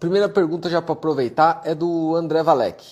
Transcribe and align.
primeira 0.00 0.30
pergunta 0.30 0.70
já 0.70 0.80
para 0.80 0.94
aproveitar 0.94 1.60
é 1.62 1.74
do 1.74 2.16
André 2.16 2.42
Valek. 2.42 2.84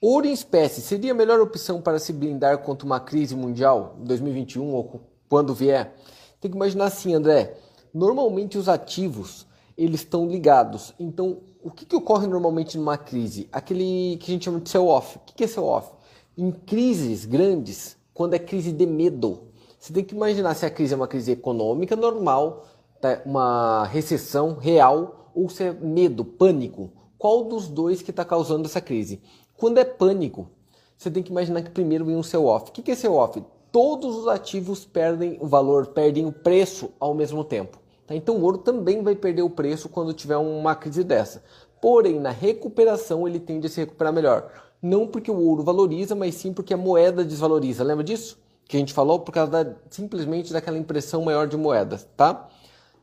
Ouro 0.00 0.26
em 0.26 0.32
espécie 0.32 0.80
seria 0.80 1.10
a 1.10 1.14
melhor 1.14 1.40
opção 1.40 1.82
para 1.82 1.98
se 1.98 2.12
blindar 2.12 2.58
contra 2.58 2.86
uma 2.86 3.00
crise 3.00 3.34
mundial 3.34 3.96
em 4.00 4.04
2021 4.04 4.72
ou 4.72 5.00
quando 5.28 5.52
vier? 5.52 5.92
Tem 6.40 6.48
que 6.48 6.56
imaginar 6.56 6.86
assim, 6.86 7.14
André. 7.14 7.56
Normalmente 7.92 8.56
os 8.56 8.68
ativos 8.68 9.44
eles 9.76 10.00
estão 10.00 10.28
ligados. 10.28 10.94
Então, 11.00 11.38
o 11.60 11.70
que, 11.70 11.84
que 11.84 11.96
ocorre 11.96 12.28
normalmente 12.28 12.78
numa 12.78 12.96
crise? 12.96 13.48
Aquele 13.50 14.16
que 14.18 14.30
a 14.30 14.34
gente 14.34 14.44
chama 14.44 14.60
de 14.60 14.70
sell-off. 14.70 15.16
O 15.16 15.20
que, 15.20 15.34
que 15.34 15.44
é 15.44 15.46
sell-off? 15.48 15.90
Em 16.38 16.52
crises 16.52 17.24
grandes, 17.24 17.96
quando 18.14 18.34
é 18.34 18.38
crise 18.38 18.70
de 18.70 18.86
medo, 18.86 19.48
você 19.80 19.92
tem 19.92 20.04
que 20.04 20.14
imaginar 20.14 20.54
se 20.54 20.64
a 20.64 20.70
crise 20.70 20.94
é 20.94 20.96
uma 20.96 21.08
crise 21.08 21.32
econômica 21.32 21.96
normal, 21.96 22.66
tá? 23.00 23.20
uma 23.26 23.84
recessão 23.86 24.54
real, 24.54 25.21
ou 25.34 25.48
se 25.48 25.64
é 25.64 25.72
medo, 25.72 26.24
pânico. 26.24 26.90
Qual 27.18 27.44
dos 27.44 27.68
dois 27.68 28.02
que 28.02 28.10
está 28.10 28.24
causando 28.24 28.66
essa 28.66 28.80
crise? 28.80 29.20
Quando 29.56 29.78
é 29.78 29.84
pânico, 29.84 30.48
você 30.96 31.10
tem 31.10 31.22
que 31.22 31.30
imaginar 31.30 31.62
que 31.62 31.70
primeiro 31.70 32.04
vem 32.04 32.16
um 32.16 32.22
sell-off. 32.22 32.70
O 32.70 32.72
que, 32.72 32.90
é 32.90 32.94
sell-off? 32.94 33.42
Todos 33.70 34.16
os 34.16 34.28
ativos 34.28 34.84
perdem 34.84 35.38
o 35.40 35.46
valor, 35.46 35.88
perdem 35.88 36.26
o 36.26 36.32
preço 36.32 36.90
ao 37.00 37.14
mesmo 37.14 37.42
tempo. 37.42 37.78
Tá? 38.06 38.14
Então 38.14 38.36
o 38.36 38.42
ouro 38.42 38.58
também 38.58 39.02
vai 39.02 39.14
perder 39.14 39.42
o 39.42 39.50
preço 39.50 39.88
quando 39.88 40.12
tiver 40.12 40.36
uma 40.36 40.74
crise 40.74 41.02
dessa. 41.04 41.42
Porém, 41.80 42.20
na 42.20 42.30
recuperação 42.30 43.26
ele 43.26 43.40
tende 43.40 43.66
a 43.66 43.70
se 43.70 43.80
recuperar 43.80 44.12
melhor. 44.12 44.50
Não 44.80 45.06
porque 45.06 45.30
o 45.30 45.38
ouro 45.38 45.62
valoriza, 45.62 46.14
mas 46.14 46.34
sim 46.34 46.52
porque 46.52 46.74
a 46.74 46.76
moeda 46.76 47.24
desvaloriza. 47.24 47.84
Lembra 47.84 48.04
disso? 48.04 48.38
Que 48.66 48.76
a 48.76 48.80
gente 48.80 48.92
falou 48.92 49.20
por 49.20 49.32
causa 49.32 49.64
da, 49.64 49.74
simplesmente 49.90 50.52
daquela 50.52 50.78
impressão 50.78 51.22
maior 51.22 51.46
de 51.46 51.56
moedas, 51.56 52.08
tá? 52.16 52.48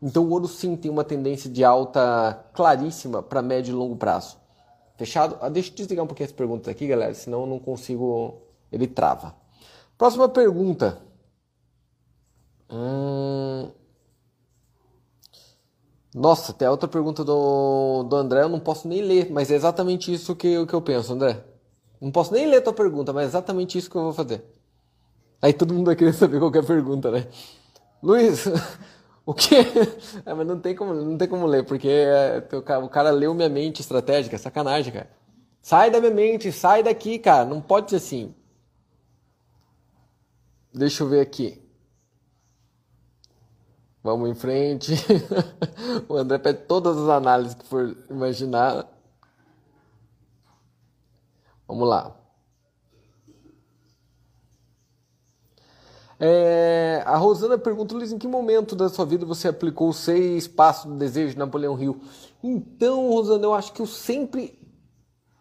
Então 0.02 0.24
o 0.24 0.32
ouro 0.32 0.48
sim 0.48 0.76
tem 0.76 0.90
uma 0.90 1.04
tendência 1.04 1.50
de 1.50 1.64
alta 1.64 2.46
claríssima 2.54 3.22
para 3.22 3.42
médio 3.42 3.72
e 3.72 3.76
longo 3.76 3.96
prazo. 3.96 4.38
Fechado? 4.98 5.38
Ah, 5.42 5.50
deixa 5.50 5.72
eu 5.72 5.76
desligar 5.76 6.04
um 6.04 6.08
pouquinho 6.08 6.28
as 6.28 6.34
perguntas 6.34 6.68
aqui, 6.68 6.88
galera, 6.88 7.14
senão 7.14 7.42
eu 7.42 7.48
não 7.48 7.60
consigo. 7.60 8.42
Ele 8.72 8.88
trava. 8.88 9.36
Próxima 9.98 10.30
pergunta. 10.30 11.02
Hum... 12.70 13.72
Nossa, 16.14 16.54
tem 16.54 16.68
outra 16.68 16.88
pergunta 16.90 17.24
do, 17.24 18.04
do 18.04 18.16
André, 18.16 18.42
eu 18.42 18.50
não 18.50 18.60
posso 18.60 18.88
nem 18.88 19.02
ler, 19.02 19.30
mas 19.32 19.52
é 19.52 19.56
exatamente 19.56 20.12
isso 20.12 20.36
que, 20.36 20.66
que 20.66 20.74
eu 20.74 20.82
penso, 20.82 21.14
André. 21.14 21.44
Não 22.02 22.12
posso 22.12 22.34
nem 22.34 22.48
ler 22.48 22.58
a 22.58 22.62
tua 22.62 22.74
pergunta, 22.74 23.14
mas 23.14 23.26
é 23.26 23.28
exatamente 23.28 23.78
isso 23.78 23.90
que 23.90 23.96
eu 23.96 24.04
vou 24.04 24.14
fazer. 24.14 24.44
Aí 25.42 25.54
todo 25.54 25.74
mundo 25.74 25.86
vai 25.86 25.96
querer 25.96 26.14
saber 26.14 26.40
qualquer 26.40 26.66
pergunta, 26.66 27.12
né? 27.12 27.28
Luiz, 28.02 28.46
o 29.30 29.34
que? 29.34 29.56
É, 30.26 30.34
mas 30.34 30.48
não 30.48 30.60
tem 30.60 30.76
como, 30.76 30.94
não 30.94 31.18
tem 31.18 31.28
como 31.28 31.46
ler, 31.46 31.64
porque 31.64 31.88
é, 31.88 32.44
o 32.52 32.90
cara 32.90 33.12
leu 33.12 33.34
minha 33.34 33.48
mente 33.48 33.80
estratégica, 33.80 34.36
é 34.36 34.40
sacanagem, 34.40 34.92
cara. 34.92 35.10
Sai 35.62 35.92
da 35.92 36.00
minha 36.00 36.14
mente, 36.14 36.52
sai 36.52 36.82
daqui, 36.82 37.20
cara. 37.20 37.46
Não 37.46 37.62
pode 37.62 37.92
ser 37.92 37.98
assim. 37.98 38.34
Deixa 40.74 41.04
eu 41.04 41.10
ver 41.10 41.20
aqui. 41.20 41.62
Vamos 44.04 44.30
em 44.30 44.34
frente. 44.34 44.94
o 46.10 46.16
André 46.16 46.40
pede 46.40 46.62
todas 46.64 46.98
as 46.98 47.10
análises 47.10 47.54
que 47.54 47.66
for 47.66 47.96
imaginar. 48.10 48.88
Vamos 51.68 51.88
lá. 51.88 52.19
É, 56.20 57.02
a 57.06 57.16
Rosana 57.16 57.58
pergunta, 57.58 57.96
Luiz, 57.96 58.12
em 58.12 58.18
que 58.18 58.28
momento 58.28 58.76
da 58.76 58.90
sua 58.90 59.06
vida 59.06 59.26
você 59.26 59.48
aplicou 59.48 59.90
os 59.90 59.98
seis 59.98 60.48
passos 60.48 60.92
do 60.92 60.98
desejo 60.98 61.34
de 61.34 61.40
Napoleão 61.40 61.82
Hill? 61.82 62.02
Então, 62.44 63.10
Rosana, 63.10 63.46
eu 63.46 63.54
acho 63.54 63.72
que 63.72 63.82
eu 63.82 63.86
sempre, 63.86 64.60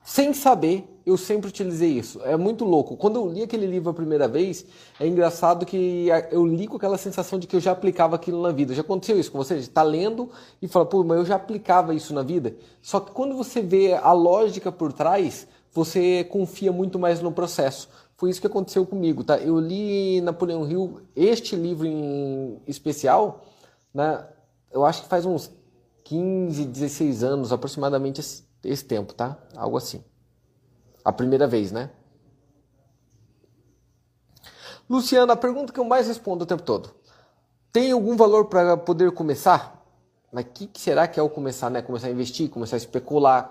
sem 0.05 0.33
saber, 0.33 0.89
eu 1.05 1.17
sempre 1.17 1.49
utilizei 1.49 1.91
isso. 1.91 2.21
É 2.23 2.37
muito 2.37 2.65
louco. 2.65 2.97
Quando 2.97 3.17
eu 3.17 3.27
li 3.29 3.43
aquele 3.43 3.67
livro 3.67 3.91
a 3.91 3.95
primeira 3.95 4.29
vez, 4.29 4.67
é 5.01 5.07
engraçado 5.07 5.67
que 5.67 6.09
eu 6.31 6.47
li 6.47 6.69
com 6.69 6.77
aquela 6.77 6.99
sensação 6.99 7.39
de 7.39 7.47
que 7.47 7.57
eu 7.57 7.61
já 7.61 7.73
aplicava 7.73 8.15
aquilo 8.15 8.41
na 8.41 8.53
vida. 8.53 8.73
Já 8.75 8.83
aconteceu 8.83 9.19
isso 9.19 9.33
com 9.33 9.39
você? 9.39 9.57
Está 9.57 9.83
lendo 9.83 10.31
e 10.63 10.69
fala, 10.69 10.87
pô, 10.87 11.03
mas 11.03 11.19
eu 11.19 11.25
já 11.25 11.37
aplicava 11.37 11.95
isso 11.95 12.15
na 12.15 12.23
vida. 12.23 12.55
Só 12.81 13.01
que 13.01 13.11
quando 13.11 13.35
você 13.35 13.61
vê 13.61 13.95
a 13.95 14.13
lógica 14.13 14.71
por 14.71 14.93
trás, 14.93 15.49
você 15.73 16.25
confia 16.25 16.71
muito 16.73 16.99
mais 16.99 17.21
no 17.21 17.33
processo. 17.33 17.89
Foi 18.19 18.31
isso 18.31 18.41
que 18.41 18.49
aconteceu 18.49 18.85
comigo, 18.85 19.23
tá? 19.23 19.39
Eu 19.39 19.61
li 19.61 20.21
Napoleão 20.21 20.69
Hill, 20.69 21.03
este 21.15 21.55
livro 21.55 21.87
em 21.87 22.61
especial, 22.67 23.47
né? 23.95 24.27
Eu 24.73 24.85
acho 24.85 25.03
que 25.03 25.09
faz 25.09 25.25
uns 25.25 25.53
15, 26.03 26.65
16 26.65 27.23
anos, 27.23 27.53
aproximadamente 27.53 28.21
esse, 28.21 28.43
esse 28.65 28.85
tempo, 28.85 29.15
tá? 29.15 29.39
Algo 29.55 29.77
assim. 29.77 30.03
A 31.05 31.13
primeira 31.13 31.47
vez, 31.47 31.71
né? 31.71 31.91
Luciana, 34.91 35.35
a 35.35 35.37
pergunta 35.37 35.73
que 35.73 35.79
eu 35.79 35.85
mais 35.85 36.09
respondo 36.09 36.43
o 36.43 36.47
tempo 36.47 36.65
todo. 36.65 36.91
Tem 37.73 37.93
algum 37.93 38.17
valor 38.17 38.47
para 38.47 38.77
poder 38.77 39.13
começar? 39.13 39.81
Mas 40.33 40.45
o 40.45 40.49
que, 40.49 40.67
que, 40.67 40.81
será 40.81 41.07
que 41.07 41.21
é 41.21 41.23
o 41.23 41.31
começar, 41.31 41.71
né? 41.71 41.83
Começar 41.83 42.09
a 42.09 42.11
investir, 42.11 42.51
começar 42.51 42.75
a 42.75 42.79
especular? 42.79 43.49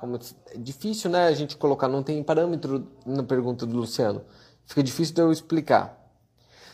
É 0.54 0.58
difícil, 0.58 1.10
né? 1.10 1.28
A 1.28 1.34
gente 1.34 1.56
colocar, 1.56 1.88
não 1.88 2.04
tem 2.04 2.22
parâmetro 2.22 2.86
na 3.06 3.24
pergunta 3.24 3.66
do 3.66 3.78
Luciano. 3.78 4.26
Fica 4.68 4.84
difícil 4.84 5.16
de 5.16 5.22
eu 5.22 5.32
explicar. 5.32 5.98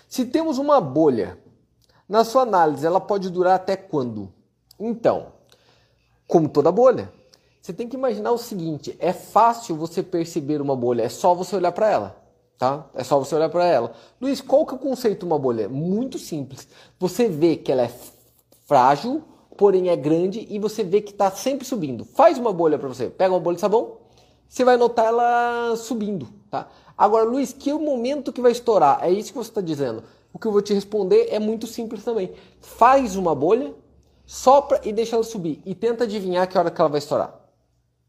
Se 0.10 0.26
temos 0.26 0.58
uma 0.58 0.82
bolha, 0.82 1.38
na 2.10 2.24
sua 2.24 2.42
análise, 2.42 2.86
ela 2.86 3.00
pode 3.00 3.30
durar 3.30 3.56
até 3.56 3.78
quando? 3.78 4.34
Então, 4.80 5.28
como 6.28 6.50
toda 6.50 6.72
bolha, 6.72 7.12
você 7.62 7.72
tem 7.72 7.88
que 7.88 7.96
imaginar 7.96 8.32
o 8.32 8.38
seguinte: 8.38 8.96
é 9.00 9.14
fácil 9.14 9.76
você 9.76 10.04
perceber 10.04 10.62
uma 10.62 10.76
bolha, 10.76 11.04
é 11.04 11.10
só 11.10 11.34
você 11.34 11.56
olhar 11.56 11.72
para 11.72 11.90
ela. 11.90 12.24
Tá? 12.58 12.86
É 12.94 13.04
só 13.04 13.18
você 13.18 13.36
olhar 13.36 13.50
para 13.50 13.66
ela. 13.66 13.94
Luiz, 14.22 14.42
qual 14.42 14.66
que 14.66 14.74
é 14.74 14.78
o 14.78 14.80
conceito 14.80 15.20
de 15.20 15.26
uma 15.26 15.40
bolha? 15.40 15.68
Muito 15.68 16.18
simples. 16.18 16.68
Você 17.00 17.28
vê 17.28 17.56
que 17.56 17.72
ela 17.72 17.84
é 17.84 17.92
frágil, 18.68 19.24
porém 19.58 19.90
é 19.90 19.96
grande 19.96 20.48
e 20.50 20.60
você 20.60 20.84
vê 20.84 21.02
que 21.02 21.12
está 21.12 21.30
sempre 21.32 21.66
subindo. 21.66 22.06
Faz 22.06 22.38
uma 22.38 22.54
bolha 22.54 22.78
para 22.78 22.88
você. 22.88 23.10
Pega 23.10 23.34
uma 23.34 23.40
bolha 23.40 23.56
de 23.56 23.62
sabão, 23.62 23.98
você 24.48 24.64
vai 24.64 24.78
notar 24.78 25.08
ela 25.08 25.76
subindo, 25.76 26.28
tá? 26.50 26.70
Agora, 26.98 27.26
Luiz, 27.26 27.52
que 27.52 27.70
é 27.70 27.74
o 27.74 27.80
momento 27.80 28.32
que 28.32 28.42
vai 28.42 28.52
estourar? 28.52 29.00
É 29.04 29.10
isso 29.10 29.32
que 29.32 29.38
você 29.38 29.50
está 29.50 29.62
dizendo. 29.62 30.04
O 30.32 30.40
que 30.40 30.48
eu 30.48 30.52
vou 30.52 30.62
te 30.62 30.74
responder 30.74 31.28
é 31.30 31.40
muito 31.40 31.68
simples 31.68 32.04
também. 32.04 32.32
Faz 32.60 33.16
uma 33.16 33.36
bolha, 33.36 33.74
sopra 34.26 34.82
e 34.84 34.92
deixa 34.92 35.16
ela 35.16 35.24
subir 35.24 35.62
e 35.66 35.76
tenta 35.76 36.06
adivinhar 36.06 36.48
que 36.48 36.58
hora 36.58 36.72
que 36.72 36.80
ela 36.80 36.90
vai 36.90 37.00
estourar. 37.00 37.40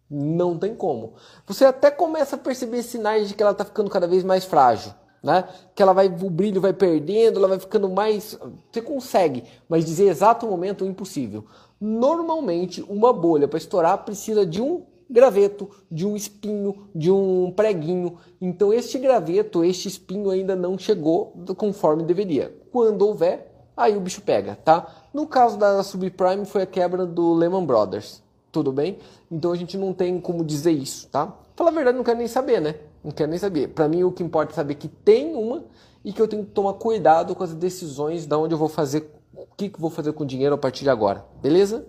Não 0.08 0.58
tem 0.58 0.74
como. 0.74 1.14
Você 1.46 1.64
até 1.64 1.90
começa 1.90 2.36
a 2.36 2.38
perceber 2.38 2.82
sinais 2.82 3.28
de 3.28 3.34
que 3.34 3.42
ela 3.42 3.52
está 3.52 3.64
ficando 3.64 3.90
cada 3.90 4.06
vez 4.06 4.22
mais 4.22 4.44
frágil, 4.44 4.92
né? 5.22 5.48
Que 5.74 5.82
ela 5.82 5.92
vai, 5.92 6.06
o 6.06 6.30
brilho 6.30 6.60
vai 6.60 6.72
perdendo, 6.72 7.38
ela 7.38 7.48
vai 7.48 7.58
ficando 7.58 7.88
mais. 7.88 8.38
Você 8.70 8.82
consegue, 8.82 9.44
mas 9.68 9.84
dizer 9.84 10.08
exato 10.08 10.46
momento 10.46 10.84
é 10.84 10.88
impossível. 10.88 11.46
Normalmente, 11.80 12.82
uma 12.82 13.12
bolha 13.12 13.48
para 13.48 13.58
estourar 13.58 14.04
precisa 14.04 14.46
de 14.46 14.62
um 14.62 14.84
graveto, 15.14 15.70
de 15.90 16.06
um 16.06 16.14
espinho, 16.14 16.88
de 16.94 17.10
um 17.10 17.50
preguinho. 17.50 18.18
Então, 18.40 18.72
este 18.72 18.98
graveto, 18.98 19.64
este 19.64 19.88
espinho 19.88 20.28
ainda 20.28 20.54
não 20.54 20.76
chegou 20.76 21.32
conforme 21.56 22.02
deveria. 22.02 22.54
Quando 22.70 23.06
houver, 23.06 23.50
aí 23.74 23.96
o 23.96 24.00
bicho 24.00 24.20
pega, 24.20 24.56
tá? 24.56 25.08
No 25.14 25.26
caso 25.26 25.56
da 25.56 25.82
subprime, 25.82 26.44
foi 26.44 26.62
a 26.62 26.66
quebra 26.66 27.06
do 27.06 27.32
Lehman 27.32 27.64
Brothers 27.64 28.24
tudo 28.54 28.70
bem? 28.70 28.98
Então 29.28 29.50
a 29.50 29.56
gente 29.56 29.76
não 29.76 29.92
tem 29.92 30.20
como 30.20 30.44
dizer 30.44 30.70
isso, 30.70 31.08
tá? 31.08 31.36
Falar 31.56 31.70
a 31.70 31.74
verdade, 31.74 31.96
não 31.96 32.04
quero 32.04 32.18
nem 32.18 32.28
saber, 32.28 32.60
né? 32.60 32.76
Não 33.02 33.10
quero 33.10 33.28
nem 33.28 33.38
saber. 33.38 33.68
Para 33.68 33.88
mim, 33.88 34.04
o 34.04 34.12
que 34.12 34.22
importa 34.22 34.52
é 34.52 34.54
saber 34.54 34.76
que 34.76 34.86
tem 34.86 35.34
uma 35.34 35.64
e 36.04 36.12
que 36.12 36.22
eu 36.22 36.28
tenho 36.28 36.44
que 36.44 36.52
tomar 36.52 36.74
cuidado 36.74 37.34
com 37.34 37.42
as 37.42 37.52
decisões 37.52 38.24
de 38.24 38.34
onde 38.36 38.54
eu 38.54 38.58
vou 38.58 38.68
fazer, 38.68 39.10
o 39.34 39.46
que, 39.56 39.68
que 39.68 39.80
vou 39.80 39.90
fazer 39.90 40.12
com 40.12 40.22
o 40.22 40.26
dinheiro 40.26 40.54
a 40.54 40.58
partir 40.58 40.84
de 40.84 40.90
agora, 40.90 41.24
beleza? 41.42 41.84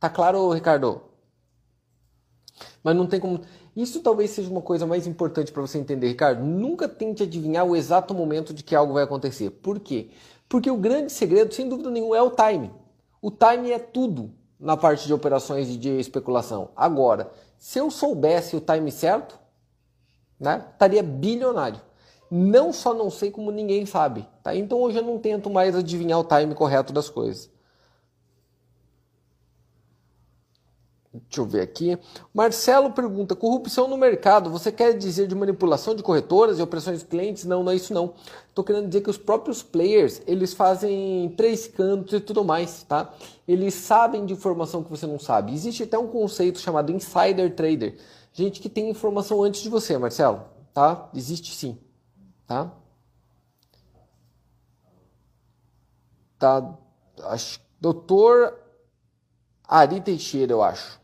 Tá 0.00 0.10
claro, 0.10 0.50
Ricardo? 0.50 1.00
Mas 2.86 2.94
não 2.94 3.04
tem 3.04 3.18
como. 3.18 3.40
Isso 3.74 3.98
talvez 3.98 4.30
seja 4.30 4.48
uma 4.48 4.62
coisa 4.62 4.86
mais 4.86 5.08
importante 5.08 5.50
para 5.50 5.60
você 5.60 5.76
entender, 5.76 6.06
Ricardo. 6.06 6.44
Nunca 6.44 6.88
tente 6.88 7.24
adivinhar 7.24 7.66
o 7.66 7.74
exato 7.74 8.14
momento 8.14 8.54
de 8.54 8.62
que 8.62 8.76
algo 8.76 8.92
vai 8.92 9.02
acontecer. 9.02 9.50
Por 9.50 9.80
quê? 9.80 10.10
Porque 10.48 10.70
o 10.70 10.76
grande 10.76 11.10
segredo, 11.10 11.52
sem 11.52 11.68
dúvida 11.68 11.90
nenhuma, 11.90 12.16
é 12.16 12.22
o 12.22 12.30
time. 12.30 12.70
O 13.20 13.28
time 13.28 13.72
é 13.72 13.80
tudo 13.80 14.30
na 14.56 14.76
parte 14.76 15.04
de 15.04 15.12
operações 15.12 15.66
de 15.76 15.98
especulação. 15.98 16.68
Agora, 16.76 17.32
se 17.58 17.76
eu 17.80 17.90
soubesse 17.90 18.54
o 18.54 18.60
time 18.60 18.92
certo, 18.92 19.36
né, 20.38 20.64
estaria 20.70 21.02
bilionário. 21.02 21.80
Não 22.30 22.72
só 22.72 22.94
não 22.94 23.10
sei 23.10 23.32
como 23.32 23.50
ninguém 23.50 23.84
sabe, 23.84 24.28
tá? 24.44 24.54
Então 24.54 24.80
hoje 24.80 24.98
eu 24.98 25.02
não 25.02 25.18
tento 25.18 25.50
mais 25.50 25.74
adivinhar 25.74 26.20
o 26.20 26.24
time 26.24 26.54
correto 26.54 26.92
das 26.92 27.08
coisas. 27.08 27.50
Deixa 31.28 31.40
eu 31.40 31.46
ver 31.46 31.60
aqui. 31.62 31.98
Marcelo 32.34 32.90
pergunta: 32.90 33.34
corrupção 33.34 33.88
no 33.88 33.96
mercado, 33.96 34.50
você 34.50 34.70
quer 34.70 34.96
dizer 34.96 35.26
de 35.26 35.34
manipulação 35.34 35.94
de 35.94 36.02
corretoras 36.02 36.58
e 36.58 36.62
operações 36.62 37.00
de 37.00 37.06
clientes? 37.06 37.44
Não, 37.44 37.62
não 37.62 37.72
é 37.72 37.76
isso 37.76 37.94
não. 37.94 38.14
Estou 38.48 38.64
querendo 38.64 38.88
dizer 38.88 39.00
que 39.00 39.10
os 39.10 39.18
próprios 39.18 39.62
players, 39.62 40.20
eles 40.26 40.52
fazem 40.52 41.32
três 41.36 41.66
cantos 41.66 42.14
e 42.14 42.20
tudo 42.20 42.44
mais, 42.44 42.82
tá? 42.82 43.14
Eles 43.46 43.74
sabem 43.74 44.26
de 44.26 44.32
informação 44.32 44.82
que 44.82 44.90
você 44.90 45.06
não 45.06 45.18
sabe. 45.18 45.54
Existe 45.54 45.84
até 45.84 45.98
um 45.98 46.08
conceito 46.08 46.58
chamado 46.58 46.92
insider 46.92 47.54
trader. 47.54 47.96
Gente 48.32 48.60
que 48.60 48.68
tem 48.68 48.90
informação 48.90 49.42
antes 49.42 49.62
de 49.62 49.68
você, 49.68 49.96
Marcelo, 49.96 50.42
tá? 50.74 51.08
Existe 51.14 51.54
sim, 51.54 51.78
tá? 52.46 52.72
Tá, 56.38 56.76
acho, 57.24 57.58
doutor 57.80 58.54
Ari 59.66 60.00
Teixeira, 60.00 60.52
eu 60.52 60.62
acho. 60.62 61.00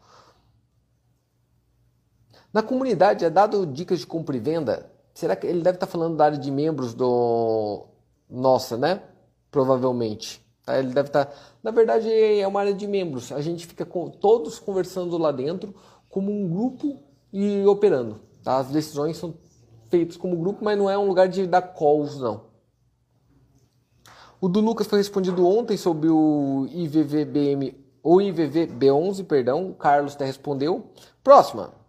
Na 2.52 2.62
comunidade 2.62 3.24
é 3.24 3.30
dado 3.30 3.66
dicas 3.66 4.00
de 4.00 4.06
compra 4.06 4.36
e 4.36 4.40
venda. 4.40 4.90
Será 5.14 5.34
que 5.36 5.46
ele 5.46 5.62
deve 5.62 5.76
estar 5.76 5.86
falando 5.86 6.16
da 6.16 6.24
área 6.24 6.38
de 6.38 6.50
membros 6.50 6.94
do 6.94 7.86
nossa, 8.28 8.76
né? 8.76 9.02
Provavelmente. 9.50 10.44
Tá? 10.64 10.78
Ele 10.78 10.92
deve 10.92 11.08
estar. 11.08 11.32
Na 11.62 11.70
verdade, 11.70 12.10
é 12.10 12.46
uma 12.46 12.60
área 12.60 12.74
de 12.74 12.86
membros. 12.86 13.32
A 13.32 13.40
gente 13.40 13.66
fica 13.66 13.84
com... 13.84 14.10
todos 14.10 14.58
conversando 14.58 15.16
lá 15.18 15.32
dentro 15.32 15.74
como 16.08 16.30
um 16.30 16.48
grupo 16.48 16.98
e 17.32 17.64
operando. 17.66 18.20
Tá? 18.42 18.58
As 18.58 18.68
decisões 18.68 19.16
são 19.16 19.34
feitas 19.88 20.16
como 20.16 20.36
grupo, 20.36 20.64
mas 20.64 20.78
não 20.78 20.88
é 20.88 20.96
um 20.96 21.06
lugar 21.06 21.28
de 21.28 21.46
dar 21.46 21.62
calls, 21.62 22.18
não. 22.18 22.52
O 24.40 24.48
do 24.48 24.60
Lucas 24.60 24.86
foi 24.86 24.98
respondido 24.98 25.46
ontem 25.46 25.76
sobre 25.76 26.08
o 26.08 26.66
IVVBM, 26.72 27.76
ou 28.02 28.16
IVVB11, 28.16 29.24
perdão. 29.24 29.70
O 29.70 29.74
Carlos 29.74 30.14
até 30.14 30.24
respondeu. 30.24 30.90
Próxima. 31.22 31.81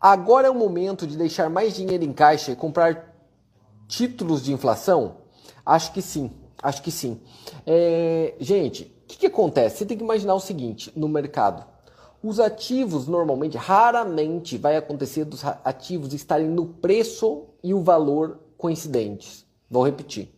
Agora 0.00 0.48
é 0.48 0.50
o 0.50 0.54
momento 0.54 1.06
de 1.06 1.16
deixar 1.16 1.48
mais 1.48 1.74
dinheiro 1.74 2.04
em 2.04 2.12
caixa 2.12 2.52
e 2.52 2.56
comprar 2.56 3.14
títulos 3.88 4.44
de 4.44 4.52
inflação? 4.52 5.18
Acho 5.64 5.92
que 5.92 6.02
sim, 6.02 6.30
acho 6.62 6.82
que 6.82 6.90
sim. 6.90 7.20
É, 7.66 8.34
gente, 8.38 8.84
o 8.84 9.06
que, 9.08 9.18
que 9.18 9.26
acontece? 9.26 9.78
Você 9.78 9.86
tem 9.86 9.96
que 9.96 10.04
imaginar 10.04 10.34
o 10.34 10.40
seguinte 10.40 10.92
no 10.94 11.08
mercado. 11.08 11.64
Os 12.22 12.40
ativos 12.40 13.06
normalmente, 13.06 13.56
raramente 13.56 14.58
vai 14.58 14.76
acontecer 14.76 15.24
dos 15.24 15.42
ativos 15.64 16.12
estarem 16.12 16.48
no 16.48 16.66
preço 16.66 17.44
e 17.62 17.72
o 17.72 17.82
valor 17.82 18.38
coincidentes. 18.58 19.46
Vou 19.70 19.84
repetir. 19.84 20.32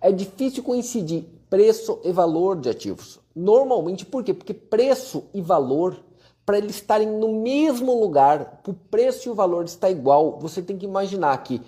É 0.00 0.10
difícil 0.10 0.62
coincidir 0.62 1.24
preço 1.50 2.00
e 2.04 2.12
valor 2.12 2.56
de 2.56 2.68
ativos. 2.68 3.18
Normalmente, 3.34 4.04
por 4.04 4.24
quê? 4.24 4.32
Porque 4.32 4.54
preço 4.54 5.24
e 5.32 5.40
valor 5.40 6.02
para 6.48 6.56
eles 6.56 6.76
estarem 6.76 7.06
no 7.06 7.42
mesmo 7.42 8.00
lugar, 8.00 8.62
o 8.66 8.72
preço 8.72 9.28
e 9.28 9.30
o 9.30 9.34
valor 9.34 9.66
está 9.66 9.90
igual, 9.90 10.38
você 10.40 10.62
tem 10.62 10.78
que 10.78 10.86
imaginar 10.86 11.36
que 11.44 11.60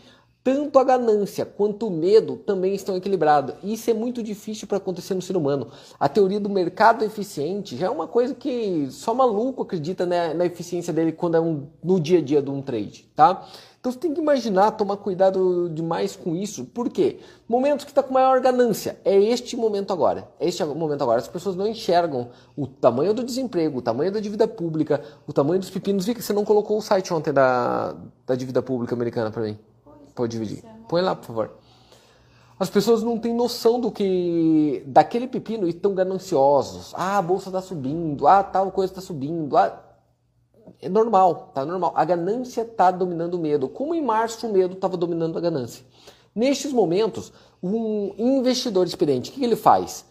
tanto 0.43 0.79
a 0.79 0.85
ganância 0.85 1.45
quanto 1.45 1.87
o 1.87 1.91
medo 1.91 2.37
também 2.39 2.75
estão 2.75 2.97
equilibrados. 2.97 3.57
Isso 3.63 3.91
é 3.91 3.93
muito 3.93 4.23
difícil 4.23 4.67
para 4.67 4.79
acontecer 4.79 5.13
no 5.13 5.21
ser 5.21 5.37
humano. 5.37 5.69
A 5.99 6.09
teoria 6.09 6.41
do 6.41 6.49
mercado 6.49 7.05
eficiente 7.05 7.77
já 7.77 7.89
é 7.89 7.91
uma 7.91 8.09
coisa 8.09 8.35
que 8.35 8.89
só 8.91 9.13
maluco 9.13 9.65
acredita 9.65 10.07
né, 10.07 10.33
na 10.33 10.47
eficiência 10.47 10.95
dele 10.95 11.13
quando 11.13 11.35
é 11.35 11.41
um, 11.43 11.67
no 11.85 12.01
dia 12.01 12.21
a 12.21 12.23
dia 12.23 12.41
de 12.41 12.49
um 12.49 12.63
trade, 12.63 13.07
tá? 13.15 13.47
Então 13.81 13.91
você 13.91 13.99
tem 13.99 14.13
que 14.13 14.21
imaginar, 14.21 14.73
tomar 14.73 14.99
cuidado 14.99 15.71
demais 15.71 16.15
com 16.15 16.37
isso. 16.37 16.67
Por 16.67 16.91
quê? 16.91 17.19
Momentos 17.49 17.87
que 17.87 17.91
está 17.91 18.03
com 18.03 18.13
maior 18.13 18.39
ganância. 18.39 18.99
É 19.07 19.19
este 19.19 19.57
momento 19.57 19.91
agora. 19.91 20.29
É 20.39 20.47
este 20.47 20.63
momento 20.63 21.01
agora. 21.01 21.19
As 21.19 21.29
pessoas 21.29 21.57
não 21.57 21.67
enxergam 21.67 22.29
o 22.55 22.67
tamanho 22.67 23.15
do 23.15 23.25
desemprego, 23.25 23.79
o 23.79 23.83
tamanho 23.83 24.13
da 24.13 24.21
dívida 24.21 24.47
pública, 24.47 25.03
o 25.27 25.33
tamanho 25.33 25.59
dos 25.59 25.71
pepinos. 25.71 26.05
Vi 26.05 26.15
que 26.15 26.21
você 26.21 26.35
não 26.35 26.45
colocou 26.45 26.77
o 26.77 26.83
site 26.83 27.15
ontem 27.15 27.33
da, 27.33 27.95
da 28.27 28.35
dívida 28.35 28.61
pública 28.61 28.95
americana 28.95 29.31
para 29.31 29.45
mim. 29.45 29.59
Pode 30.15 30.31
dividir. 30.31 30.63
Põe 30.87 31.01
lá, 31.01 31.17
por 31.17 31.25
favor. 31.25 31.51
As 32.59 32.69
pessoas 32.69 33.03
não 33.03 33.19
têm 33.19 33.35
noção 33.35 33.81
do 33.81 33.91
que 33.91 34.83
daquele 34.87 35.27
pepino 35.27 35.67
e 35.67 35.71
estão 35.71 35.95
gananciosos. 35.95 36.93
Ah, 36.95 37.17
a 37.17 37.23
bolsa 37.23 37.49
está 37.49 37.63
subindo. 37.63 38.27
Ah, 38.27 38.43
tal 38.43 38.71
coisa 38.71 38.93
está 38.93 39.01
subindo. 39.01 39.57
Ah, 39.57 39.83
é 40.81 40.89
normal, 40.89 41.51
tá 41.55 41.65
normal. 41.65 41.93
A 41.95 42.05
ganância 42.05 42.63
está 42.63 42.91
dominando 42.91 43.35
o 43.35 43.39
medo, 43.39 43.69
como 43.69 43.95
em 43.95 44.03
março 44.03 44.47
o 44.47 44.53
medo 44.53 44.75
estava 44.75 44.97
dominando 44.97 45.37
a 45.37 45.41
ganância. 45.41 45.85
Nestes 46.35 46.73
momentos, 46.73 47.33
um 47.63 48.15
investidor 48.19 48.87
experiente, 48.87 49.31
o 49.31 49.33
que 49.35 49.45
ele 49.45 49.57
faz? 49.57 50.05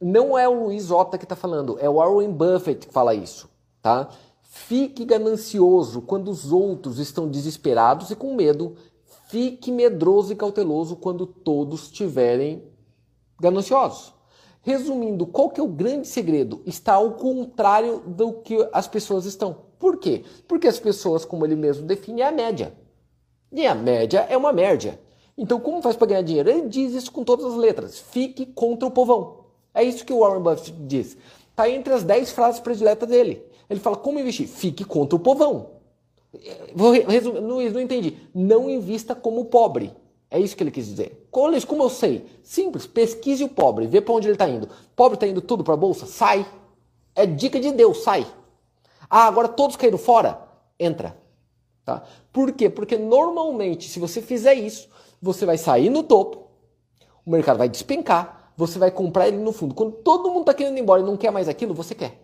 Não 0.00 0.36
é 0.36 0.48
o 0.48 0.64
Luiz 0.64 0.90
Ota 0.90 1.18
que 1.18 1.24
está 1.24 1.36
falando, 1.36 1.78
é 1.78 1.88
o 1.88 1.94
Warren 1.94 2.32
Buffett 2.32 2.86
que 2.86 2.92
fala 2.92 3.14
isso, 3.14 3.48
tá? 3.82 4.08
Fique 4.42 5.04
ganancioso 5.04 6.02
quando 6.02 6.28
os 6.28 6.50
outros 6.50 6.98
estão 6.98 7.28
desesperados 7.28 8.10
e 8.10 8.16
com 8.16 8.34
medo. 8.34 8.74
Fique 9.28 9.70
medroso 9.70 10.32
e 10.32 10.36
cauteloso 10.36 10.96
quando 10.96 11.24
todos 11.24 11.84
estiverem 11.84 12.64
gananciosos. 13.40 14.12
Resumindo, 14.62 15.24
qual 15.24 15.50
que 15.50 15.60
é 15.60 15.62
o 15.62 15.68
grande 15.68 16.08
segredo? 16.08 16.62
Está 16.66 16.94
ao 16.94 17.12
contrário 17.12 18.00
do 18.00 18.32
que 18.32 18.68
as 18.72 18.88
pessoas 18.88 19.24
estão. 19.24 19.69
Por 19.80 19.96
quê? 19.96 20.22
Porque 20.46 20.68
as 20.68 20.78
pessoas, 20.78 21.24
como 21.24 21.44
ele 21.44 21.56
mesmo 21.56 21.86
define, 21.86 22.20
é 22.20 22.28
a 22.28 22.30
média. 22.30 22.72
E 23.50 23.66
a 23.66 23.74
média 23.74 24.26
é 24.28 24.36
uma 24.36 24.52
média. 24.52 25.00
Então, 25.36 25.58
como 25.58 25.80
faz 25.82 25.96
para 25.96 26.08
ganhar 26.08 26.22
dinheiro? 26.22 26.50
Ele 26.50 26.68
diz 26.68 26.92
isso 26.92 27.10
com 27.10 27.24
todas 27.24 27.46
as 27.46 27.56
letras. 27.56 27.98
Fique 27.98 28.44
contra 28.44 28.86
o 28.86 28.90
povão. 28.90 29.46
É 29.74 29.82
isso 29.82 30.04
que 30.04 30.12
o 30.12 30.18
Warren 30.18 30.42
Buffett 30.42 30.70
diz. 30.86 31.16
Está 31.50 31.68
entre 31.68 31.94
as 31.94 32.02
10 32.04 32.30
frases 32.30 32.60
prediletas 32.60 33.08
dele. 33.08 33.42
Ele 33.68 33.80
fala 33.80 33.96
como 33.96 34.20
investir? 34.20 34.46
Fique 34.46 34.84
contra 34.84 35.16
o 35.16 35.18
povão. 35.18 35.70
Vou 36.74 36.92
resumir, 36.92 37.40
não, 37.40 37.60
não 37.60 37.80
entendi. 37.80 38.18
Não 38.34 38.68
invista 38.68 39.14
como 39.14 39.46
pobre. 39.46 39.92
É 40.30 40.38
isso 40.38 40.54
que 40.54 40.62
ele 40.62 40.70
quis 40.70 40.86
dizer. 40.86 41.26
Como 41.30 41.82
eu 41.82 41.90
sei? 41.90 42.26
Simples, 42.42 42.86
pesquise 42.86 43.42
o 43.42 43.48
pobre, 43.48 43.86
vê 43.86 44.00
para 44.00 44.14
onde 44.14 44.28
ele 44.28 44.34
está 44.34 44.48
indo. 44.48 44.68
Pobre 44.94 45.16
está 45.16 45.26
indo 45.26 45.40
tudo 45.40 45.64
para 45.64 45.74
a 45.74 45.76
bolsa? 45.76 46.06
Sai. 46.06 46.46
É 47.14 47.26
dica 47.26 47.58
de 47.58 47.72
Deus, 47.72 48.02
sai. 48.02 48.26
Ah, 49.10 49.26
agora 49.26 49.48
todos 49.48 49.76
caíram 49.76 49.98
fora? 49.98 50.38
Entra. 50.78 51.16
Tá? 51.84 52.04
Por 52.32 52.52
quê? 52.52 52.70
Porque 52.70 52.96
normalmente, 52.96 53.88
se 53.88 53.98
você 53.98 54.22
fizer 54.22 54.54
isso, 54.54 54.88
você 55.20 55.44
vai 55.44 55.58
sair 55.58 55.90
no 55.90 56.04
topo, 56.04 56.48
o 57.26 57.30
mercado 57.30 57.58
vai 57.58 57.68
despencar, 57.68 58.52
você 58.56 58.78
vai 58.78 58.90
comprar 58.90 59.26
ele 59.26 59.38
no 59.38 59.52
fundo. 59.52 59.74
Quando 59.74 59.92
todo 59.92 60.30
mundo 60.30 60.42
está 60.42 60.54
querendo 60.54 60.78
ir 60.78 60.80
embora 60.80 61.02
e 61.02 61.04
não 61.04 61.16
quer 61.16 61.32
mais 61.32 61.48
aquilo, 61.48 61.74
você 61.74 61.94
quer. 61.94 62.20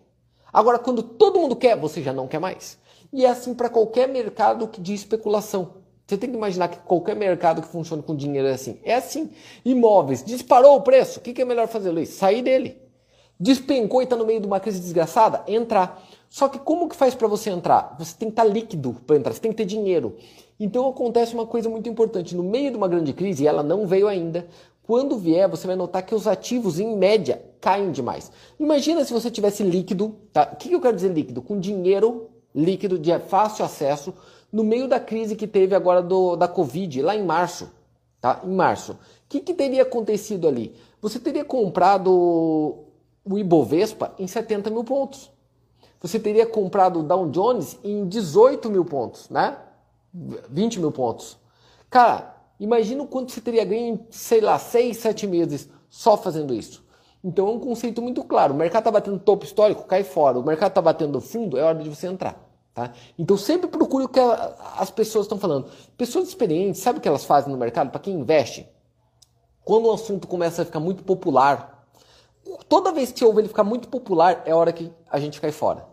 Agora, 0.53 0.79
quando 0.79 1.03
todo 1.03 1.39
mundo 1.39 1.55
quer, 1.55 1.77
você 1.77 2.01
já 2.01 2.13
não 2.13 2.27
quer 2.27 2.39
mais. 2.39 2.79
E 3.11 3.25
é 3.25 3.29
assim 3.29 3.53
para 3.53 3.69
qualquer 3.69 4.07
mercado 4.07 4.69
de 4.79 4.93
especulação. 4.93 5.73
Você 6.05 6.17
tem 6.17 6.29
que 6.29 6.37
imaginar 6.37 6.69
que 6.69 6.77
qualquer 6.79 7.15
mercado 7.15 7.61
que 7.61 7.67
funcione 7.67 8.01
com 8.01 8.15
dinheiro 8.15 8.47
é 8.47 8.53
assim. 8.53 8.79
É 8.83 8.95
assim. 8.95 9.29
Imóveis, 9.65 10.23
disparou 10.23 10.77
o 10.77 10.81
preço. 10.81 11.19
O 11.19 11.21
que 11.21 11.41
é 11.41 11.45
melhor 11.45 11.67
fazer, 11.67 11.91
Luiz? 11.91 12.09
Sair 12.09 12.41
dele. 12.41 12.81
Despencou 13.39 14.01
e 14.01 14.05
está 14.05 14.15
no 14.15 14.25
meio 14.25 14.39
de 14.39 14.47
uma 14.47 14.59
crise 14.59 14.79
desgraçada? 14.79 15.43
Entrar. 15.47 16.01
Só 16.29 16.47
que 16.47 16.59
como 16.59 16.89
que 16.89 16.95
faz 16.95 17.15
para 17.15 17.27
você 17.27 17.49
entrar? 17.49 17.95
Você 17.99 18.15
tem 18.17 18.29
que 18.29 18.33
estar 18.33 18.43
tá 18.43 18.49
líquido 18.49 18.95
para 19.05 19.15
entrar, 19.15 19.33
você 19.33 19.39
tem 19.39 19.51
que 19.51 19.57
ter 19.57 19.65
dinheiro. 19.65 20.15
Então 20.59 20.87
acontece 20.87 21.33
uma 21.33 21.45
coisa 21.45 21.69
muito 21.69 21.87
importante. 21.87 22.35
No 22.35 22.43
meio 22.43 22.71
de 22.71 22.77
uma 22.77 22.87
grande 22.87 23.13
crise, 23.13 23.43
e 23.43 23.47
ela 23.47 23.63
não 23.63 23.85
veio 23.85 24.07
ainda, 24.07 24.47
quando 24.83 25.17
vier, 25.17 25.49
você 25.49 25.67
vai 25.67 25.75
notar 25.75 26.05
que 26.05 26.15
os 26.15 26.27
ativos, 26.27 26.79
em 26.79 26.95
média, 26.95 27.43
caem 27.59 27.91
demais. 27.91 28.31
Imagina 28.59 29.03
se 29.03 29.13
você 29.13 29.29
tivesse 29.29 29.61
líquido, 29.61 30.15
tá? 30.31 30.49
O 30.53 30.55
que 30.55 30.71
eu 30.71 30.81
quero 30.81 30.95
dizer 30.95 31.09
líquido? 31.09 31.41
Com 31.41 31.59
dinheiro 31.59 32.29
líquido 32.55 32.97
de 32.97 33.17
fácil 33.19 33.65
acesso, 33.65 34.13
no 34.51 34.63
meio 34.63 34.87
da 34.87 34.99
crise 34.99 35.35
que 35.35 35.45
teve 35.45 35.75
agora 35.75 36.01
do, 36.01 36.35
da 36.35 36.47
Covid, 36.47 37.01
lá 37.01 37.15
em 37.15 37.23
março. 37.23 37.69
Tá? 38.19 38.41
Em 38.43 38.51
março. 38.51 38.93
O 38.93 38.97
que, 39.29 39.41
que 39.41 39.53
teria 39.53 39.83
acontecido 39.83 40.47
ali? 40.47 40.73
Você 41.01 41.19
teria 41.19 41.45
comprado 41.45 42.09
o 43.25 43.37
Ibovespa 43.37 44.15
em 44.17 44.25
70 44.25 44.69
mil 44.69 44.83
pontos 44.83 45.29
você 46.01 46.19
teria 46.19 46.45
comprado 46.45 46.99
o 46.99 47.03
Dow 47.03 47.29
Jones 47.29 47.77
em 47.83 48.07
18 48.07 48.69
mil 48.69 48.85
pontos, 48.85 49.29
né? 49.29 49.57
20 50.13 50.79
mil 50.79 50.91
pontos. 50.91 51.37
Cara, 51.89 52.35
imagina 52.59 53.03
o 53.03 53.07
quanto 53.07 53.31
você 53.31 53.41
teria 53.41 53.65
ganho 53.65 53.95
em, 53.95 54.07
sei 54.09 54.41
lá, 54.41 54.57
6, 54.57 54.97
7 54.97 55.27
meses 55.27 55.69
só 55.89 56.17
fazendo 56.17 56.53
isso. 56.53 56.85
Então 57.23 57.47
é 57.47 57.51
um 57.51 57.59
conceito 57.59 58.01
muito 58.01 58.23
claro. 58.23 58.53
O 58.53 58.57
mercado 58.57 58.81
está 58.81 58.91
batendo 58.91 59.19
topo 59.19 59.43
histórico, 59.43 59.83
cai 59.83 60.03
fora. 60.03 60.39
O 60.39 60.45
mercado 60.45 60.69
está 60.69 60.81
batendo 60.81 61.19
fundo, 61.19 61.57
é 61.57 61.63
hora 61.63 61.79
de 61.79 61.89
você 61.89 62.07
entrar. 62.07 62.43
Tá? 62.73 62.91
Então 63.17 63.35
sempre 63.35 63.67
procure 63.67 64.05
o 64.05 64.09
que 64.09 64.19
as 64.19 64.91
pessoas 64.91 65.25
estão 65.25 65.39
falando. 65.39 65.67
Pessoas 65.97 66.27
experientes, 66.27 66.79
sabe 66.79 66.99
o 66.99 67.01
que 67.01 67.07
elas 67.07 67.25
fazem 67.25 67.51
no 67.51 67.57
mercado? 67.57 67.89
Para 67.89 67.99
quem 67.99 68.13
investe, 68.13 68.69
quando 69.63 69.87
o 69.87 69.91
assunto 69.91 70.27
começa 70.27 70.61
a 70.61 70.65
ficar 70.65 70.79
muito 70.79 71.03
popular, 71.03 71.76
toda 72.67 72.91
vez 72.91 73.11
que 73.11 73.23
ouve 73.23 73.41
ele 73.41 73.47
ficar 73.47 73.63
muito 73.63 73.87
popular, 73.87 74.43
é 74.45 74.53
hora 74.53 74.71
que 74.71 74.91
a 75.09 75.19
gente 75.19 75.39
cai 75.41 75.51
fora. 75.51 75.85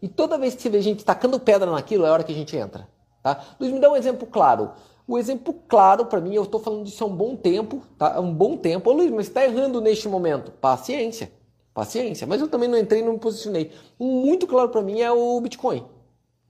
E 0.00 0.08
toda 0.08 0.38
vez 0.38 0.54
que 0.54 0.62
você 0.62 0.68
vê 0.68 0.82
gente 0.82 1.04
tacando 1.04 1.40
pedra 1.40 1.70
naquilo, 1.70 2.04
é 2.04 2.10
hora 2.10 2.22
que 2.22 2.32
a 2.32 2.34
gente 2.34 2.56
entra. 2.56 2.88
Tá? 3.22 3.42
Luiz, 3.58 3.72
me 3.72 3.80
dá 3.80 3.90
um 3.90 3.96
exemplo 3.96 4.26
claro. 4.26 4.72
O 5.06 5.18
exemplo 5.18 5.54
claro 5.68 6.06
para 6.06 6.20
mim, 6.20 6.34
eu 6.34 6.42
estou 6.42 6.60
falando 6.60 6.84
disso 6.84 7.04
há 7.04 7.06
um 7.06 7.14
bom 7.14 7.36
tempo, 7.36 7.82
tá? 7.98 8.20
Um 8.20 8.32
bom 8.32 8.56
tempo. 8.56 8.90
Ô 8.90 8.92
Luiz, 8.92 9.10
mas 9.10 9.28
está 9.28 9.44
errando 9.44 9.80
neste 9.80 10.08
momento. 10.08 10.50
Paciência. 10.50 11.30
Paciência. 11.74 12.26
Mas 12.26 12.40
eu 12.40 12.48
também 12.48 12.68
não 12.68 12.78
entrei, 12.78 13.02
não 13.02 13.14
me 13.14 13.18
posicionei. 13.18 13.72
Um 13.98 14.20
muito 14.24 14.46
claro 14.46 14.68
para 14.68 14.82
mim 14.82 15.00
é 15.00 15.10
o 15.10 15.40
Bitcoin. 15.40 15.84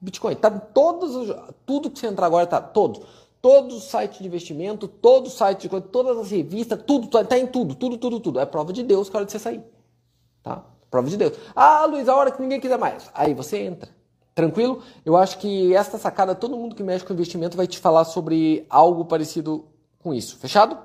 Bitcoin. 0.00 0.36
Tá 0.36 0.50
todos, 0.50 1.34
tudo 1.64 1.90
que 1.90 1.98
você 1.98 2.06
entrar 2.06 2.26
agora 2.26 2.46
tá 2.46 2.60
todo. 2.60 3.00
Todos 3.00 3.08
os 3.44 3.84
sites 3.84 4.18
de 4.18 4.26
investimento, 4.26 4.88
todos 4.88 5.32
os 5.32 5.38
sites 5.38 5.62
de 5.62 5.68
coisa, 5.68 5.86
todas 5.86 6.16
as 6.18 6.30
revistas, 6.30 6.82
tudo, 6.86 7.08
tá 7.08 7.38
em 7.38 7.46
tudo, 7.46 7.74
tudo, 7.74 7.98
tudo, 7.98 8.20
tudo. 8.20 8.40
É 8.40 8.46
prova 8.46 8.72
de 8.72 8.82
Deus 8.82 9.08
que 9.08 9.16
é 9.16 9.18
hora 9.18 9.26
de 9.26 9.32
você 9.32 9.38
sair. 9.38 9.62
Tá? 10.42 10.64
Prova 10.90 11.08
de 11.08 11.16
Deus. 11.16 11.36
Ah, 11.54 11.84
Luiz, 11.86 12.08
a 12.08 12.14
hora 12.14 12.30
que 12.30 12.40
ninguém 12.40 12.60
quiser 12.60 12.78
mais. 12.78 13.10
Aí 13.12 13.34
você 13.34 13.58
entra. 13.58 13.90
Tranquilo? 14.34 14.82
Eu 15.04 15.16
acho 15.16 15.38
que 15.38 15.74
esta 15.74 15.96
sacada, 15.98 16.34
todo 16.34 16.56
mundo 16.56 16.74
que 16.74 16.82
mexe 16.82 17.04
com 17.04 17.12
investimento 17.12 17.56
vai 17.56 17.66
te 17.66 17.78
falar 17.78 18.04
sobre 18.04 18.66
algo 18.68 19.04
parecido 19.04 19.66
com 20.00 20.12
isso. 20.12 20.36
Fechado? 20.38 20.78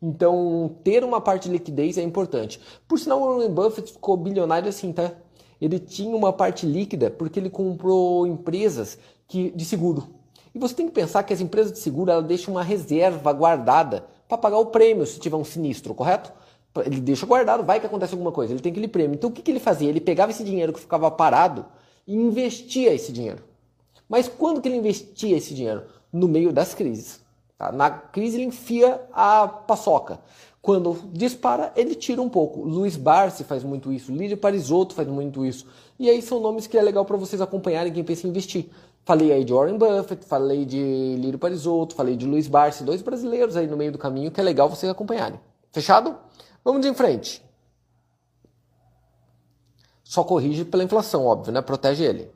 Então, 0.00 0.76
ter 0.82 1.04
uma 1.04 1.20
parte 1.20 1.44
de 1.44 1.52
liquidez 1.52 1.96
é 1.96 2.02
importante. 2.02 2.60
Por 2.86 2.98
sinal, 2.98 3.20
o 3.20 3.36
Warren 3.36 3.50
Buffett 3.50 3.92
ficou 3.92 4.16
bilionário 4.16 4.68
assim, 4.68 4.92
tá? 4.92 5.12
Ele 5.60 5.78
tinha 5.78 6.14
uma 6.14 6.32
parte 6.32 6.66
líquida 6.66 7.10
porque 7.10 7.40
ele 7.40 7.48
comprou 7.48 8.26
empresas 8.26 8.98
que, 9.26 9.50
de 9.50 9.64
seguro. 9.64 10.15
E 10.56 10.58
você 10.58 10.74
tem 10.74 10.86
que 10.86 10.92
pensar 10.92 11.22
que 11.22 11.34
as 11.34 11.40
empresas 11.42 11.70
de 11.70 11.78
seguro 11.78 12.10
ela 12.10 12.22
deixam 12.22 12.54
uma 12.54 12.62
reserva 12.62 13.30
guardada 13.30 14.06
para 14.26 14.38
pagar 14.38 14.56
o 14.56 14.64
prêmio 14.64 15.04
se 15.04 15.20
tiver 15.20 15.36
um 15.36 15.44
sinistro, 15.44 15.94
correto? 15.94 16.32
Ele 16.82 16.98
deixa 16.98 17.26
guardado, 17.26 17.62
vai 17.62 17.78
que 17.78 17.84
acontece 17.84 18.14
alguma 18.14 18.32
coisa, 18.32 18.54
ele 18.54 18.62
tem 18.62 18.72
aquele 18.72 18.88
prêmio. 18.88 19.16
Então 19.16 19.28
o 19.28 19.32
que, 19.34 19.42
que 19.42 19.50
ele 19.50 19.60
fazia? 19.60 19.90
Ele 19.90 20.00
pegava 20.00 20.30
esse 20.30 20.42
dinheiro 20.42 20.72
que 20.72 20.80
ficava 20.80 21.10
parado 21.10 21.66
e 22.06 22.16
investia 22.16 22.94
esse 22.94 23.12
dinheiro. 23.12 23.44
Mas 24.08 24.28
quando 24.28 24.62
que 24.62 24.68
ele 24.68 24.78
investia 24.78 25.36
esse 25.36 25.52
dinheiro? 25.52 25.82
No 26.10 26.26
meio 26.26 26.50
das 26.50 26.72
crises. 26.72 27.20
Tá? 27.58 27.70
Na 27.70 27.90
crise 27.90 28.38
ele 28.38 28.46
enfia 28.46 28.98
a 29.12 29.46
paçoca. 29.46 30.20
Quando 30.62 30.98
dispara, 31.12 31.70
ele 31.76 31.94
tira 31.94 32.22
um 32.22 32.30
pouco. 32.30 32.62
Luiz 32.62 32.96
Barsi 32.96 33.44
faz 33.44 33.62
muito 33.62 33.92
isso, 33.92 34.10
Lídio 34.10 34.38
Parisotto 34.38 34.94
faz 34.94 35.06
muito 35.06 35.44
isso. 35.44 35.66
E 35.98 36.08
aí 36.08 36.22
são 36.22 36.40
nomes 36.40 36.66
que 36.66 36.78
é 36.78 36.82
legal 36.82 37.04
para 37.04 37.18
vocês 37.18 37.42
acompanharem 37.42 37.92
quem 37.92 38.02
pensa 38.02 38.26
em 38.26 38.30
investir. 38.30 38.70
Falei 39.06 39.32
aí 39.32 39.44
de 39.44 39.52
Warren 39.52 39.78
Buffett, 39.78 40.26
falei 40.26 40.64
de 40.64 41.14
Lírio 41.16 41.38
Parisotto, 41.38 41.94
falei 41.94 42.16
de 42.16 42.26
Luiz 42.26 42.48
Barsi, 42.48 42.82
dois 42.82 43.02
brasileiros 43.02 43.56
aí 43.56 43.68
no 43.68 43.76
meio 43.76 43.92
do 43.92 43.98
caminho 43.98 44.32
que 44.32 44.40
é 44.40 44.42
legal 44.42 44.68
vocês 44.68 44.90
acompanharem. 44.90 45.38
Fechado? 45.70 46.16
Vamos 46.64 46.82
de 46.82 46.88
em 46.88 46.94
frente. 46.94 47.40
Só 50.02 50.24
corrige 50.24 50.64
pela 50.64 50.82
inflação, 50.82 51.24
óbvio, 51.24 51.52
né? 51.52 51.62
Protege 51.62 52.02
ele. 52.02 52.32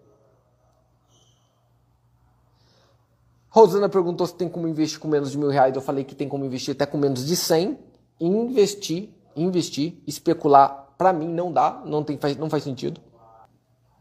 Rosana 3.49 3.89
perguntou 3.89 4.25
se 4.29 4.37
tem 4.37 4.49
como 4.49 4.69
investir 4.69 5.01
com 5.01 5.09
menos 5.09 5.33
de 5.33 5.39
mil 5.39 5.49
reais. 5.49 5.75
Eu 5.75 5.83
falei 5.83 6.05
que 6.05 6.15
tem 6.15 6.29
como 6.29 6.45
investir 6.45 6.73
até 6.73 6.87
com 6.87 6.97
menos 6.97 7.27
de 7.27 7.35
100. 7.35 7.77
Investir, 8.21 9.11
investir, 9.35 10.01
especular, 10.07 10.95
para 10.97 11.13
mim 11.13 11.27
não 11.27 11.53
dá, 11.53 11.83
não, 11.85 12.05
tem, 12.05 12.17
não 12.39 12.49
faz 12.49 12.63
sentido. 12.63 13.01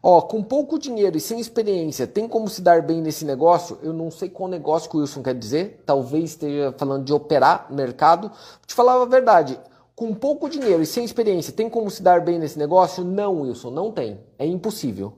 Ó, 0.02 0.22
com 0.22 0.42
pouco 0.42 0.80
dinheiro 0.80 1.18
e 1.18 1.20
sem 1.20 1.40
experiência, 1.40 2.08
tem 2.08 2.28
como 2.28 2.48
se 2.48 2.62
dar 2.62 2.82
bem 2.82 3.02
nesse 3.02 3.26
negócio? 3.26 3.78
Eu 3.84 3.92
não 3.92 4.10
sei 4.10 4.30
qual 4.30 4.50
negócio 4.50 4.90
que 4.90 4.96
o 4.96 5.00
Wilson 5.02 5.22
quer 5.22 5.36
dizer. 5.36 5.84
Talvez 5.86 6.32
esteja 6.32 6.74
falando 6.78 7.04
de 7.04 7.14
operar 7.14 7.68
mercado. 7.70 8.30
Vou 8.30 8.66
te 8.66 8.74
falar 8.74 9.02
a 9.02 9.06
verdade 9.06 9.60
com 10.00 10.16
pouco 10.16 10.48
dinheiro 10.48 10.82
e 10.82 10.86
sem 10.86 11.04
experiência, 11.04 11.52
tem 11.52 11.70
como 11.70 11.92
se 11.92 12.02
dar 12.02 12.22
bem 12.22 12.40
nesse 12.40 12.58
negócio? 12.58 13.04
Não, 13.04 13.42
Wilson, 13.42 13.70
não 13.70 13.92
tem. 13.92 14.18
É 14.38 14.46
impossível, 14.46 15.12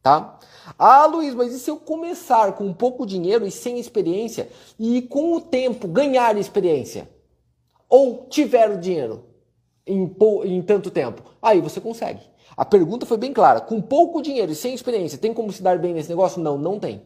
tá? 0.00 0.38
Ah, 0.78 1.06
Luiz, 1.06 1.34
mas 1.34 1.52
e 1.52 1.58
se 1.58 1.68
eu 1.68 1.76
começar 1.76 2.52
com 2.52 2.72
pouco 2.72 3.04
dinheiro 3.04 3.44
e 3.44 3.50
sem 3.50 3.80
experiência 3.80 4.48
e 4.78 5.02
com 5.02 5.34
o 5.34 5.40
tempo 5.40 5.88
ganhar 5.88 6.38
experiência? 6.38 7.08
Ou 7.88 8.28
tiver 8.28 8.70
o 8.70 8.78
dinheiro 8.78 9.24
em, 9.84 10.08
em 10.44 10.62
tanto 10.62 10.88
tempo? 10.88 11.20
Aí 11.42 11.60
você 11.60 11.80
consegue. 11.80 12.20
A 12.58 12.64
pergunta 12.64 13.06
foi 13.06 13.16
bem 13.16 13.32
clara. 13.32 13.60
Com 13.60 13.80
pouco 13.80 14.20
dinheiro 14.20 14.50
e 14.50 14.54
sem 14.56 14.74
experiência, 14.74 15.16
tem 15.16 15.32
como 15.32 15.52
se 15.52 15.62
dar 15.62 15.78
bem 15.78 15.94
nesse 15.94 16.08
negócio? 16.08 16.42
Não, 16.42 16.58
não 16.58 16.80
tem. 16.80 17.02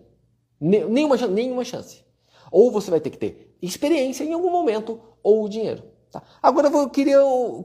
Nenhuma, 0.59 1.15
nenhuma 1.27 1.63
chance. 1.63 2.03
Ou 2.51 2.71
você 2.71 2.91
vai 2.91 3.01
ter 3.01 3.11
que 3.11 3.19
ter 3.19 3.55
experiência 3.61 4.25
em 4.25 4.33
algum 4.33 4.51
momento 4.51 4.99
ou 5.23 5.45
o 5.45 5.49
dinheiro. 5.51 5.83
Tá? 6.11 6.23
Agora 6.43 6.69
eu 6.69 6.89
queria 6.89 7.19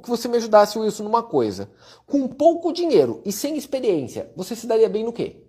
que 0.03 0.09
você 0.09 0.27
me 0.27 0.35
ajudasse, 0.35 0.77
Wilson, 0.77 1.03
numa 1.03 1.23
coisa. 1.23 1.71
Com 2.05 2.27
pouco 2.27 2.73
dinheiro 2.73 3.21
e 3.23 3.31
sem 3.31 3.55
experiência, 3.55 4.33
você 4.35 4.53
se 4.53 4.67
daria 4.67 4.89
bem 4.89 5.05
no 5.05 5.13
quê? 5.13 5.47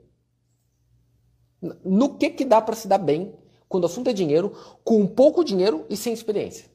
No 1.84 2.18
que 2.18 2.30
que 2.30 2.44
dá 2.44 2.60
para 2.60 2.76
se 2.76 2.86
dar 2.86 2.98
bem 2.98 3.34
quando 3.68 3.82
o 3.82 3.86
assunto 3.86 4.10
é 4.10 4.12
dinheiro, 4.12 4.52
com 4.84 5.04
pouco 5.08 5.42
dinheiro 5.42 5.84
e 5.90 5.96
sem 5.96 6.12
experiência? 6.12 6.70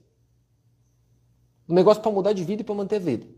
Um 1.69 1.73
negócio 1.73 2.03
para 2.03 2.11
mudar 2.11 2.33
de 2.33 2.43
vida 2.43 2.63
e 2.63 2.65
para 2.65 2.75
manter 2.75 2.97
a 2.97 2.99
vida. 2.99 3.32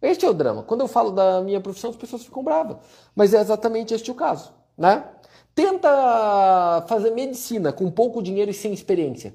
Este 0.00 0.24
é 0.24 0.30
o 0.30 0.34
drama. 0.34 0.62
Quando 0.62 0.80
eu 0.80 0.88
falo 0.88 1.10
da 1.10 1.40
minha 1.42 1.60
profissão, 1.60 1.90
as 1.90 1.96
pessoas 1.96 2.24
ficam 2.24 2.42
bravas. 2.42 2.76
Mas 3.14 3.34
é 3.34 3.40
exatamente 3.40 3.92
este 3.92 4.10
o 4.10 4.14
caso, 4.14 4.52
né? 4.76 5.04
Tenta 5.54 6.84
fazer 6.88 7.10
medicina 7.10 7.72
com 7.72 7.90
pouco 7.90 8.22
dinheiro 8.22 8.50
e 8.50 8.54
sem 8.54 8.72
experiência. 8.72 9.34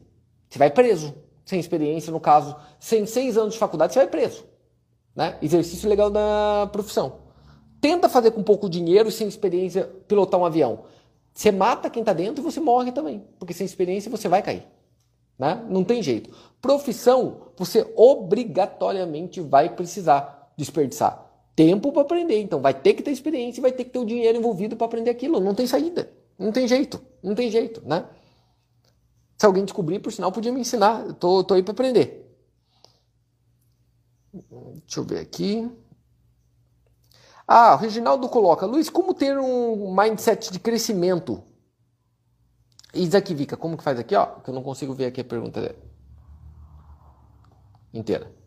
Você 0.50 0.58
vai 0.58 0.70
preso 0.70 1.14
sem 1.46 1.60
experiência, 1.60 2.12
no 2.12 2.20
caso, 2.20 2.56
sem 2.80 3.06
seis 3.06 3.38
anos 3.38 3.54
de 3.54 3.60
faculdade, 3.60 3.94
você 3.94 4.00
vai 4.00 4.08
preso. 4.08 4.46
Né? 5.16 5.38
Exercício 5.42 5.90
legal 5.90 6.10
da 6.10 6.70
profissão. 6.72 7.20
Tenta 7.82 8.08
fazer 8.08 8.32
com 8.32 8.42
pouco 8.42 8.70
dinheiro 8.70 9.10
e 9.10 9.12
sem 9.12 9.28
experiência 9.28 9.84
pilotar 10.08 10.40
um 10.40 10.46
avião. 10.46 10.86
Você 11.34 11.52
mata 11.52 11.90
quem 11.90 12.02
está 12.02 12.14
dentro 12.14 12.42
e 12.42 12.44
você 12.44 12.60
morre 12.60 12.92
também. 12.92 13.28
Porque 13.38 13.54
sem 13.54 13.66
experiência 13.66 14.10
você 14.10 14.30
vai 14.30 14.42
cair. 14.42 14.66
Né? 15.38 15.62
Não 15.68 15.84
tem 15.84 16.02
jeito. 16.02 16.34
Profissão, 16.62 17.48
você 17.58 17.92
obrigatoriamente 17.96 19.42
vai 19.42 19.76
precisar 19.76 20.43
desperdiçar 20.58 21.34
tempo 21.56 21.92
para 21.92 22.02
aprender. 22.02 22.42
Então 22.42 22.62
vai 22.62 22.74
ter 22.74 22.94
que 22.94 23.04
ter 23.04 23.12
experiência 23.12 23.60
e 23.60 23.62
vai 23.62 23.72
ter 23.72 23.86
que 23.86 23.92
ter 23.92 24.00
o 24.00 24.06
dinheiro 24.06 24.38
envolvido 24.38 24.76
para 24.76 24.86
aprender 24.86 25.10
aquilo. 25.10 25.40
Não 25.40 25.54
tem 25.56 25.68
saída. 25.68 26.12
Não 26.38 26.52
tem 26.52 26.68
jeito. 26.68 27.02
Não 27.22 27.36
tem 27.36 27.50
jeito, 27.50 27.82
né? 27.88 28.08
Se 29.38 29.46
alguém 29.46 29.66
descobrir, 29.66 30.00
por 30.00 30.12
sinal, 30.12 30.32
podia 30.32 30.52
me 30.52 30.62
ensinar. 30.62 31.06
Eu 31.06 31.14
tô, 31.14 31.44
tô 31.44 31.54
aí 31.54 31.64
para 31.64 31.74
aprender. 31.74 32.24
Deixa 34.34 35.00
eu 35.00 35.04
ver 35.04 35.20
aqui. 35.20 35.70
Ah, 37.48 37.76
o 37.76 37.78
Reginaldo 37.78 38.30
coloca, 38.30 38.66
Luiz, 38.66 38.90
como 38.90 39.14
ter 39.14 39.38
um 39.38 39.94
mindset 39.94 40.52
de 40.52 40.60
crescimento? 40.60 41.44
Isso 42.94 43.18
aqui, 43.18 43.36
Vika, 43.36 43.58
como 43.58 43.78
que 43.78 43.84
faz 43.84 44.00
aqui, 44.00 44.16
ó? 44.16 44.26
Que 44.40 44.50
eu 44.50 44.54
não 44.54 44.64
consigo 44.64 44.94
ver 44.94 45.06
aqui 45.08 45.22
a 45.22 45.26
pergunta 45.26 45.76
inteira. 47.94 48.43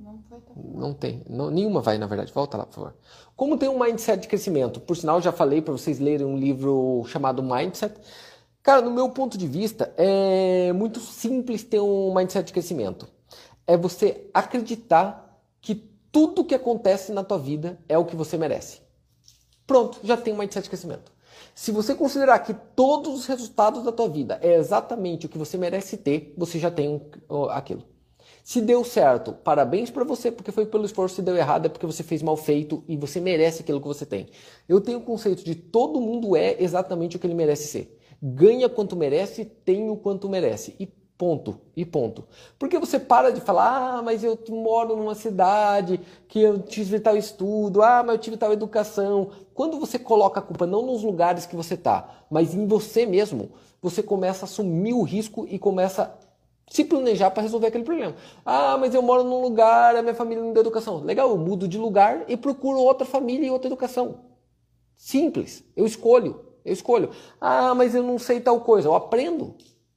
Não, 0.00 0.18
não 0.56 0.94
tem. 0.94 1.22
Não, 1.28 1.50
nenhuma 1.50 1.82
vai, 1.82 1.98
na 1.98 2.06
verdade. 2.06 2.32
Volta 2.32 2.56
lá, 2.56 2.64
por 2.64 2.74
favor. 2.74 2.94
Como 3.36 3.58
ter 3.58 3.68
um 3.68 3.78
mindset 3.78 4.22
de 4.22 4.28
crescimento? 4.28 4.80
Por 4.80 4.96
sinal, 4.96 5.20
já 5.20 5.30
falei 5.30 5.60
para 5.60 5.72
vocês 5.72 6.00
lerem 6.00 6.26
um 6.26 6.38
livro 6.38 7.04
chamado 7.06 7.42
Mindset. 7.42 7.94
Cara, 8.62 8.80
no 8.80 8.90
meu 8.90 9.10
ponto 9.10 9.36
de 9.36 9.46
vista, 9.46 9.92
é 9.96 10.72
muito 10.72 11.00
simples 11.00 11.62
ter 11.62 11.80
um 11.80 12.14
mindset 12.14 12.46
de 12.46 12.52
crescimento. 12.52 13.08
É 13.66 13.76
você 13.76 14.28
acreditar 14.32 15.38
que 15.60 15.74
tudo 16.10 16.44
que 16.44 16.54
acontece 16.54 17.12
na 17.12 17.22
tua 17.22 17.38
vida 17.38 17.78
é 17.88 17.96
o 17.96 18.04
que 18.04 18.16
você 18.16 18.36
merece. 18.36 18.80
Pronto, 19.66 20.00
já 20.02 20.16
tem 20.16 20.32
um 20.34 20.38
mindset 20.38 20.64
de 20.64 20.70
crescimento. 20.70 21.12
Se 21.54 21.70
você 21.70 21.94
considerar 21.94 22.38
que 22.40 22.54
todos 22.54 23.14
os 23.14 23.26
resultados 23.26 23.84
da 23.84 23.92
tua 23.92 24.08
vida 24.08 24.38
é 24.42 24.56
exatamente 24.56 25.26
o 25.26 25.28
que 25.28 25.38
você 25.38 25.56
merece 25.56 25.96
ter, 25.96 26.34
você 26.36 26.58
já 26.58 26.70
tem 26.70 27.06
aquilo. 27.50 27.84
Se 28.42 28.60
deu 28.60 28.84
certo, 28.84 29.32
parabéns 29.32 29.90
para 29.90 30.04
você 30.04 30.30
porque 30.30 30.52
foi 30.52 30.66
pelo 30.66 30.84
esforço. 30.84 31.16
Se 31.16 31.22
deu 31.22 31.36
errado 31.36 31.66
é 31.66 31.68
porque 31.68 31.86
você 31.86 32.02
fez 32.02 32.22
mal 32.22 32.36
feito 32.36 32.82
e 32.88 32.96
você 32.96 33.20
merece 33.20 33.62
aquilo 33.62 33.80
que 33.80 33.86
você 33.86 34.06
tem. 34.06 34.28
Eu 34.68 34.80
tenho 34.80 34.98
o 34.98 35.02
conceito 35.02 35.44
de 35.44 35.54
todo 35.54 36.00
mundo 36.00 36.36
é 36.36 36.56
exatamente 36.62 37.16
o 37.16 37.18
que 37.18 37.26
ele 37.26 37.34
merece 37.34 37.68
ser 37.68 38.00
ganha 38.22 38.68
quanto 38.68 38.96
merece, 38.96 39.44
tem 39.44 39.88
o 39.88 39.96
quanto 39.96 40.28
merece. 40.28 40.74
E 40.78 40.86
ponto, 40.86 41.60
e 41.76 41.84
ponto. 41.84 42.24
Porque 42.58 42.78
você 42.78 42.98
para 42.98 43.30
de 43.30 43.40
falar, 43.40 43.98
ah, 43.98 44.02
mas 44.02 44.24
eu 44.24 44.38
moro 44.48 44.96
numa 44.96 45.14
cidade 45.14 46.00
que 46.28 46.40
eu 46.40 46.60
tive 46.60 46.98
tal 46.98 47.16
estudo, 47.16 47.82
ah, 47.82 48.02
mas 48.04 48.16
eu 48.16 48.20
tive 48.20 48.36
tal 48.36 48.52
educação. 48.52 49.30
Quando 49.54 49.78
você 49.78 49.98
coloca 49.98 50.40
a 50.40 50.42
culpa 50.42 50.66
não 50.66 50.84
nos 50.84 51.02
lugares 51.02 51.46
que 51.46 51.56
você 51.56 51.74
está, 51.74 52.24
mas 52.30 52.54
em 52.54 52.66
você 52.66 53.04
mesmo, 53.04 53.50
você 53.82 54.02
começa 54.02 54.44
a 54.44 54.48
assumir 54.48 54.92
o 54.92 55.02
risco 55.02 55.46
e 55.48 55.58
começa 55.58 56.18
se 56.70 56.84
planejar 56.84 57.30
para 57.32 57.42
resolver 57.42 57.66
aquele 57.66 57.82
problema. 57.82 58.14
Ah, 58.46 58.78
mas 58.78 58.94
eu 58.94 59.02
moro 59.02 59.24
num 59.24 59.42
lugar, 59.42 59.96
a 59.96 60.02
minha 60.02 60.14
família 60.14 60.42
não 60.42 60.52
deu 60.52 60.62
educação. 60.62 61.02
Legal, 61.02 61.28
eu 61.28 61.36
mudo 61.36 61.66
de 61.66 61.76
lugar 61.76 62.24
e 62.28 62.36
procuro 62.36 62.78
outra 62.78 63.04
família 63.04 63.48
e 63.48 63.50
outra 63.50 63.68
educação. 63.68 64.20
Simples, 64.96 65.64
eu 65.76 65.84
escolho. 65.84 66.44
Eu 66.64 66.72
escolho. 66.72 67.10
Ah, 67.40 67.74
mas 67.74 67.94
eu 67.94 68.04
não 68.04 68.18
sei 68.18 68.38
tal 68.38 68.60
coisa. 68.60 68.86
Eu 68.86 68.94
aprendo. 68.94 69.56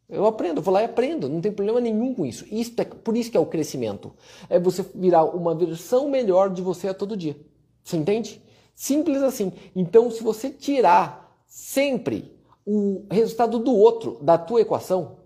Eu 0.10 0.26
aprendo, 0.26 0.58
eu 0.58 0.64
vou 0.64 0.74
lá 0.74 0.82
e 0.82 0.86
aprendo, 0.86 1.30
não 1.30 1.42
tem 1.42 1.52
problema 1.52 1.80
nenhum 1.80 2.14
com 2.14 2.26
isso. 2.26 2.46
isso 2.52 2.74
é, 2.78 2.84
por 2.84 3.16
isso 3.16 3.32
que 3.32 3.38
é 3.38 3.40
o 3.40 3.46
crescimento. 3.46 4.14
É 4.50 4.60
você 4.60 4.86
virar 4.94 5.24
uma 5.24 5.56
versão 5.56 6.10
melhor 6.10 6.50
de 6.50 6.62
você 6.62 6.88
a 6.88 6.94
todo 6.94 7.18
dia. 7.18 7.36
Você 7.84 7.98
entende? 7.98 8.42
Simples 8.76 9.22
assim. 9.22 9.52
Então, 9.76 10.12
se 10.12 10.22
você 10.22 10.50
tirar 10.50 11.38
sempre 11.48 12.32
o 12.66 13.06
resultado 13.10 13.60
do 13.60 13.76
outro 13.76 14.18
da 14.22 14.38
tua 14.38 14.62
equação, 14.62 15.23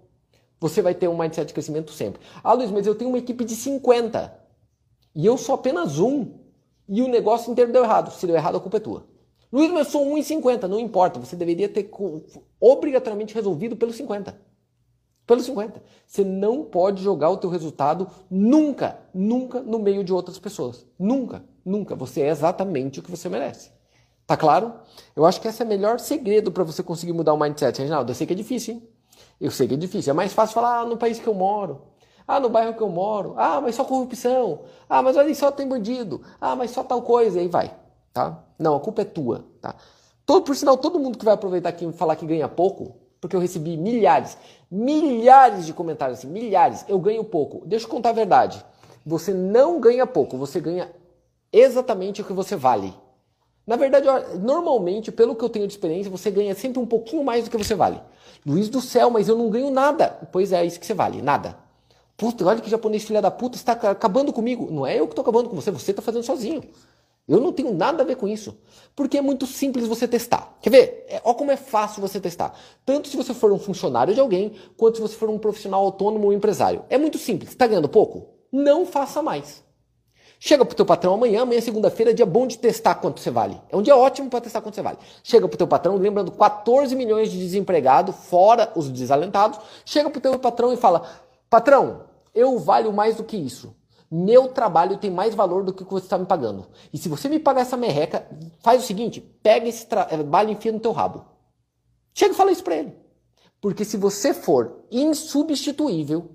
você 0.60 0.82
vai 0.82 0.96
ter 0.96 1.08
um 1.08 1.18
mindset 1.18 1.48
de 1.48 1.54
crescimento 1.54 1.92
sempre. 1.92 2.22
Ah, 2.44 2.54
Luiz, 2.54 2.72
mas 2.72 2.88
eu 2.88 2.96
tenho 2.96 3.10
uma 3.10 3.20
equipe 3.20 3.44
de 3.46 3.56
50. 3.56 4.34
E 5.16 5.26
eu 5.26 5.38
sou 5.38 5.56
apenas 5.56 6.00
um. 6.00 6.34
E 6.88 7.02
o 7.02 7.08
negócio 7.08 7.52
inteiro 7.52 7.72
deu 7.72 7.84
errado. 7.84 8.12
Se 8.12 8.26
deu 8.26 8.36
errado, 8.36 8.58
a 8.58 8.60
culpa 8.60 8.78
é 8.78 8.80
tua. 8.80 9.06
Luiz, 9.52 9.72
mas 9.72 9.88
eu 9.88 9.92
sou 9.92 10.06
1,50. 10.06 10.64
Não 10.64 10.80
importa. 10.80 11.20
Você 11.20 11.36
deveria 11.36 11.70
ter 11.70 11.90
obrigatoriamente 12.60 13.36
resolvido 13.36 13.76
pelo 13.76 13.94
50. 13.94 14.40
Pelo 15.28 15.42
50. 15.42 15.84
Você 16.06 16.24
não 16.24 16.64
pode 16.64 17.04
jogar 17.04 17.30
o 17.30 17.38
teu 17.38 17.50
resultado 17.50 18.08
nunca, 18.30 19.00
nunca 19.14 19.62
no 19.62 19.78
meio 19.78 20.04
de 20.04 20.14
outras 20.14 20.40
pessoas. 20.40 20.86
Nunca, 20.98 21.44
nunca. 21.64 21.96
Você 21.96 22.22
é 22.22 22.30
exatamente 22.30 23.00
o 23.00 23.04
que 23.04 23.12
você 23.12 23.28
merece. 23.28 23.72
Tá 24.26 24.36
claro? 24.36 24.74
Eu 25.16 25.26
acho 25.26 25.40
que 25.40 25.48
esse 25.48 25.62
é 25.62 25.66
o 25.66 25.68
melhor 25.68 26.00
segredo 26.00 26.52
para 26.52 26.64
você 26.64 26.82
conseguir 26.82 27.14
mudar 27.14 27.34
o 27.34 27.40
mindset. 27.40 27.78
Reginaldo, 27.80 28.12
eu 28.12 28.16
sei 28.16 28.26
que 28.26 28.34
é 28.34 28.36
difícil, 28.36 28.76
hein? 28.76 28.88
Eu 29.40 29.52
sei 29.52 29.68
que 29.68 29.74
é 29.76 29.78
difícil. 29.78 30.12
É 30.12 30.14
mais 30.14 30.34
fácil 30.34 30.56
falar 30.56 30.80
ah, 30.82 30.86
no 30.86 30.98
país 30.98 31.20
que 31.20 31.28
eu 31.28 31.34
moro. 31.34 31.82
Ah, 32.28 32.40
no 32.40 32.50
bairro 32.50 32.74
que 32.74 32.82
eu 32.82 32.90
moro. 32.90 33.36
Ah, 33.38 33.62
mas 33.62 33.76
só 33.76 33.86
corrupção. 33.86 34.62
Ah, 34.90 35.02
mas 35.02 35.16
olha 35.16 35.34
só 35.34 35.52
tem 35.52 35.68
bandido. 35.68 36.22
Ah, 36.42 36.56
mas 36.56 36.72
só 36.72 36.84
tal 36.84 37.02
coisa. 37.02 37.38
E 37.38 37.42
aí 37.42 37.48
vai, 37.48 37.74
tá? 38.12 38.44
Não, 38.60 38.76
a 38.76 38.80
culpa 38.80 39.04
é 39.04 39.06
tua, 39.06 39.46
tá? 39.62 39.76
Todo, 40.26 40.44
por 40.44 40.56
sinal, 40.56 40.76
todo 40.76 41.00
mundo 41.00 41.18
que 41.18 41.24
vai 41.24 41.34
aproveitar 41.36 41.70
aqui 41.70 41.86
e 41.86 41.94
falar 41.94 42.18
que 42.18 42.26
ganha 42.26 42.50
pouco, 42.50 42.98
porque 43.22 43.34
eu 43.34 43.40
recebi 43.40 43.78
milhares, 43.78 44.38
milhares 44.70 45.66
de 45.66 45.72
comentários 45.72 46.20
assim, 46.20 46.28
milhares, 46.28 46.84
eu 46.90 47.00
ganho 47.00 47.24
pouco. 47.24 47.66
Deixa 47.66 47.86
eu 47.86 47.90
contar 47.90 48.10
a 48.10 48.14
verdade. 48.14 48.64
Você 49.06 49.34
não 49.34 49.80
ganha 49.80 50.06
pouco, 50.06 50.38
você 50.38 50.60
ganha 50.60 50.92
exatamente 51.50 52.22
o 52.22 52.26
que 52.26 52.34
você 52.34 52.58
vale. 52.58 52.94
Na 53.68 53.76
verdade, 53.76 54.08
normalmente, 54.40 55.12
pelo 55.12 55.36
que 55.36 55.44
eu 55.44 55.50
tenho 55.50 55.68
de 55.68 55.74
experiência, 55.74 56.10
você 56.10 56.32
ganha 56.32 56.56
sempre 56.56 56.80
um 56.80 56.86
pouquinho 56.86 57.22
mais 57.22 57.44
do 57.44 57.52
que 57.52 57.58
você 57.58 57.76
vale. 57.76 58.00
Luiz 58.46 58.70
do 58.70 58.80
céu, 58.80 59.10
mas 59.10 59.28
eu 59.28 59.38
não 59.38 59.50
ganho 59.50 59.70
nada. 59.70 60.18
Pois 60.32 60.54
é, 60.54 60.62
é 60.62 60.66
isso 60.66 60.80
que 60.80 60.86
você 60.86 60.94
vale, 60.94 61.22
nada. 61.22 61.58
Puta, 62.16 62.46
olha 62.46 62.62
que 62.62 62.70
japonês 62.70 63.04
filha 63.04 63.22
da 63.22 63.30
puta 63.30 63.58
está 63.58 63.74
acabando 63.74 64.32
comigo. 64.32 64.72
Não 64.72 64.88
é 64.88 64.98
eu 64.98 65.06
que 65.06 65.12
estou 65.12 65.22
acabando 65.22 65.50
com 65.50 65.56
você, 65.58 65.70
você 65.70 65.92
está 65.92 66.02
fazendo 66.02 66.24
sozinho. 66.24 66.64
Eu 67.28 67.42
não 67.42 67.52
tenho 67.52 67.74
nada 67.74 68.04
a 68.04 68.06
ver 68.06 68.16
com 68.16 68.26
isso. 68.26 68.58
Porque 68.96 69.18
é 69.18 69.22
muito 69.22 69.46
simples 69.46 69.86
você 69.86 70.08
testar. 70.08 70.58
Quer 70.62 70.70
ver? 70.70 71.06
É, 71.10 71.22
olha 71.26 71.36
como 71.36 71.52
é 71.52 71.58
fácil 71.58 72.02
você 72.02 72.22
testar. 72.22 72.58
Tanto 72.86 73.10
se 73.10 73.18
você 73.18 73.34
for 73.34 73.52
um 73.52 73.60
funcionário 73.60 74.14
de 74.14 74.22
alguém, 74.22 74.54
quanto 74.78 74.96
se 74.96 75.02
você 75.02 75.16
for 75.16 75.30
um 75.30 75.38
profissional 75.38 75.84
autônomo 75.84 76.28
ou 76.28 76.34
empresário. 76.34 76.86
É 76.90 76.98
muito 76.98 77.18
simples. 77.18 77.52
Está 77.52 77.68
ganhando 77.68 77.90
pouco? 77.90 78.30
Não 78.50 78.86
faça 78.86 79.22
mais. 79.22 79.67
Chega 80.40 80.64
pro 80.64 80.76
teu 80.76 80.86
patrão 80.86 81.16
amanhã, 81.16 81.42
amanhã 81.42 81.58
é 81.58 81.62
segunda-feira, 81.62 82.12
é 82.12 82.14
dia 82.14 82.26
bom 82.26 82.46
de 82.46 82.60
testar 82.60 82.96
quanto 82.96 83.20
você 83.20 83.32
vale. 83.32 83.60
É 83.70 83.76
um 83.76 83.82
dia 83.82 83.96
ótimo 83.96 84.30
para 84.30 84.42
testar 84.42 84.62
quanto 84.62 84.76
você 84.76 84.82
vale. 84.82 84.98
Chega 85.24 85.48
pro 85.48 85.58
teu 85.58 85.68
patrão, 85.68 85.96
lembrando 85.96 86.32
14 86.32 86.96
milhões 86.96 87.32
de 87.32 87.40
desempregados, 87.40 88.16
fora 88.16 88.72
os 88.76 88.90
desalentados. 88.90 89.60
Chega 89.84 90.10
pro 90.10 90.22
teu 90.22 90.38
patrão 90.38 90.72
e 90.72 90.78
fala: 90.78 91.10
"Patrão, 91.50 92.04
eu 92.36 92.60
valho 92.60 92.94
mais 92.94 93.16
do 93.16 93.24
que 93.24 93.36
isso. 93.36 93.76
Meu 94.10 94.48
trabalho 94.50 94.98
tem 94.98 95.12
mais 95.12 95.36
valor 95.36 95.64
do 95.64 95.74
que 95.74 95.84
o 95.84 95.86
que 95.86 95.92
você 95.92 96.06
está 96.06 96.18
me 96.18 96.26
pagando. 96.26 96.68
E 96.94 96.98
se 96.98 97.10
você 97.10 97.28
me 97.28 97.40
pagar 97.40 97.62
essa 97.62 97.76
merreca, 97.76 98.26
faz 98.60 98.84
o 98.84 98.86
seguinte: 98.86 99.20
pega 99.20 99.68
esse 99.68 99.88
trabalho 99.88 100.50
e 100.50 100.54
enfia 100.54 100.72
no 100.72 100.80
teu 100.80 100.92
rabo. 100.92 101.26
Chega 102.14 102.34
e 102.34 102.38
fala 102.38 102.52
isso 102.52 102.64
para 102.64 102.76
ele. 102.76 102.96
Porque 103.60 103.84
se 103.84 103.98
você 103.98 104.34
for 104.34 104.86
insubstituível, 104.92 106.30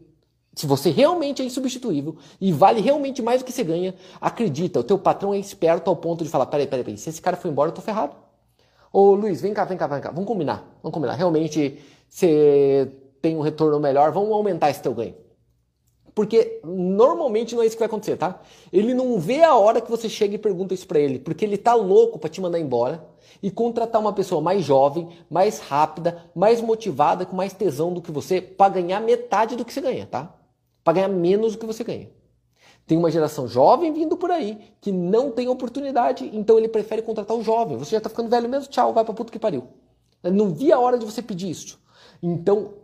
se 0.54 0.66
você 0.66 0.90
realmente 0.90 1.40
é 1.40 1.44
insubstituível 1.44 2.16
e 2.40 2.52
vale 2.52 2.80
realmente 2.80 3.22
mais 3.22 3.40
do 3.40 3.44
que 3.44 3.52
você 3.52 3.64
ganha, 3.64 3.94
acredita, 4.20 4.80
o 4.80 4.84
teu 4.84 4.98
patrão 4.98 5.32
é 5.32 5.38
esperto 5.38 5.88
ao 5.88 5.96
ponto 5.96 6.22
de 6.22 6.30
falar: 6.30 6.46
peraí, 6.46 6.66
peraí, 6.66 6.84
peraí, 6.84 6.98
se 6.98 7.08
esse 7.08 7.22
cara 7.22 7.36
for 7.36 7.48
embora, 7.48 7.70
eu 7.70 7.74
tô 7.74 7.80
ferrado. 7.80 8.14
Ô 8.92 9.14
Luiz, 9.14 9.40
vem 9.40 9.54
cá, 9.54 9.64
vem 9.64 9.78
cá, 9.78 9.86
vem 9.86 10.00
cá, 10.00 10.10
vamos 10.10 10.26
combinar, 10.26 10.78
vamos 10.82 10.94
combinar. 10.94 11.14
Realmente 11.14 11.78
você 12.08 12.92
tem 13.22 13.36
um 13.36 13.40
retorno 13.40 13.80
melhor, 13.80 14.12
vamos 14.12 14.30
aumentar 14.32 14.68
esse 14.68 14.82
teu 14.82 14.92
ganho. 14.92 15.14
Porque 16.14 16.60
normalmente 16.62 17.54
não 17.54 17.62
é 17.62 17.66
isso 17.66 17.74
que 17.74 17.80
vai 17.80 17.86
acontecer, 17.86 18.18
tá? 18.18 18.42
Ele 18.70 18.92
não 18.92 19.18
vê 19.18 19.42
a 19.42 19.56
hora 19.56 19.80
que 19.80 19.90
você 19.90 20.10
chega 20.10 20.34
e 20.34 20.38
pergunta 20.38 20.74
isso 20.74 20.86
para 20.86 21.00
ele, 21.00 21.18
porque 21.18 21.42
ele 21.42 21.56
tá 21.56 21.72
louco 21.72 22.18
para 22.18 22.28
te 22.28 22.38
mandar 22.38 22.60
embora 22.60 23.02
e 23.42 23.50
contratar 23.50 23.98
uma 23.98 24.12
pessoa 24.12 24.42
mais 24.42 24.62
jovem, 24.62 25.08
mais 25.30 25.58
rápida, 25.58 26.30
mais 26.34 26.60
motivada, 26.60 27.24
com 27.24 27.34
mais 27.34 27.54
tesão 27.54 27.94
do 27.94 28.02
que 28.02 28.12
você, 28.12 28.42
para 28.42 28.74
ganhar 28.74 29.00
metade 29.00 29.56
do 29.56 29.64
que 29.64 29.72
você 29.72 29.80
ganha, 29.80 30.04
tá? 30.04 30.34
Para 30.84 30.94
ganhar 30.94 31.08
menos 31.08 31.52
do 31.52 31.58
que 31.58 31.66
você 31.66 31.84
ganha. 31.84 32.10
Tem 32.86 32.98
uma 32.98 33.10
geração 33.10 33.46
jovem 33.46 33.92
vindo 33.92 34.16
por 34.16 34.30
aí 34.30 34.58
que 34.80 34.90
não 34.90 35.30
tem 35.30 35.48
oportunidade, 35.48 36.28
então 36.32 36.58
ele 36.58 36.68
prefere 36.68 37.02
contratar 37.02 37.36
o 37.36 37.42
jovem. 37.42 37.76
Você 37.76 37.92
já 37.92 38.00
tá 38.00 38.08
ficando 38.08 38.28
velho 38.28 38.48
mesmo, 38.48 38.68
tchau, 38.68 38.92
vai 38.92 39.04
pra 39.04 39.14
puta 39.14 39.32
que 39.32 39.38
pariu. 39.38 39.68
Não 40.22 40.50
vi 40.50 40.72
a 40.72 40.78
hora 40.78 40.98
de 40.98 41.04
você 41.04 41.22
pedir 41.22 41.50
isso. 41.50 41.80
Então, 42.22 42.74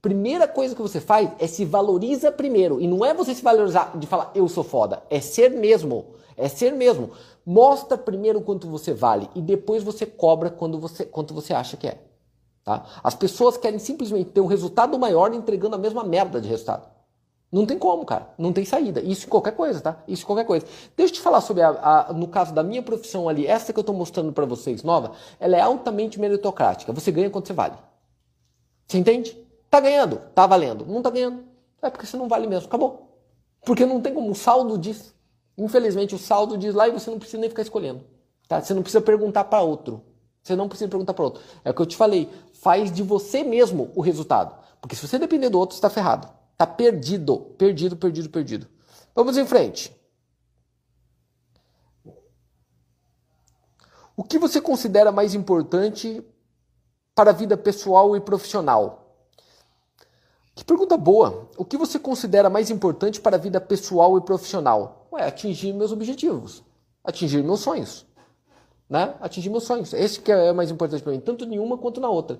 primeira 0.00 0.48
coisa 0.48 0.74
que 0.74 0.82
você 0.82 1.00
faz 1.00 1.30
é 1.38 1.46
se 1.46 1.64
valoriza 1.64 2.32
primeiro. 2.32 2.80
E 2.80 2.86
não 2.86 3.04
é 3.04 3.12
você 3.12 3.34
se 3.34 3.42
valorizar 3.42 3.96
de 3.98 4.06
falar 4.06 4.30
eu 4.34 4.48
sou 4.48 4.64
foda. 4.64 5.02
É 5.10 5.20
ser 5.20 5.50
mesmo. 5.50 6.06
É 6.36 6.48
ser 6.48 6.72
mesmo. 6.72 7.10
Mostra 7.44 7.98
primeiro 7.98 8.40
quanto 8.40 8.68
você 8.68 8.92
vale 8.92 9.28
e 9.34 9.42
depois 9.42 9.82
você 9.82 10.06
cobra 10.06 10.50
quando 10.50 10.78
você, 10.78 11.04
quanto 11.04 11.34
você 11.34 11.52
acha 11.52 11.76
que 11.76 11.86
é. 11.86 11.98
Tá? 12.64 12.84
As 13.02 13.14
pessoas 13.14 13.56
querem 13.56 13.78
simplesmente 13.78 14.30
ter 14.30 14.40
um 14.40 14.46
resultado 14.46 14.98
maior 14.98 15.34
entregando 15.34 15.76
a 15.76 15.78
mesma 15.78 16.04
merda 16.04 16.40
de 16.40 16.48
resultado. 16.48 16.88
Não 17.52 17.66
tem 17.66 17.78
como, 17.78 18.04
cara. 18.04 18.28
Não 18.38 18.52
tem 18.52 18.64
saída. 18.64 19.00
Isso 19.00 19.26
em 19.26 19.28
qualquer 19.28 19.52
coisa, 19.52 19.80
tá? 19.80 19.96
Isso 20.06 20.22
em 20.22 20.26
qualquer 20.26 20.44
coisa. 20.44 20.64
Deixa 20.96 21.12
eu 21.12 21.16
te 21.16 21.20
falar 21.20 21.40
sobre 21.40 21.62
a, 21.62 22.08
a 22.08 22.12
no 22.12 22.28
caso 22.28 22.54
da 22.54 22.62
minha 22.62 22.82
profissão 22.82 23.28
ali, 23.28 23.46
essa 23.46 23.72
que 23.72 23.78
eu 23.78 23.82
estou 23.82 23.94
mostrando 23.94 24.32
para 24.32 24.46
vocês, 24.46 24.84
nova, 24.84 25.12
ela 25.40 25.56
é 25.56 25.60
altamente 25.60 26.20
meritocrática. 26.20 26.92
Você 26.92 27.10
ganha 27.10 27.28
quanto 27.28 27.48
você 27.48 27.52
vale. 27.52 27.74
Você 28.86 28.98
entende? 28.98 29.36
Tá 29.68 29.80
ganhando? 29.80 30.20
Tá 30.34 30.46
valendo. 30.46 30.86
Não 30.86 31.02
tá 31.02 31.10
ganhando? 31.10 31.44
É 31.82 31.90
porque 31.90 32.06
você 32.06 32.16
não 32.16 32.28
vale 32.28 32.46
mesmo. 32.46 32.68
Acabou. 32.68 33.18
Porque 33.64 33.84
não 33.84 34.00
tem 34.00 34.14
como. 34.14 34.30
O 34.30 34.34
saldo 34.34 34.78
diz. 34.78 35.12
Infelizmente, 35.58 36.14
o 36.14 36.18
saldo 36.18 36.56
diz 36.56 36.74
lá 36.74 36.86
e 36.86 36.92
você 36.92 37.10
não 37.10 37.18
precisa 37.18 37.40
nem 37.40 37.50
ficar 37.50 37.62
escolhendo. 37.62 38.04
Tá? 38.46 38.60
Você 38.60 38.72
não 38.74 38.82
precisa 38.82 39.00
perguntar 39.00 39.44
para 39.44 39.60
outro. 39.60 40.02
Você 40.42 40.54
não 40.54 40.68
precisa 40.68 40.88
perguntar 40.88 41.14
para 41.14 41.24
outro. 41.24 41.42
É 41.64 41.70
o 41.70 41.74
que 41.74 41.82
eu 41.82 41.86
te 41.86 41.96
falei. 41.96 42.28
Faz 42.52 42.92
de 42.92 43.02
você 43.02 43.42
mesmo 43.42 43.90
o 43.94 44.00
resultado. 44.00 44.54
Porque 44.80 44.94
se 44.94 45.06
você 45.06 45.18
depender 45.18 45.48
do 45.50 45.58
outro, 45.58 45.74
você 45.74 45.78
está 45.78 45.90
ferrado. 45.90 46.28
Está 46.60 46.66
perdido. 46.66 47.38
Perdido, 47.56 47.96
perdido, 47.96 48.28
perdido. 48.28 48.66
Vamos 49.14 49.38
em 49.38 49.46
frente. 49.46 49.98
O 54.14 54.22
que 54.22 54.38
você 54.38 54.60
considera 54.60 55.10
mais 55.10 55.34
importante 55.34 56.22
para 57.14 57.30
a 57.30 57.32
vida 57.32 57.56
pessoal 57.56 58.14
e 58.14 58.20
profissional? 58.20 59.16
Que 60.54 60.62
pergunta 60.62 60.98
boa. 60.98 61.48
O 61.56 61.64
que 61.64 61.78
você 61.78 61.98
considera 61.98 62.50
mais 62.50 62.68
importante 62.68 63.22
para 63.22 63.36
a 63.36 63.40
vida 63.40 63.58
pessoal 63.58 64.18
e 64.18 64.20
profissional? 64.20 65.08
Ué, 65.10 65.26
atingir 65.26 65.72
meus 65.72 65.92
objetivos, 65.92 66.62
atingir 67.02 67.42
meus 67.42 67.60
sonhos. 67.60 68.04
Né? 68.86 69.14
Atingir 69.20 69.48
meus 69.48 69.64
sonhos. 69.64 69.94
Esse 69.94 70.20
que 70.20 70.30
é 70.30 70.52
mais 70.52 70.70
importante 70.70 71.02
para 71.02 71.12
mim, 71.12 71.20
tanto 71.20 71.46
em 71.46 71.58
uma 71.58 71.78
quanto 71.78 72.02
na 72.02 72.10
outra. 72.10 72.38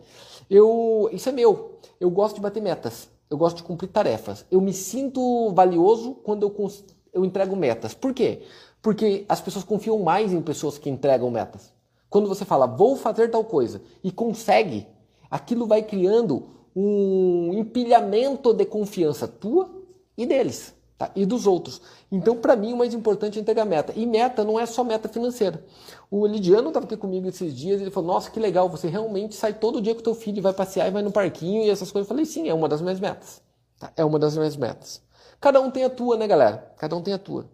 Eu, 0.51 1.09
isso 1.11 1.27
é 1.31 1.33
meu. 1.33 1.79
Eu 1.99 2.11
gosto 2.11 2.35
de 2.35 2.43
bater 2.43 2.61
metas. 2.61 3.09
Eu 3.31 3.39
gosto 3.39 3.59
de 3.59 3.63
cumprir 3.63 3.89
tarefas. 3.89 4.45
Eu 4.51 4.61
me 4.61 4.73
sinto 4.73 5.53
valioso 5.55 6.15
quando 6.25 6.43
eu, 6.43 6.71
eu 7.13 7.25
entrego 7.25 7.55
metas. 7.55 7.95
Por 7.95 8.13
quê? 8.13 8.43
Porque 8.83 9.25
as 9.29 9.41
pessoas 9.41 9.65
confiam 9.65 10.01
mais 10.01 10.33
em 10.33 10.43
pessoas 10.43 10.77
que 10.77 10.91
entregam 10.91 11.31
metas. 11.31 11.73
Quando 12.09 12.29
você 12.29 12.45
fala, 12.45 12.67
vou 12.67 12.97
fazer 12.97 13.31
tal 13.31 13.45
coisa, 13.45 13.81
e 14.03 14.11
consegue, 14.11 14.89
aquilo 15.31 15.65
vai 15.65 15.81
criando 15.81 16.49
um 16.75 17.53
empilhamento 17.55 18.53
de 18.53 18.65
confiança 18.65 19.29
tua 19.29 19.71
e 20.19 20.27
deles. 20.27 20.75
Tá? 21.01 21.11
E 21.17 21.25
dos 21.25 21.47
outros. 21.47 21.81
Então, 22.13 22.37
para 22.37 22.55
mim, 22.55 22.75
o 22.75 22.77
mais 22.77 22.93
importante 22.93 23.39
é 23.39 23.41
entregar 23.41 23.65
meta. 23.65 23.91
E 23.97 24.05
meta 24.05 24.45
não 24.45 24.61
é 24.61 24.67
só 24.67 24.85
meta 24.85 25.09
financeira. 25.09 25.65
O 26.11 26.27
Lidiano 26.27 26.69
estava 26.69 26.85
aqui 26.85 26.95
comigo 26.95 27.27
esses 27.27 27.57
dias 27.57 27.81
e 27.81 27.85
ele 27.85 27.91
falou: 27.91 28.13
Nossa, 28.13 28.31
que 28.31 28.39
legal, 28.39 28.69
você 28.69 28.87
realmente 28.87 29.35
sai 29.35 29.55
todo 29.55 29.81
dia 29.81 29.95
com 29.95 30.03
teu 30.03 30.15
filho, 30.15 30.43
vai 30.43 30.53
passear 30.53 30.87
e 30.87 30.91
vai 30.91 31.01
no 31.01 31.11
parquinho 31.11 31.63
e 31.65 31.71
essas 31.71 31.91
coisas. 31.91 32.07
Eu 32.07 32.15
falei: 32.15 32.27
Sim, 32.27 32.51
é 32.51 32.53
uma 32.53 32.69
das 32.69 32.83
minhas 32.83 33.01
metas. 33.01 33.41
Tá? 33.79 33.91
É 33.97 34.05
uma 34.05 34.19
das 34.19 34.37
minhas 34.37 34.59
metas. 34.59 35.03
Cada 35.41 35.59
um 35.59 35.71
tem 35.71 35.85
a 35.85 35.89
tua, 35.89 36.19
né, 36.19 36.27
galera? 36.27 36.71
Cada 36.77 36.95
um 36.95 37.01
tem 37.01 37.15
a 37.15 37.19
tua. 37.19 37.49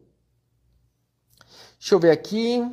Deixa 1.79 1.95
eu 1.95 2.01
ver 2.01 2.11
aqui. 2.11 2.69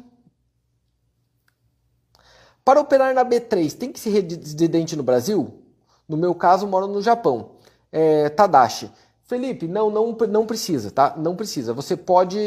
Para 2.65 2.81
operar 2.81 3.13
na 3.13 3.23
B3, 3.23 3.77
tem 3.77 3.91
que 3.91 3.99
ser 3.99 4.09
residente 4.09 4.95
no 4.95 5.03
Brasil? 5.03 5.53
No 6.09 6.17
meu 6.17 6.33
caso, 6.33 6.65
moro 6.65 6.87
no 6.87 6.99
Japão. 6.99 7.57
É, 7.91 8.29
Tadashi. 8.29 8.89
Felipe, 9.33 9.67
não, 9.67 9.89
não, 9.89 10.11
não 10.29 10.45
precisa, 10.45 10.91
tá? 10.91 11.15
Não 11.17 11.35
precisa. 11.35 11.73
Você 11.73 11.97
pode 11.97 12.37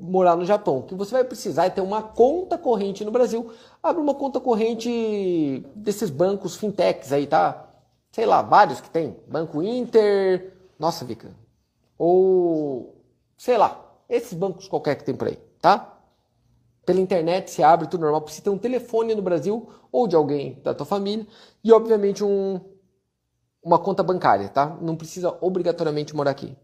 morar 0.00 0.34
no 0.34 0.44
Japão. 0.44 0.78
O 0.78 0.82
que 0.82 0.92
você 0.92 1.12
vai 1.12 1.22
precisar 1.22 1.66
é 1.66 1.70
ter 1.70 1.80
uma 1.80 2.02
conta 2.02 2.58
corrente 2.58 3.04
no 3.04 3.12
Brasil. 3.12 3.48
Abre 3.80 4.02
uma 4.02 4.14
conta 4.14 4.40
corrente 4.40 5.64
desses 5.72 6.10
bancos 6.10 6.56
fintechs 6.56 7.12
aí, 7.12 7.28
tá? 7.28 7.64
Sei 8.10 8.26
lá, 8.26 8.42
vários 8.42 8.80
que 8.80 8.90
tem. 8.90 9.16
Banco 9.28 9.62
Inter. 9.62 10.52
Nossa, 10.80 11.04
Vika. 11.04 11.30
Ou, 11.96 12.96
sei 13.38 13.56
lá, 13.56 13.88
esses 14.08 14.32
bancos 14.32 14.66
qualquer 14.66 14.96
que 14.96 15.04
tem 15.04 15.14
por 15.14 15.28
aí, 15.28 15.38
tá? 15.62 15.96
Pela 16.84 17.00
internet 17.00 17.52
se 17.52 17.62
abre 17.62 17.86
tudo 17.86 18.00
normal. 18.00 18.22
Precisa 18.22 18.42
ter 18.42 18.50
um 18.50 18.58
telefone 18.58 19.14
no 19.14 19.22
Brasil 19.22 19.68
ou 19.92 20.08
de 20.08 20.16
alguém 20.16 20.60
da 20.64 20.74
tua 20.74 20.84
família 20.84 21.24
e, 21.62 21.72
obviamente, 21.72 22.24
um, 22.24 22.60
uma 23.66 23.80
conta 23.80 24.00
bancária, 24.00 24.48
tá? 24.48 24.78
Não 24.80 24.94
precisa 24.94 25.36
obrigatoriamente 25.40 26.14
morar 26.14 26.30
aqui. 26.30 26.56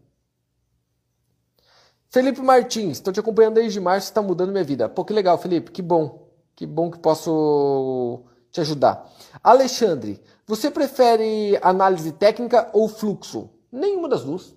Felipe 2.07 2.41
Martins, 2.41 2.93
estou 2.93 3.11
te 3.11 3.19
acompanhando 3.19 3.55
desde 3.55 3.77
março, 3.81 4.07
está 4.07 4.21
mudando 4.21 4.53
minha 4.53 4.63
vida. 4.63 4.87
Pô, 4.87 5.03
que 5.03 5.11
legal, 5.11 5.37
Felipe, 5.37 5.69
que 5.69 5.81
bom. 5.81 6.29
Que 6.55 6.65
bom 6.65 6.89
que 6.89 6.97
posso 6.97 8.23
te 8.51 8.61
ajudar. 8.61 9.11
Alexandre, 9.43 10.23
você 10.47 10.71
prefere 10.71 11.59
análise 11.61 12.13
técnica 12.13 12.69
ou 12.71 12.87
fluxo? 12.87 13.49
Nenhuma 13.69 14.07
das 14.07 14.23
duas. 14.23 14.55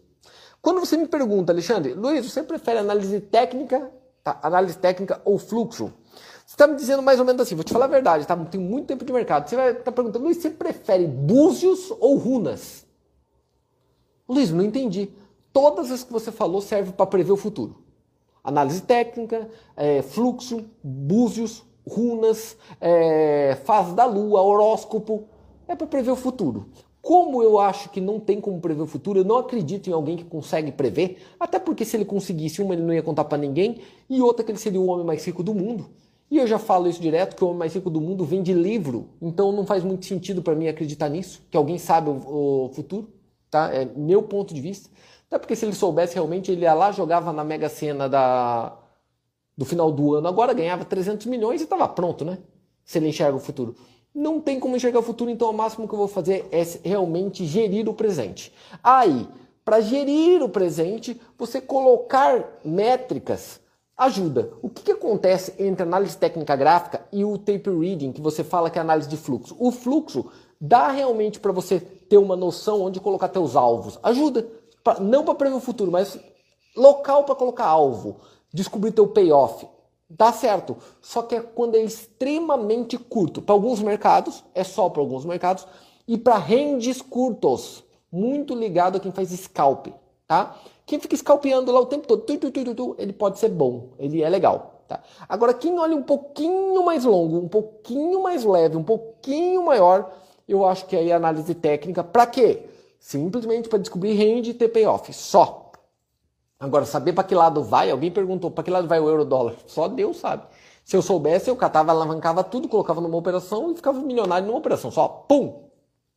Quando 0.63 0.79
você 0.79 0.97
me 0.97 1.09
pergunta, 1.09 1.53
Alexandre, 1.53 1.95
Luiz, 1.95 2.31
você 2.31 2.45
prefere 2.45 2.79
análise 2.79 3.19
técnica, 3.23 3.91
tá? 4.23 4.39
análise 4.41 4.79
técnica 4.79 5.21
ou 5.25 5.37
fluxo? 5.37 5.93
Você 6.47 6.55
está 6.55 6.69
me 6.69 6.77
dizendo 6.77 7.03
mais 7.03 7.19
ou 7.19 7.25
menos 7.27 7.43
assim, 7.43 7.57
vou 7.57 7.65
te 7.65 7.73
falar 7.73 7.87
a 7.87 7.89
verdade, 7.89 8.25
tá? 8.25 8.37
Tem 8.37 8.61
muito 8.61 8.87
tempo 8.87 9.05
de 9.05 9.13
mercado. 9.13 9.49
Você 9.49 9.57
vai 9.57 9.73
estar 9.73 9.83
tá 9.83 9.93
perguntando, 9.93 10.25
Luiz, 10.25 10.37
você 10.37 10.49
prefere 10.49 11.05
búzios 11.05 11.93
ou 11.99 12.17
runas? 12.17 12.87
Luiz, 14.29 14.53
não 14.53 14.63
entendi. 14.63 15.11
Todas 15.53 15.91
as 15.91 16.05
que 16.05 16.13
você 16.13 16.31
falou 16.31 16.61
servem 16.61 16.93
para 16.93 17.05
prever 17.05 17.33
o 17.33 17.37
futuro. 17.37 17.83
Análise 18.45 18.81
técnica, 18.83 19.51
é, 19.77 20.03
fluxo, 20.03 20.65
búzios, 20.85 21.65
runas, 21.85 22.57
é, 22.81 23.59
fase 23.65 23.93
da 23.93 24.05
lua, 24.05 24.41
horóscopo. 24.41 25.25
É 25.67 25.75
para 25.75 25.89
prever 25.89 26.13
o 26.13 26.17
futuro. 26.17 26.69
Como 27.03 27.43
eu 27.43 27.59
acho 27.59 27.91
que 27.91 28.01
não 28.01 28.21
tem 28.21 28.41
como 28.41 28.61
prever 28.61 28.83
o 28.83 28.87
futuro, 28.87 29.19
eu 29.19 29.25
não 29.25 29.39
acredito 29.39 29.91
em 29.91 29.93
alguém 29.93 30.17
que 30.17 30.25
consegue 30.25 30.71
prever, 30.71 31.19
até 31.41 31.59
porque 31.59 31.85
se 31.85 31.97
ele 31.97 32.05
conseguisse, 32.05 32.63
uma, 32.63 32.75
ele 32.75 32.83
não 32.83 32.95
ia 32.95 33.03
contar 33.03 33.25
para 33.25 33.39
ninguém, 33.39 33.81
e 34.09 34.21
outra, 34.23 34.45
que 34.45 34.53
ele 34.53 34.59
seria 34.59 34.81
o 34.81 34.87
homem 34.87 35.05
mais 35.05 35.25
rico 35.25 35.43
do 35.43 35.53
mundo. 35.53 35.89
E 36.31 36.39
eu 36.39 36.47
já 36.47 36.59
falo 36.59 36.89
isso 36.89 37.01
direto, 37.01 37.37
que 37.37 37.45
o 37.45 37.49
homem 37.49 37.61
mais 37.61 37.75
rico 37.75 37.89
do 37.89 38.01
mundo 38.01 38.25
vem 38.25 38.43
de 38.43 38.53
livro, 38.53 39.11
então 39.23 39.53
não 39.53 39.65
faz 39.65 39.85
muito 39.85 40.07
sentido 40.07 40.43
para 40.43 40.57
mim 40.57 40.67
acreditar 40.67 41.09
nisso, 41.09 41.43
que 41.51 41.57
alguém 41.57 41.79
sabe 41.79 42.11
o, 42.11 42.67
o, 42.67 42.71
futuro, 42.75 43.09
tá? 43.49 43.73
É 43.73 43.85
meu 43.85 44.23
ponto 44.23 44.53
de 44.53 44.61
vista. 44.61 44.91
Até 45.29 45.39
porque 45.39 45.55
se 45.55 45.65
ele 45.65 45.75
soubesse 45.75 46.15
realmente, 46.15 46.51
ele 46.51 46.63
ia 46.63 46.75
lá, 46.75 46.91
jogava 46.91 47.33
na 47.33 47.45
Mega 47.45 47.69
Sena 47.69 48.09
da, 48.09 48.77
do 49.57 49.65
final 49.65 49.93
do 49.93 50.15
ano, 50.15 50.27
agora 50.27 50.53
ganhava 50.53 50.85
300 50.85 51.27
milhões 51.27 51.61
e 51.61 51.65
estava 51.65 51.87
pronto, 51.87 52.25
né? 52.25 52.39
Se 52.85 52.99
ele 52.99 53.09
enxerga 53.09 53.37
o 53.37 53.41
futuro. 53.41 53.77
Não 54.13 54.41
tem 54.41 54.59
como 54.59 54.77
enxergar 54.77 54.99
o 54.99 55.03
futuro, 55.03 55.31
então 55.31 55.51
o 55.51 55.55
máximo 55.55 55.87
que 55.87 55.95
eu 55.95 55.99
vou 55.99 56.09
fazer 56.09 56.49
é 56.51 56.63
realmente 56.83 57.45
gerir 57.45 57.89
o 57.89 57.95
presente. 57.95 58.53
Aí, 58.83 59.29
para 59.65 59.81
gerir 59.81 60.43
o 60.43 60.49
presente, 60.49 61.21
você 61.37 61.61
colocar 61.61 62.59
métricas 62.65 63.61
ajuda. 63.97 64.53
O 64.63 64.69
que, 64.69 64.83
que, 64.83 64.93
acontece 64.93 65.55
entre 65.59 65.83
análise 65.83 66.17
técnica 66.17 66.55
gráfica 66.55 67.07
e 67.13 67.25
o 67.25 67.39
tape 67.39 67.71
reading, 67.71 68.13
que 68.13 68.21
você 68.21 68.45
fala 68.45 68.71
que 68.71 68.79
é 68.79 68.83
análise 68.83 69.09
de 69.09 69.17
fluxo? 69.17 69.57
O 69.59 69.71
fluxo 69.71 70.31
dá 70.61 70.89
realmente 70.89 71.41
para 71.41 71.53
você 71.53 71.81
ter 71.81 72.19
uma 72.19 72.37
noção 72.37 72.83
onde 72.83 73.01
colocar 73.01 73.29
teus 73.29 73.57
alvos. 73.57 73.99
Ajuda. 74.03 74.47
Pra, 74.85 75.01
não 75.01 75.25
para 75.25 75.35
prever 75.35 75.57
o 75.57 75.61
futuro, 75.61 75.91
mas 75.91 76.19
local 76.77 77.25
para 77.25 77.35
colocar 77.35 77.67
alvo 77.67 78.21
descobrir 78.53 78.93
teu 78.93 79.07
payoff. 79.07 79.67
Dá 80.09 80.33
certo, 80.33 80.77
só 81.03 81.23
que 81.23 81.35
é 81.35 81.41
quando 81.41 81.75
é 81.75 81.83
extremamente 81.83 82.97
curto. 82.97 83.43
Para 83.43 83.55
alguns 83.55 83.83
mercados, 83.83 84.45
é 84.55 84.63
só 84.63 84.89
para 84.89 85.03
alguns 85.03 85.25
mercados, 85.25 85.67
e 86.07 86.17
para 86.17 86.39
ranges 86.39 87.03
curtos, 87.03 87.85
muito 88.11 88.55
ligado 88.55 88.97
a 88.97 89.01
quem 89.01 89.11
faz 89.11 89.31
scalp, 89.31 89.89
tá? 90.27 90.57
Quem 90.87 91.01
fica 91.01 91.17
scalpeando 91.17 91.73
lá 91.73 91.81
o 91.81 91.87
tempo 91.87 92.07
todo, 92.07 92.23
tu, 92.23 92.51
tu, 92.51 92.75
tu, 92.75 92.97
ele 92.97 93.13
pode 93.13 93.41
ser 93.41 93.49
bom, 93.49 93.89
ele 93.99 94.23
é 94.23 94.29
legal, 94.29 94.85
tá? 94.87 95.03
Agora, 95.29 95.53
quem 95.53 95.77
olha 95.79 95.97
um 95.97 96.03
pouquinho 96.03 96.85
mais 96.85 97.05
longo, 97.05 97.39
um 97.39 97.49
pouquinho 97.49 98.23
mais 98.23 98.45
leve, 98.45 98.77
um 98.77 98.85
pouquinho 98.85 99.65
maior, 99.65 100.13
eu 100.49 100.65
acho 100.65 100.87
que 100.87 100.95
aí 100.97 101.11
é 101.11 101.15
análise 101.15 101.53
técnica, 101.57 102.05
para 102.05 102.25
quê? 102.27 102.63
Simplesmente 103.01 103.69
para 103.69 103.81
descobrir 103.81 104.15
range 104.17 104.51
e 104.51 104.55
ter 104.55 104.69
payoff, 104.69 105.13
só. 105.13 105.73
Agora, 106.59 106.85
saber 106.87 107.13
para 107.13 107.25
que 107.25 107.35
lado 107.35 107.63
vai, 107.63 107.91
alguém 107.91 108.11
perguntou 108.11 108.51
para 108.51 108.65
que 108.65 108.71
lado 108.71 108.89
vai 108.89 108.99
o 109.01 109.09
euro 109.09 109.25
dólar? 109.25 109.57
Só 109.67 109.89
Deus 109.89 110.17
sabe. 110.17 110.45
Se 110.85 110.97
eu 110.97 111.03
soubesse, 111.03 111.51
eu 111.51 111.57
catava, 111.57 111.93
alavancava 111.93 112.43
tudo, 112.43 112.69
colocava 112.69 113.01
numa 113.01 113.19
operação 113.19 113.73
e 113.73 113.77
ficava 113.77 114.01
milionário 114.01 114.47
numa 114.47 114.59
operação. 114.59 114.91
Só 114.91 115.07
pum! 115.07 115.65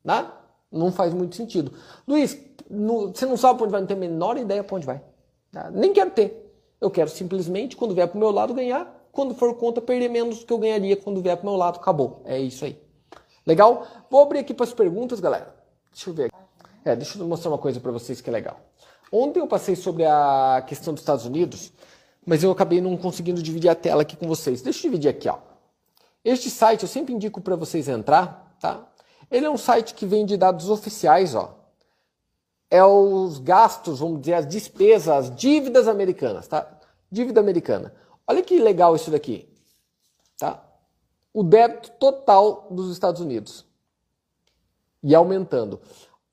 Né? 0.03 0.31
Não 0.71 0.91
faz 0.91 1.13
muito 1.13 1.35
sentido. 1.35 1.71
Luiz, 2.07 2.37
no, 2.69 3.07
você 3.09 3.25
não 3.25 3.37
sabe 3.37 3.57
para 3.57 3.65
onde 3.65 3.71
vai, 3.71 3.81
não 3.81 3.87
tem 3.87 3.97
a 3.97 3.99
menor 3.99 4.37
ideia 4.37 4.63
para 4.63 4.75
onde 4.75 4.85
vai. 4.85 5.01
Tá? 5.51 5.71
Nem 5.71 5.91
quero 5.91 6.11
ter. 6.11 6.53
Eu 6.79 6.89
quero 6.89 7.09
simplesmente, 7.09 7.75
quando 7.75 7.93
vier 7.93 8.07
para 8.07 8.15
o 8.15 8.19
meu 8.19 8.31
lado, 8.31 8.53
ganhar. 8.53 8.95
Quando 9.11 9.33
for 9.33 9.55
conta, 9.55 9.81
perder 9.81 10.09
menos 10.09 10.39
do 10.39 10.45
que 10.45 10.53
eu 10.53 10.57
ganharia 10.57 10.95
quando 10.95 11.21
vier 11.21 11.35
para 11.35 11.47
o 11.47 11.49
meu 11.49 11.57
lado. 11.57 11.77
Acabou. 11.77 12.21
É 12.25 12.39
isso 12.39 12.63
aí. 12.63 12.79
Legal? 13.45 13.85
Vou 14.09 14.21
abrir 14.21 14.39
aqui 14.39 14.53
para 14.53 14.65
as 14.65 14.73
perguntas, 14.73 15.19
galera. 15.19 15.55
Deixa 15.91 16.09
eu 16.09 16.13
ver. 16.13 16.31
É, 16.85 16.95
deixa 16.95 17.17
eu 17.17 17.27
mostrar 17.27 17.51
uma 17.51 17.57
coisa 17.57 17.79
para 17.79 17.91
vocês 17.91 18.21
que 18.21 18.29
é 18.29 18.33
legal. 18.33 18.59
Ontem 19.11 19.39
eu 19.39 19.47
passei 19.47 19.75
sobre 19.75 20.05
a 20.05 20.63
questão 20.67 20.93
dos 20.93 21.01
Estados 21.01 21.25
Unidos, 21.25 21.73
mas 22.25 22.43
eu 22.43 22.51
acabei 22.51 22.79
não 22.79 22.95
conseguindo 22.95 23.41
dividir 23.41 23.69
a 23.69 23.75
tela 23.75 24.03
aqui 24.03 24.15
com 24.15 24.27
vocês. 24.27 24.61
Deixa 24.61 24.79
eu 24.79 24.91
dividir 24.91 25.09
aqui, 25.09 25.27
ó. 25.27 25.37
Este 26.23 26.49
site 26.49 26.83
eu 26.83 26.89
sempre 26.89 27.13
indico 27.13 27.41
para 27.41 27.55
vocês 27.55 27.87
entrar, 27.87 28.55
tá? 28.59 28.87
Ele 29.29 29.45
é 29.45 29.49
um 29.49 29.57
site 29.57 29.93
que 29.93 30.05
vende 30.05 30.37
dados 30.37 30.69
oficiais, 30.69 31.35
ó. 31.35 31.55
É 32.69 32.83
os 32.83 33.39
gastos, 33.39 33.99
vamos 33.99 34.21
dizer, 34.21 34.33
as 34.33 34.47
despesas, 34.47 35.07
as 35.09 35.35
dívidas 35.35 35.87
americanas, 35.87 36.47
tá? 36.47 36.79
Dívida 37.11 37.39
americana. 37.39 37.93
Olha 38.27 38.43
que 38.43 38.59
legal 38.59 38.95
isso 38.95 39.09
daqui, 39.09 39.49
tá? 40.37 40.63
O 41.33 41.43
débito 41.43 41.91
total 41.99 42.67
dos 42.69 42.91
Estados 42.91 43.21
Unidos. 43.21 43.65
E 45.01 45.15
aumentando. 45.15 45.79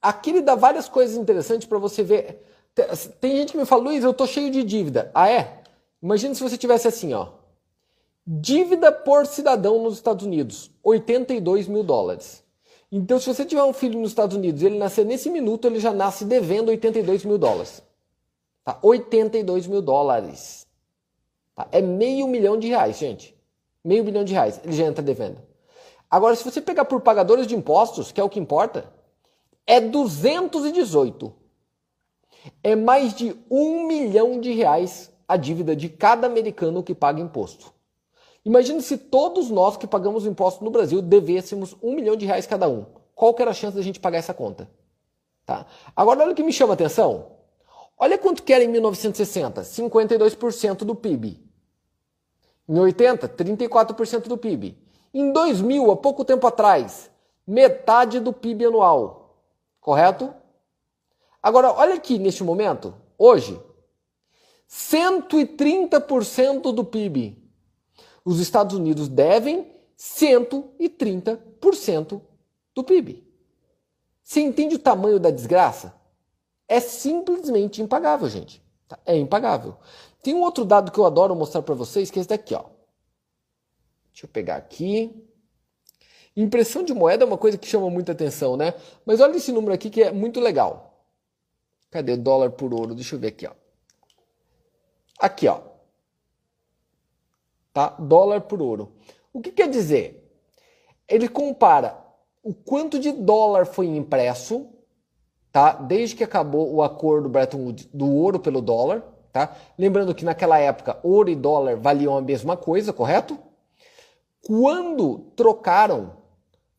Aqui 0.02 0.30
ele 0.30 0.42
dá 0.42 0.54
várias 0.54 0.88
coisas 0.88 1.16
interessantes 1.16 1.66
para 1.66 1.78
você 1.78 2.02
ver 2.02 2.46
tem 3.20 3.36
gente 3.36 3.52
que 3.52 3.58
me 3.58 3.64
fala, 3.64 3.84
Luiz, 3.84 4.04
eu 4.04 4.12
tô 4.12 4.26
cheio 4.26 4.50
de 4.50 4.62
dívida. 4.62 5.10
Ah, 5.14 5.30
é? 5.30 5.62
Imagina 6.02 6.34
se 6.34 6.42
você 6.42 6.58
tivesse 6.58 6.86
assim, 6.86 7.14
ó. 7.14 7.28
Dívida 8.26 8.92
por 8.92 9.26
cidadão 9.26 9.82
nos 9.82 9.94
Estados 9.94 10.26
Unidos, 10.26 10.70
82 10.82 11.68
mil 11.68 11.82
dólares. 11.82 12.44
Então, 12.90 13.18
se 13.18 13.26
você 13.26 13.44
tiver 13.44 13.62
um 13.64 13.72
filho 13.72 13.98
nos 13.98 14.10
Estados 14.10 14.36
Unidos 14.36 14.62
ele 14.62 14.78
nascer 14.78 15.04
nesse 15.04 15.28
minuto, 15.28 15.66
ele 15.66 15.80
já 15.80 15.92
nasce 15.92 16.24
devendo 16.24 16.68
82 16.68 17.24
mil 17.24 17.38
dólares. 17.38 17.82
Tá? 18.64 18.78
82 18.82 19.66
mil 19.66 19.82
dólares. 19.82 20.66
Tá? 21.54 21.66
É 21.72 21.82
meio 21.82 22.28
milhão 22.28 22.58
de 22.58 22.68
reais, 22.68 22.98
gente. 22.98 23.36
Meio 23.84 24.04
milhão 24.04 24.24
de 24.24 24.32
reais. 24.32 24.60
Ele 24.64 24.72
já 24.72 24.84
entra 24.84 25.02
devendo. 25.02 25.38
Agora, 26.10 26.34
se 26.36 26.44
você 26.44 26.60
pegar 26.60 26.84
por 26.84 27.00
pagadores 27.00 27.46
de 27.46 27.56
impostos, 27.56 28.12
que 28.12 28.20
é 28.20 28.24
o 28.24 28.28
que 28.28 28.38
importa, 28.38 28.92
é 29.66 29.80
218 29.80 31.34
é 32.62 32.76
mais 32.76 33.14
de 33.14 33.36
um 33.50 33.86
milhão 33.86 34.40
de 34.40 34.52
reais 34.52 35.12
a 35.26 35.36
dívida 35.36 35.74
de 35.74 35.88
cada 35.88 36.26
americano 36.26 36.82
que 36.82 36.94
paga 36.94 37.20
imposto. 37.20 37.72
Imagine 38.46 38.80
se 38.80 38.96
todos 38.96 39.50
nós 39.50 39.76
que 39.76 39.88
pagamos 39.88 40.24
imposto 40.24 40.62
no 40.62 40.70
Brasil 40.70 41.02
devêssemos 41.02 41.74
um 41.82 41.96
milhão 41.96 42.14
de 42.14 42.24
reais 42.24 42.46
cada 42.46 42.68
um. 42.68 42.86
Qual 43.12 43.34
que 43.34 43.42
era 43.42 43.50
a 43.50 43.54
chance 43.54 43.76
da 43.76 43.82
gente 43.82 43.98
pagar 43.98 44.18
essa 44.18 44.32
conta? 44.32 44.70
Tá? 45.44 45.66
Agora 45.96 46.22
olha 46.22 46.30
o 46.30 46.34
que 46.34 46.44
me 46.44 46.52
chama 46.52 46.72
a 46.72 46.74
atenção. 46.74 47.32
Olha 47.98 48.16
quanto 48.16 48.44
que 48.44 48.52
era 48.52 48.62
em 48.62 48.68
1960, 48.68 49.62
52% 49.62 50.84
do 50.84 50.94
PIB. 50.94 51.44
Em 52.68 52.78
80, 52.78 53.28
34% 53.28 54.28
do 54.28 54.38
PIB. 54.38 54.78
Em 55.12 55.32
2000, 55.32 55.90
há 55.90 55.96
pouco 55.96 56.24
tempo 56.24 56.46
atrás, 56.46 57.10
metade 57.44 58.20
do 58.20 58.32
PIB 58.32 58.66
anual. 58.66 59.42
Correto? 59.80 60.32
Agora, 61.42 61.72
olha 61.72 61.94
aqui 61.94 62.16
neste 62.16 62.44
momento, 62.44 62.94
hoje, 63.18 63.60
130% 64.70 66.72
do 66.72 66.84
PIB. 66.84 67.45
Os 68.26 68.38
Estados 68.40 68.76
Unidos 68.76 69.08
devem 69.08 69.72
130% 69.96 72.20
do 72.74 72.82
PIB. 72.82 73.24
Você 74.20 74.40
entende 74.40 74.74
o 74.74 74.80
tamanho 74.80 75.20
da 75.20 75.30
desgraça? 75.30 75.94
É 76.66 76.80
simplesmente 76.80 77.80
impagável, 77.80 78.28
gente. 78.28 78.60
Tá? 78.88 78.98
É 79.06 79.16
impagável. 79.16 79.76
Tem 80.20 80.34
um 80.34 80.40
outro 80.40 80.64
dado 80.64 80.90
que 80.90 80.98
eu 80.98 81.06
adoro 81.06 81.36
mostrar 81.36 81.62
para 81.62 81.76
vocês, 81.76 82.10
que 82.10 82.18
é 82.18 82.20
esse 82.20 82.28
daqui, 82.28 82.52
ó. 82.52 82.64
Deixa 84.10 84.26
eu 84.26 84.28
pegar 84.28 84.56
aqui. 84.56 85.24
Impressão 86.36 86.82
de 86.82 86.92
moeda 86.92 87.22
é 87.22 87.26
uma 87.26 87.38
coisa 87.38 87.56
que 87.56 87.68
chama 87.68 87.88
muita 87.88 88.10
atenção, 88.10 88.56
né? 88.56 88.74
Mas 89.04 89.20
olha 89.20 89.36
esse 89.36 89.52
número 89.52 89.72
aqui 89.72 89.88
que 89.88 90.02
é 90.02 90.10
muito 90.10 90.40
legal. 90.40 91.06
Cadê 91.92 92.14
o 92.14 92.18
dólar 92.18 92.50
por 92.50 92.74
ouro? 92.74 92.92
Deixa 92.92 93.14
eu 93.14 93.20
ver 93.20 93.28
aqui, 93.28 93.46
ó. 93.46 93.52
Aqui, 95.20 95.46
ó. 95.46 95.75
Tá? 97.76 97.94
Dólar 97.98 98.40
por 98.40 98.62
ouro. 98.62 98.92
O 99.34 99.40
que 99.42 99.52
quer 99.52 99.68
dizer? 99.68 100.26
Ele 101.06 101.28
compara 101.28 102.02
o 102.42 102.54
quanto 102.54 102.98
de 102.98 103.12
dólar 103.12 103.66
foi 103.66 103.84
impresso, 103.84 104.66
tá? 105.52 105.72
Desde 105.72 106.16
que 106.16 106.24
acabou 106.24 106.72
o 106.72 106.82
acordo 106.82 107.28
Bretton 107.28 107.58
Woods 107.58 107.84
do 107.92 108.10
ouro 108.10 108.40
pelo 108.40 108.62
dólar, 108.62 109.02
tá? 109.30 109.54
Lembrando 109.76 110.14
que 110.14 110.24
naquela 110.24 110.58
época 110.58 110.98
ouro 111.02 111.28
e 111.28 111.36
dólar 111.36 111.76
valiam 111.76 112.16
a 112.16 112.22
mesma 112.22 112.56
coisa, 112.56 112.94
correto? 112.94 113.38
Quando 114.40 115.18
trocaram 115.36 116.16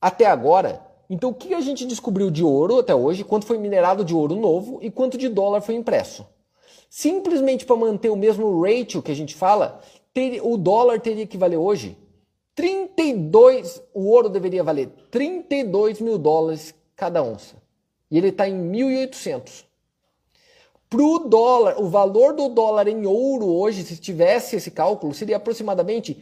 até 0.01 0.25
agora, 0.25 0.83
então, 1.07 1.29
o 1.29 1.35
que 1.35 1.53
a 1.53 1.61
gente 1.61 1.85
descobriu 1.85 2.31
de 2.31 2.43
ouro 2.43 2.79
até 2.79 2.95
hoje? 2.95 3.23
Quanto 3.23 3.45
foi 3.45 3.59
minerado 3.59 4.03
de 4.03 4.15
ouro 4.15 4.35
novo 4.35 4.79
e 4.81 4.89
quanto 4.89 5.15
de 5.15 5.29
dólar 5.29 5.61
foi 5.61 5.75
impresso? 5.75 6.25
Simplesmente 6.89 7.65
para 7.65 7.75
manter 7.75 8.09
o 8.09 8.15
mesmo 8.15 8.61
ratio 8.61 9.03
que 9.03 9.11
a 9.11 9.15
gente 9.15 9.35
fala, 9.35 9.79
ter, 10.17 10.41
o 10.41 10.57
dólar 10.57 10.99
teria 10.99 11.27
que 11.27 11.37
valer 11.37 11.57
hoje 11.57 11.95
32, 12.55 13.83
o 13.93 14.07
ouro 14.07 14.29
deveria 14.29 14.63
valer 14.63 14.89
32 15.11 16.01
mil 16.01 16.17
dólares 16.17 16.73
cada 16.95 17.21
onça. 17.21 17.55
E 18.09 18.17
ele 18.17 18.29
está 18.29 18.49
em 18.49 18.71
1.800. 18.71 19.63
Para 20.89 21.03
o 21.03 21.19
dólar, 21.19 21.79
o 21.79 21.87
valor 21.87 22.33
do 22.33 22.49
dólar 22.49 22.87
em 22.87 23.05
ouro 23.05 23.45
hoje, 23.45 23.83
se 23.83 23.95
tivesse 23.97 24.55
esse 24.55 24.71
cálculo, 24.71 25.13
seria 25.13 25.37
aproximadamente 25.37 26.17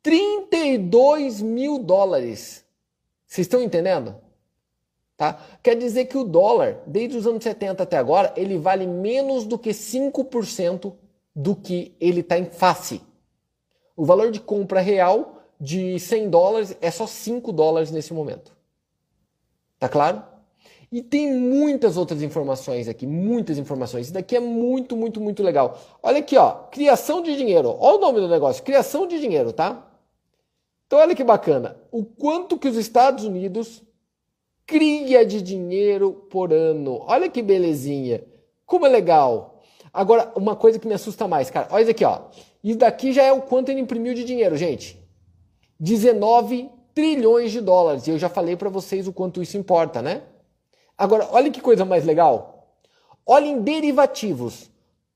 32 0.00 1.42
mil 1.42 1.76
dólares. 1.76 2.64
Vocês 3.26 3.46
estão 3.46 3.60
entendendo? 3.60 4.14
Tá? 5.16 5.44
Quer 5.60 5.76
dizer 5.76 6.04
que 6.04 6.16
o 6.16 6.22
dólar, 6.22 6.82
desde 6.86 7.16
os 7.16 7.26
anos 7.26 7.42
70 7.42 7.82
até 7.82 7.96
agora, 7.96 8.32
ele 8.36 8.56
vale 8.58 8.86
menos 8.86 9.44
do 9.44 9.58
que 9.58 9.70
5% 9.70 10.92
do 11.34 11.56
que 11.56 11.96
ele 11.98 12.20
está 12.20 12.38
em 12.38 12.44
face. 12.44 13.09
O 14.00 14.04
valor 14.06 14.30
de 14.30 14.40
compra 14.40 14.80
real 14.80 15.42
de 15.60 16.00
100 16.00 16.30
dólares 16.30 16.74
é 16.80 16.90
só 16.90 17.06
5 17.06 17.52
dólares 17.52 17.90
nesse 17.90 18.14
momento. 18.14 18.56
Tá 19.78 19.90
claro? 19.90 20.22
E 20.90 21.02
tem 21.02 21.30
muitas 21.30 21.98
outras 21.98 22.22
informações 22.22 22.88
aqui, 22.88 23.06
muitas 23.06 23.58
informações. 23.58 24.06
Isso 24.06 24.14
daqui 24.14 24.34
é 24.34 24.40
muito, 24.40 24.96
muito, 24.96 25.20
muito 25.20 25.42
legal. 25.42 25.78
Olha 26.02 26.20
aqui, 26.20 26.34
ó, 26.38 26.50
criação 26.70 27.20
de 27.20 27.36
dinheiro. 27.36 27.76
Olha 27.78 27.98
o 27.98 28.00
nome 28.00 28.20
do 28.20 28.28
negócio, 28.28 28.62
criação 28.62 29.06
de 29.06 29.20
dinheiro, 29.20 29.52
tá? 29.52 29.86
Então 30.86 30.98
olha 30.98 31.14
que 31.14 31.22
bacana. 31.22 31.76
O 31.92 32.02
quanto 32.02 32.56
que 32.56 32.68
os 32.68 32.78
Estados 32.78 33.24
Unidos 33.24 33.82
cria 34.64 35.26
de 35.26 35.42
dinheiro 35.42 36.26
por 36.30 36.54
ano. 36.54 37.02
Olha 37.06 37.28
que 37.28 37.42
belezinha. 37.42 38.24
Como 38.64 38.86
é 38.86 38.88
legal. 38.88 39.60
Agora, 39.92 40.32
uma 40.34 40.56
coisa 40.56 40.78
que 40.78 40.88
me 40.88 40.94
assusta 40.94 41.28
mais, 41.28 41.50
cara. 41.50 41.68
Olha 41.70 41.82
isso 41.82 41.90
aqui, 41.90 42.04
ó. 42.06 42.22
Isso 42.62 42.78
daqui 42.78 43.12
já 43.12 43.22
é 43.22 43.32
o 43.32 43.42
quanto 43.42 43.70
ele 43.70 43.80
imprimiu 43.80 44.14
de 44.14 44.24
dinheiro, 44.24 44.56
gente. 44.56 44.98
19 45.78 46.70
trilhões 46.94 47.52
de 47.52 47.60
dólares. 47.60 48.06
E 48.06 48.10
eu 48.10 48.18
já 48.18 48.28
falei 48.28 48.56
para 48.56 48.68
vocês 48.68 49.08
o 49.08 49.12
quanto 49.12 49.42
isso 49.42 49.56
importa, 49.56 50.02
né? 50.02 50.22
Agora, 50.96 51.28
olha 51.32 51.50
que 51.50 51.60
coisa 51.60 51.84
mais 51.84 52.04
legal. 52.04 52.76
Olha 53.24 53.46
em 53.46 53.62
derivativos. 53.62 54.68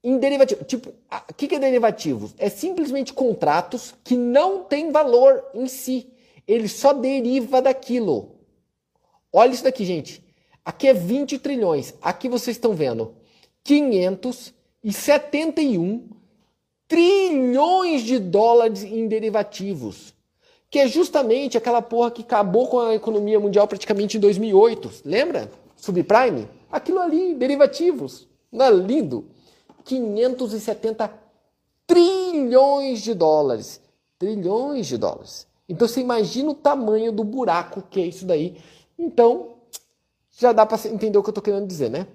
Em 0.02 0.18
derivativo, 0.18 0.64
tipo, 0.64 0.90
o 0.90 1.34
que, 1.34 1.46
que 1.48 1.54
é 1.54 1.58
derivativos? 1.58 2.34
É 2.38 2.50
simplesmente 2.50 3.12
contratos 3.12 3.94
que 4.04 4.16
não 4.16 4.64
têm 4.64 4.92
valor 4.92 5.44
em 5.54 5.66
si. 5.66 6.12
Ele 6.46 6.68
só 6.68 6.92
deriva 6.92 7.62
daquilo. 7.62 8.34
Olha 9.32 9.52
isso 9.52 9.64
daqui, 9.64 9.84
gente. 9.84 10.22
Aqui 10.64 10.86
é 10.88 10.94
20 10.94 11.38
trilhões. 11.38 11.94
Aqui 12.00 12.28
vocês 12.28 12.56
estão 12.56 12.74
vendo 12.74 13.14
571 13.62 16.08
trilhões 16.88 18.02
de 18.02 18.18
dólares 18.18 18.82
em 18.82 19.06
derivativos. 19.06 20.14
Que 20.70 20.80
é 20.80 20.88
justamente 20.88 21.56
aquela 21.56 21.80
porra 21.80 22.10
que 22.10 22.22
acabou 22.22 22.66
com 22.66 22.80
a 22.80 22.94
economia 22.94 23.38
mundial 23.38 23.68
praticamente 23.68 24.16
em 24.16 24.20
2008. 24.20 25.02
Lembra? 25.04 25.50
subprime, 25.84 26.48
aquilo 26.70 26.98
ali, 26.98 27.34
derivativos. 27.34 28.26
Não 28.50 28.64
é 28.64 28.70
lindo? 28.70 29.26
570 29.84 31.12
trilhões 31.86 33.02
de 33.02 33.14
dólares. 33.14 33.80
Trilhões 34.18 34.86
de 34.86 34.96
dólares. 34.96 35.46
Então 35.68 35.86
você 35.86 36.00
imagina 36.00 36.50
o 36.50 36.54
tamanho 36.54 37.12
do 37.12 37.22
buraco 37.22 37.82
que 37.82 38.00
é 38.00 38.06
isso 38.06 38.24
daí. 38.24 38.56
Então, 38.98 39.56
já 40.32 40.52
dá 40.52 40.64
para 40.64 40.78
entender 40.88 41.18
o 41.18 41.22
que 41.22 41.28
eu 41.28 41.32
estou 41.32 41.42
querendo 41.42 41.66
dizer, 41.66 41.90
né? 41.90 42.06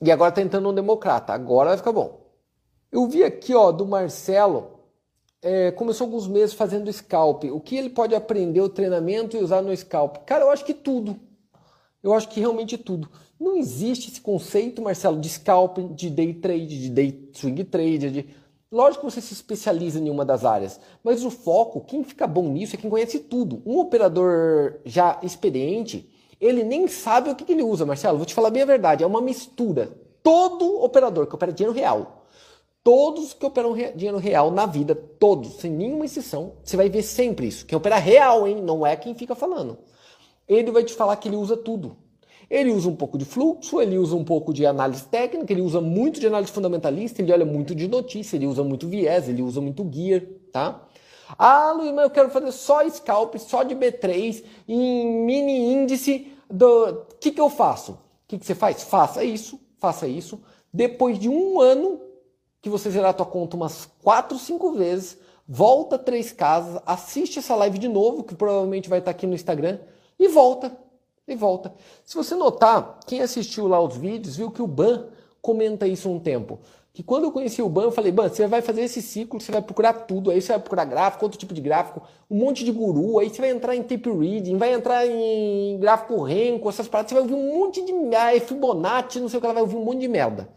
E 0.00 0.10
agora 0.10 0.32
tá 0.32 0.40
entrando 0.40 0.68
um 0.68 0.74
democrata. 0.74 1.32
Agora 1.32 1.70
vai 1.70 1.78
ficar 1.78 1.92
bom. 1.92 2.23
Eu 2.94 3.08
vi 3.08 3.24
aqui, 3.24 3.52
ó, 3.52 3.72
do 3.72 3.84
Marcelo, 3.84 4.70
é, 5.42 5.72
começou 5.72 6.04
alguns 6.04 6.28
meses 6.28 6.54
fazendo 6.54 6.92
scalp. 6.92 7.42
O 7.42 7.58
que 7.58 7.74
ele 7.74 7.90
pode 7.90 8.14
aprender 8.14 8.60
o 8.60 8.68
treinamento 8.68 9.36
e 9.36 9.42
usar 9.42 9.62
no 9.62 9.76
scalp? 9.76 10.18
Cara, 10.18 10.44
eu 10.44 10.50
acho 10.52 10.64
que 10.64 10.72
tudo. 10.72 11.16
Eu 12.00 12.14
acho 12.14 12.28
que 12.28 12.38
realmente 12.38 12.78
tudo. 12.78 13.10
Não 13.38 13.56
existe 13.56 14.12
esse 14.12 14.20
conceito, 14.20 14.80
Marcelo, 14.80 15.18
de 15.18 15.28
scalping, 15.28 15.92
de 15.92 16.08
day 16.08 16.34
trade, 16.34 16.82
de 16.82 16.88
day 16.88 17.30
swing 17.32 17.64
trade. 17.64 18.10
De... 18.12 18.28
Lógico 18.70 19.04
que 19.04 19.12
você 19.12 19.20
se 19.20 19.32
especializa 19.32 19.98
em 19.98 20.08
uma 20.08 20.24
das 20.24 20.44
áreas, 20.44 20.78
mas 21.02 21.24
o 21.24 21.30
foco, 21.30 21.80
quem 21.80 22.04
fica 22.04 22.28
bom 22.28 22.48
nisso 22.48 22.76
é 22.76 22.78
quem 22.78 22.88
conhece 22.88 23.18
tudo. 23.18 23.60
Um 23.66 23.80
operador 23.80 24.76
já 24.84 25.18
experiente, 25.20 26.08
ele 26.40 26.62
nem 26.62 26.86
sabe 26.86 27.28
o 27.28 27.34
que, 27.34 27.44
que 27.44 27.54
ele 27.54 27.64
usa, 27.64 27.84
Marcelo. 27.84 28.18
Vou 28.18 28.26
te 28.26 28.34
falar 28.34 28.50
bem 28.50 28.62
a 28.62 28.66
verdade, 28.66 29.02
é 29.02 29.06
uma 29.06 29.20
mistura. 29.20 29.90
Todo 30.22 30.80
operador 30.80 31.26
que 31.26 31.34
opera 31.34 31.52
dinheiro 31.52 31.76
real, 31.76 32.23
todos 32.84 33.32
que 33.32 33.44
operam 33.44 33.74
dinheiro 33.96 34.18
real 34.18 34.52
na 34.52 34.66
vida, 34.66 34.94
todos, 34.94 35.54
sem 35.54 35.72
nenhuma 35.72 36.04
exceção, 36.04 36.52
você 36.62 36.76
vai 36.76 36.88
ver 36.88 37.02
sempre 37.02 37.48
isso. 37.48 37.66
Quem 37.66 37.76
opera 37.76 37.96
real, 37.96 38.46
hein? 38.46 38.62
Não 38.62 38.86
é 38.86 38.94
quem 38.94 39.14
fica 39.14 39.34
falando 39.34 39.78
ele 40.48 40.70
vai 40.70 40.84
te 40.84 40.94
falar 40.94 41.16
que 41.16 41.28
ele 41.28 41.36
usa 41.36 41.56
tudo. 41.56 41.96
Ele 42.50 42.70
usa 42.70 42.88
um 42.88 42.94
pouco 42.94 43.16
de 43.16 43.24
fluxo, 43.24 43.80
ele 43.80 43.96
usa 43.96 44.14
um 44.14 44.24
pouco 44.24 44.52
de 44.52 44.66
análise 44.66 45.04
técnica, 45.04 45.52
ele 45.52 45.62
usa 45.62 45.80
muito 45.80 46.20
de 46.20 46.26
análise 46.26 46.52
fundamentalista, 46.52 47.22
ele 47.22 47.32
olha 47.32 47.46
muito 47.46 47.74
de 47.74 47.88
notícia, 47.88 48.36
ele 48.36 48.46
usa 48.46 48.62
muito 48.62 48.86
viés, 48.86 49.28
ele 49.28 49.42
usa 49.42 49.60
muito 49.60 49.88
gear, 49.90 50.22
tá? 50.52 50.86
Ah, 51.38 51.72
Luiz, 51.72 51.92
mas 51.92 52.04
eu 52.04 52.10
quero 52.10 52.28
fazer 52.28 52.52
só 52.52 52.86
scalp, 52.88 53.36
só 53.36 53.62
de 53.62 53.74
B3, 53.74 54.44
em 54.68 55.24
mini 55.24 55.72
índice 55.72 56.32
do... 56.50 56.84
O 56.84 57.16
que, 57.18 57.30
que 57.30 57.40
eu 57.40 57.48
faço? 57.48 57.92
O 57.92 57.98
que, 58.28 58.38
que 58.38 58.44
você 58.44 58.54
faz? 58.54 58.82
Faça 58.82 59.24
isso, 59.24 59.58
faça 59.78 60.06
isso. 60.06 60.38
Depois 60.72 61.18
de 61.18 61.30
um 61.30 61.60
ano 61.60 61.98
que 62.64 62.70
você 62.70 62.90
zerar 62.90 63.10
a 63.10 63.12
tua 63.12 63.26
conta 63.26 63.56
umas 63.56 63.90
4, 64.02 64.38
5 64.38 64.72
vezes, 64.72 65.18
volta 65.46 65.98
três 65.98 66.32
casas, 66.32 66.80
assiste 66.86 67.38
essa 67.38 67.54
live 67.54 67.78
de 67.78 67.88
novo, 67.88 68.24
que 68.24 68.34
provavelmente 68.34 68.88
vai 68.88 69.00
estar 69.00 69.10
aqui 69.10 69.26
no 69.26 69.34
Instagram, 69.34 69.78
e 70.18 70.28
volta. 70.28 70.74
E 71.28 71.36
volta. 71.36 71.74
Se 72.06 72.16
você 72.16 72.34
notar, 72.34 73.00
quem 73.06 73.20
assistiu 73.20 73.68
lá 73.68 73.78
os 73.78 73.98
vídeos 73.98 74.36
viu 74.36 74.50
que 74.50 74.62
o 74.62 74.66
Ban 74.66 75.08
comenta 75.42 75.86
isso 75.86 76.08
um 76.08 76.18
tempo. 76.18 76.58
Que 76.94 77.02
quando 77.02 77.24
eu 77.24 77.32
conheci 77.32 77.60
o 77.60 77.68
Ban, 77.68 77.82
eu 77.82 77.92
falei, 77.92 78.10
Ban, 78.10 78.30
você 78.30 78.46
vai 78.46 78.62
fazer 78.62 78.80
esse 78.80 79.02
ciclo, 79.02 79.38
você 79.38 79.52
vai 79.52 79.60
procurar 79.60 79.92
tudo, 79.92 80.30
aí 80.30 80.40
você 80.40 80.52
vai 80.52 80.60
procurar 80.60 80.86
gráfico, 80.86 81.22
outro 81.22 81.38
tipo 81.38 81.52
de 81.52 81.60
gráfico, 81.60 82.00
um 82.30 82.38
monte 82.38 82.64
de 82.64 82.72
guru, 82.72 83.18
aí 83.18 83.28
você 83.28 83.42
vai 83.42 83.50
entrar 83.50 83.76
em 83.76 83.82
tape 83.82 84.10
reading, 84.10 84.56
vai 84.56 84.72
entrar 84.72 85.06
em 85.06 85.78
gráfico 85.78 86.22
Renko, 86.22 86.66
essas 86.70 86.88
paradas, 86.88 87.10
você 87.10 87.14
vai 87.14 87.24
ouvir 87.24 87.34
um 87.34 87.58
monte 87.58 87.84
de 87.84 87.92
ah, 88.16 88.40
Fibonacci, 88.40 89.20
não 89.20 89.28
sei 89.28 89.36
o 89.36 89.40
que, 89.42 89.46
ela 89.46 89.52
vai 89.52 89.62
ouvir 89.62 89.76
um 89.76 89.84
monte 89.84 90.00
de 90.00 90.08
merda. 90.08 90.48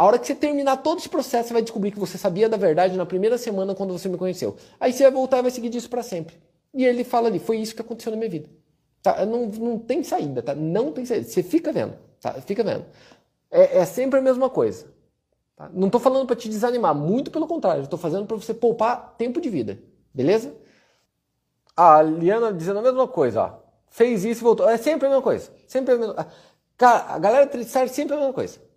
A 0.00 0.04
hora 0.06 0.18
que 0.18 0.26
você 0.26 0.34
terminar 0.34 0.78
todo 0.78 0.98
esse 0.98 1.10
processo, 1.10 1.48
você 1.48 1.52
vai 1.52 1.60
descobrir 1.60 1.90
que 1.90 1.98
você 1.98 2.16
sabia 2.16 2.48
da 2.48 2.56
verdade 2.56 2.96
na 2.96 3.04
primeira 3.04 3.36
semana 3.36 3.74
quando 3.74 3.92
você 3.92 4.08
me 4.08 4.16
conheceu. 4.16 4.56
Aí 4.80 4.94
você 4.94 5.02
vai 5.02 5.12
voltar 5.12 5.40
e 5.40 5.42
vai 5.42 5.50
seguir 5.50 5.68
disso 5.68 5.90
para 5.90 6.02
sempre. 6.02 6.36
E 6.72 6.86
ele 6.86 7.04
fala 7.04 7.28
ali, 7.28 7.38
foi 7.38 7.58
isso 7.58 7.74
que 7.74 7.82
aconteceu 7.82 8.10
na 8.10 8.16
minha 8.16 8.30
vida. 8.30 8.48
Tá? 9.02 9.26
Não, 9.26 9.44
não 9.48 9.78
tem 9.78 10.02
saída, 10.02 10.40
tá? 10.40 10.54
Não 10.54 10.90
tem 10.90 11.04
saída. 11.04 11.28
Você 11.28 11.42
fica 11.42 11.70
vendo, 11.70 11.98
tá? 12.18 12.32
Fica 12.32 12.64
vendo. 12.64 12.86
É, 13.50 13.80
é 13.80 13.84
sempre 13.84 14.18
a 14.18 14.22
mesma 14.22 14.48
coisa. 14.48 14.86
Tá? 15.54 15.68
Não 15.70 15.88
estou 15.88 16.00
falando 16.00 16.26
para 16.26 16.36
te 16.36 16.48
desanimar, 16.48 16.94
muito 16.94 17.30
pelo 17.30 17.46
contrário. 17.46 17.82
Estou 17.82 17.98
fazendo 17.98 18.24
para 18.24 18.38
você 18.38 18.54
poupar 18.54 19.14
tempo 19.18 19.38
de 19.38 19.50
vida, 19.50 19.78
beleza? 20.14 20.54
A 21.76 22.00
Liana 22.00 22.54
dizendo 22.54 22.78
a 22.78 22.82
mesma 22.82 23.06
coisa, 23.06 23.42
ó. 23.42 23.52
Fez 23.90 24.24
isso 24.24 24.40
e 24.40 24.44
voltou. 24.44 24.66
É 24.66 24.78
sempre 24.78 25.08
a 25.08 25.10
mesma 25.10 25.22
coisa. 25.22 25.52
Sempre 25.66 25.92
a 25.92 25.98
mesma 25.98 26.26
Cara, 26.78 27.12
a 27.12 27.18
galera 27.18 27.46
triçar 27.46 27.86
sempre 27.90 28.14
a 28.14 28.16
mesma 28.16 28.32
coisa. 28.32 28.69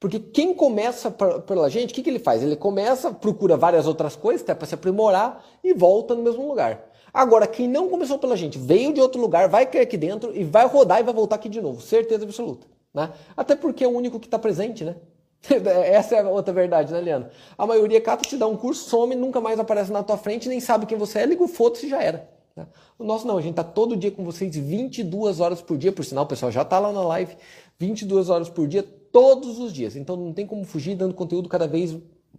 Porque 0.00 0.20
quem 0.20 0.54
começa 0.54 1.10
pela 1.10 1.68
gente, 1.68 1.90
o 1.90 1.94
que, 1.94 2.02
que 2.02 2.10
ele 2.10 2.20
faz? 2.20 2.42
Ele 2.42 2.54
começa, 2.54 3.12
procura 3.12 3.56
várias 3.56 3.86
outras 3.86 4.14
coisas, 4.14 4.42
até 4.42 4.54
para 4.54 4.66
se 4.66 4.74
aprimorar 4.74 5.44
e 5.62 5.74
volta 5.74 6.14
no 6.14 6.22
mesmo 6.22 6.46
lugar. 6.46 6.88
Agora, 7.12 7.46
quem 7.46 7.66
não 7.66 7.88
começou 7.88 8.18
pela 8.18 8.36
gente, 8.36 8.58
veio 8.58 8.92
de 8.92 9.00
outro 9.00 9.20
lugar, 9.20 9.48
vai 9.48 9.66
cair 9.66 9.82
aqui 9.82 9.96
dentro 9.96 10.34
e 10.36 10.44
vai 10.44 10.66
rodar 10.66 11.00
e 11.00 11.02
vai 11.02 11.12
voltar 11.12 11.36
aqui 11.36 11.48
de 11.48 11.60
novo. 11.60 11.80
Certeza 11.80 12.24
absoluta. 12.24 12.66
Né? 12.94 13.10
Até 13.36 13.56
porque 13.56 13.82
é 13.82 13.88
o 13.88 13.90
único 13.90 14.20
que 14.20 14.26
está 14.26 14.38
presente, 14.38 14.84
né? 14.84 14.96
Essa 15.84 16.16
é 16.16 16.20
a 16.20 16.28
outra 16.28 16.52
verdade, 16.52 16.92
né, 16.92 17.00
Leandro? 17.00 17.30
A 17.56 17.66
maioria 17.66 18.00
cata 18.00 18.22
te 18.22 18.36
dá 18.36 18.46
um 18.46 18.56
curso, 18.56 18.88
some, 18.88 19.14
nunca 19.14 19.40
mais 19.40 19.58
aparece 19.58 19.90
na 19.90 20.02
tua 20.02 20.16
frente, 20.16 20.48
nem 20.48 20.60
sabe 20.60 20.86
quem 20.86 20.98
você 20.98 21.20
é, 21.20 21.26
liga 21.26 21.42
o 21.42 21.48
foto 21.48 21.84
e 21.84 21.88
já 21.88 22.02
era. 22.02 22.28
Né? 22.56 22.66
O 22.98 23.04
nosso 23.04 23.26
não, 23.26 23.38
a 23.38 23.40
gente 23.40 23.54
tá 23.54 23.64
todo 23.64 23.96
dia 23.96 24.10
com 24.10 24.24
vocês 24.24 24.54
22 24.54 25.40
horas 25.40 25.62
por 25.62 25.78
dia, 25.78 25.92
por 25.92 26.04
sinal, 26.04 26.24
o 26.24 26.28
pessoal 26.28 26.50
já 26.50 26.64
tá 26.64 26.78
lá 26.78 26.92
na 26.92 27.02
live, 27.02 27.36
22 27.78 28.28
horas 28.30 28.48
por 28.48 28.66
dia, 28.66 28.84
todos 29.12 29.58
os 29.58 29.72
dias. 29.72 29.96
Então 29.96 30.16
não 30.16 30.32
tem 30.32 30.46
como 30.46 30.64
fugir 30.64 30.94
dando 30.94 31.14
conteúdo 31.14 31.48
cada 31.48 31.66
vez 31.66 31.96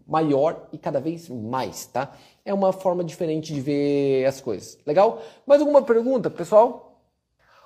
maior 0.08 0.68
e 0.72 0.78
cada 0.78 1.00
vez 1.00 1.30
mais, 1.30 1.86
tá? 1.86 2.16
É 2.44 2.54
uma 2.54 2.74
forma 2.74 3.04
diferente 3.04 3.54
de 3.54 3.62
ver 3.62 4.26
as 4.26 4.42
coisas. 4.42 4.78
Legal? 4.86 5.22
Mais 5.46 5.62
alguma 5.62 5.82
pergunta, 5.82 6.30
pessoal? 6.30 7.02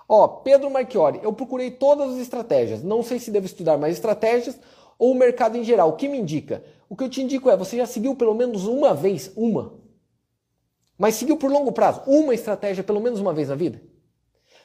Ó, 0.08 0.28
Pedro 0.28 0.70
Marchiori, 0.70 1.20
eu 1.24 1.32
procurei 1.32 1.72
todas 1.72 2.14
as 2.14 2.20
estratégias. 2.20 2.84
Não 2.84 3.02
sei 3.02 3.20
se 3.20 3.32
devo 3.32 3.46
estudar 3.46 3.78
mais 3.78 3.94
estratégias 3.94 4.60
ou 5.00 5.12
o 5.12 5.16
mercado 5.16 5.58
em 5.58 5.64
geral. 5.64 5.90
O 5.90 5.96
que 5.96 6.10
me 6.10 6.20
indica? 6.20 6.64
O 6.90 6.96
que 6.96 7.04
eu 7.04 7.10
te 7.10 7.22
indico 7.22 7.50
é, 7.50 7.58
você 7.58 7.78
já 7.78 7.86
seguiu 7.86 8.16
pelo 8.16 8.36
menos 8.36 8.68
uma 8.68 8.94
vez, 8.94 9.32
uma. 9.36 9.74
Mas 10.98 11.16
seguiu 11.16 11.38
por 11.38 11.52
longo 11.52 11.72
prazo, 11.72 12.02
uma 12.06 12.34
estratégia 12.34 12.84
pelo 12.84 13.02
menos 13.02 13.20
uma 13.20 13.34
vez 13.34 13.50
na 13.50 13.56
vida? 13.56 13.82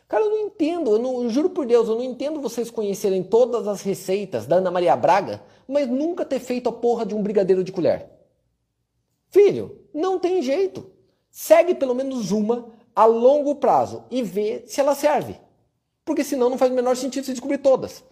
Cara, 0.09 0.25
eu 0.25 0.31
não 0.31 0.39
entendo, 0.39 0.93
eu, 0.93 0.99
não, 0.99 1.23
eu 1.23 1.29
juro 1.29 1.51
por 1.51 1.67
Deus, 1.67 1.87
eu 1.87 1.95
não 1.95 2.03
entendo 2.03 2.41
vocês 2.41 2.71
conhecerem 2.71 3.23
todas 3.23 3.69
as 3.69 3.83
receitas 3.83 4.47
da 4.47 4.57
Ana 4.57 4.71
Maria 4.71 4.97
Braga, 4.97 5.43
mas 5.69 5.87
nunca 5.87 6.25
ter 6.25 6.41
feito 6.41 6.67
a 6.71 6.73
porra 6.73 7.05
de 7.05 7.15
um 7.15 7.23
brigadeiro 7.23 7.63
de 7.63 7.71
colher. 7.71 8.09
Filho, 9.29 9.85
não 9.93 10.19
tem 10.19 10.41
jeito. 10.41 10.91
Segue 11.31 11.75
pelo 11.75 11.95
menos 11.95 12.31
uma 12.31 12.71
a 12.97 13.05
longo 13.05 13.57
prazo 13.57 14.05
e 14.11 14.23
vê 14.23 14.65
se 14.67 14.81
ela 14.81 14.95
serve. 14.95 15.39
Porque 16.07 16.25
senão 16.25 16.49
não 16.49 16.57
faz 16.57 16.73
o 16.73 16.75
menor 16.75 16.97
sentido 16.97 17.27
você 17.27 17.33
descobrir 17.33 17.59
todas. 17.59 18.03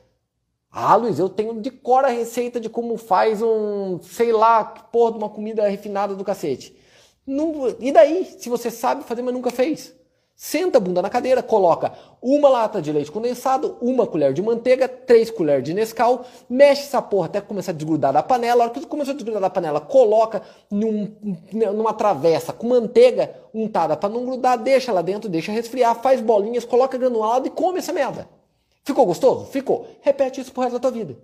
Ah, 0.71 0.95
Luiz, 0.97 1.19
eu 1.19 1.31
tenho 1.31 1.59
de 1.63 1.71
cor 1.71 2.05
a 2.05 2.09
receita 2.09 2.61
de 2.61 2.69
como 2.69 2.99
faz 2.99 3.41
um, 3.41 3.99
sei 4.03 4.33
lá, 4.33 4.63
porra 4.63 5.13
de 5.13 5.19
uma 5.19 5.31
comida 5.31 5.67
refinada 5.67 6.15
do 6.15 6.23
cacete. 6.23 6.77
Não, 7.27 7.75
e 7.81 7.91
daí, 7.91 8.27
se 8.39 8.51
você 8.51 8.71
sabe 8.71 9.03
fazer, 9.05 9.23
mas 9.23 9.33
nunca 9.33 9.51
fez? 9.51 9.97
Senta 10.39 10.77
a 10.77 10.81
bunda 10.83 11.01
na 11.01 11.09
cadeira, 11.09 11.43
coloca 11.43 11.95
uma 12.21 12.51
lata 12.51 12.83
de 12.83 12.93
leite 12.93 13.11
condensado, 13.11 13.79
uma 13.81 14.07
colher 14.07 14.35
de 14.35 14.43
manteiga, 14.43 14.87
três 14.87 15.31
colheres 15.31 15.65
de 15.65 15.73
Nescau, 15.73 16.27
mexe 16.47 16.83
essa 16.83 17.01
porra 17.01 17.25
até 17.25 17.41
começar 17.41 17.73
a 17.73 17.75
desgrudar 17.75 18.13
da 18.13 18.23
panela. 18.23 18.65
A 18.65 18.67
hora 18.67 18.75
que 18.75 18.85
começou 18.85 19.13
a 19.13 19.15
desgrudar 19.15 19.41
da 19.41 19.49
panela, 19.49 19.81
coloca 19.81 20.43
num, 20.71 21.11
numa 21.51 21.95
travessa 21.95 22.53
com 22.53 22.69
manteiga 22.69 23.35
untada 23.55 23.97
para 23.97 24.11
não 24.11 24.27
grudar, 24.27 24.59
deixa 24.59 24.93
lá 24.93 25.01
dentro, 25.01 25.31
deixa 25.31 25.51
resfriar, 25.51 25.95
faz 26.03 26.21
bolinhas, 26.21 26.67
coloca 26.67 26.99
granulado 26.99 27.47
e 27.47 27.51
come 27.51 27.79
essa 27.79 27.95
merda. 27.95 28.29
Ficou 28.85 29.07
gostoso? 29.07 29.47
Ficou. 29.47 29.89
Repete 30.03 30.43
isso 30.43 30.53
pro 30.53 30.65
resto 30.65 30.75
da 30.75 30.81
tua 30.81 30.91
vida. 30.91 31.17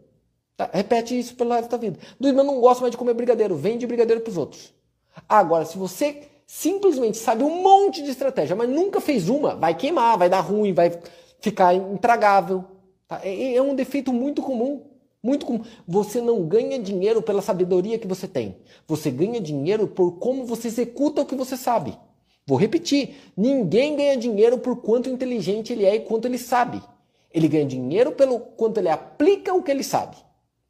Tá? 0.57 0.71
Repete 0.73 1.19
isso 1.19 1.37
pelo 1.37 1.51
resto 1.51 1.65
da 1.65 1.69
tua 1.69 1.79
vida. 1.79 1.99
Luiz, 2.19 2.35
mas 2.35 2.47
eu 2.47 2.51
não 2.51 2.61
gosto 2.63 2.81
mais 2.81 2.91
de 2.91 2.97
comer 2.97 3.13
brigadeiro. 3.13 3.55
Vende 3.57 3.87
brigadeiro 3.87 4.23
pros 4.23 4.39
outros. 4.39 4.73
Agora, 5.29 5.67
se 5.67 5.77
você 5.77 6.32
simplesmente 6.53 7.17
sabe 7.17 7.43
um 7.43 7.63
monte 7.63 8.03
de 8.03 8.11
estratégia, 8.11 8.55
mas 8.55 8.69
nunca 8.69 9.01
fez 9.01 9.31
uma, 9.31 9.57
vai 9.57 9.75
queimar, 9.75 10.19
vai 10.19 10.29
dar 10.29 10.41
ruim, 10.41 10.75
vai 10.75 10.93
ficar 11.41 11.75
intragável. 11.75 12.63
Tá? 13.09 13.23
É, 13.25 13.55
é 13.55 13.63
um 13.63 13.75
defeito 13.75 14.13
muito 14.13 14.43
comum. 14.43 14.83
Muito 15.23 15.47
comum. 15.47 15.65
Você 15.89 16.21
não 16.21 16.45
ganha 16.45 16.79
dinheiro 16.79 17.23
pela 17.23 17.41
sabedoria 17.41 17.99
que 17.99 18.07
você 18.07 18.29
tem. 18.29 18.59
Você 18.87 19.11
ganha 19.11 19.41
dinheiro 19.41 19.89
por 19.89 20.19
como 20.19 20.45
você 20.45 20.69
executa 20.69 21.23
o 21.23 21.27
que 21.27 21.35
você 21.35 21.57
sabe. 21.57 21.97
Vou 22.47 22.59
repetir: 22.59 23.17
ninguém 23.35 23.97
ganha 23.97 24.17
dinheiro 24.19 24.59
por 24.59 24.77
quanto 24.77 25.09
inteligente 25.09 25.73
ele 25.73 25.87
é 25.87 25.95
e 25.95 26.01
quanto 26.01 26.27
ele 26.27 26.39
sabe. 26.39 26.83
Ele 27.33 27.49
ganha 27.49 27.65
dinheiro 27.65 28.13
pelo 28.13 28.39
quanto 28.39 28.77
ele 28.77 28.91
aplica 28.91 29.55
o 29.55 29.63
que 29.63 29.71
ele 29.71 29.83
sabe. 29.83 30.19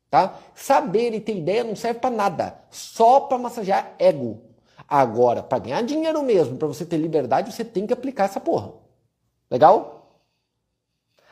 Tá? 0.08 0.38
Saber 0.54 1.12
e 1.12 1.18
ter 1.18 1.36
ideia 1.36 1.64
não 1.64 1.74
serve 1.74 1.98
para 1.98 2.14
nada, 2.14 2.56
só 2.70 3.18
para 3.18 3.36
massagear 3.36 3.96
ego. 3.98 4.51
Agora, 4.88 5.42
para 5.42 5.58
ganhar 5.58 5.82
dinheiro 5.82 6.22
mesmo, 6.22 6.56
para 6.56 6.68
você 6.68 6.84
ter 6.84 6.96
liberdade, 6.96 7.52
você 7.52 7.64
tem 7.64 7.86
que 7.86 7.92
aplicar 7.92 8.24
essa 8.24 8.40
porra. 8.40 8.72
Legal? 9.50 10.20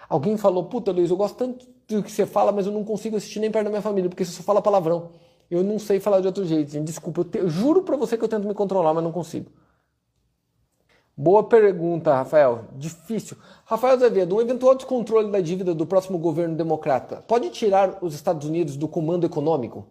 Alguém 0.09 0.37
falou, 0.37 0.65
puta 0.65 0.91
Luiz, 0.91 1.11
eu 1.11 1.17
gosto 1.17 1.37
tanto 1.37 1.67
do 1.89 2.03
que 2.03 2.11
você 2.11 2.27
fala, 2.27 2.53
mas 2.53 2.67
eu 2.67 2.73
não 2.73 2.85
consigo 2.85 3.17
assistir 3.17 3.41
nem 3.41 3.51
perto 3.51 3.65
da 3.65 3.71
minha 3.71 3.83
família, 3.83 4.09
porque 4.09 4.25
você 4.25 4.33
só 4.33 4.43
fala 4.43 4.61
palavrão. 4.61 5.11
Eu 5.51 5.65
não 5.65 5.79
sei 5.79 5.99
falar 5.99 6.21
de 6.21 6.27
outro 6.27 6.45
jeito, 6.45 6.71
gente. 6.71 6.87
Desculpa, 6.87 7.21
eu, 7.21 7.25
te, 7.25 7.39
eu 7.39 7.49
juro 7.49 7.83
para 7.83 7.97
você 7.97 8.17
que 8.17 8.25
eu 8.25 8.29
tento 8.29 8.47
me 8.47 8.55
controlar, 8.55 8.95
mas 8.95 9.03
não 9.03 9.11
consigo. 9.13 9.51
Boa 11.17 11.43
pergunta, 11.45 12.15
Rafael. 12.15 12.65
Difícil. 12.77 13.37
Rafael 13.65 13.95
Azevedo, 13.95 14.37
um 14.37 14.41
eventual 14.41 14.75
descontrole 14.75 15.31
da 15.31 15.41
dívida 15.41 15.75
do 15.75 15.85
próximo 15.85 16.19
governo 16.19 16.57
democrata 16.57 17.23
pode 17.27 17.51
tirar 17.51 17.99
os 18.01 18.15
Estados 18.15 18.49
Unidos 18.49 18.77
do 18.77 18.89
comando 18.89 19.27
econômico? 19.27 19.87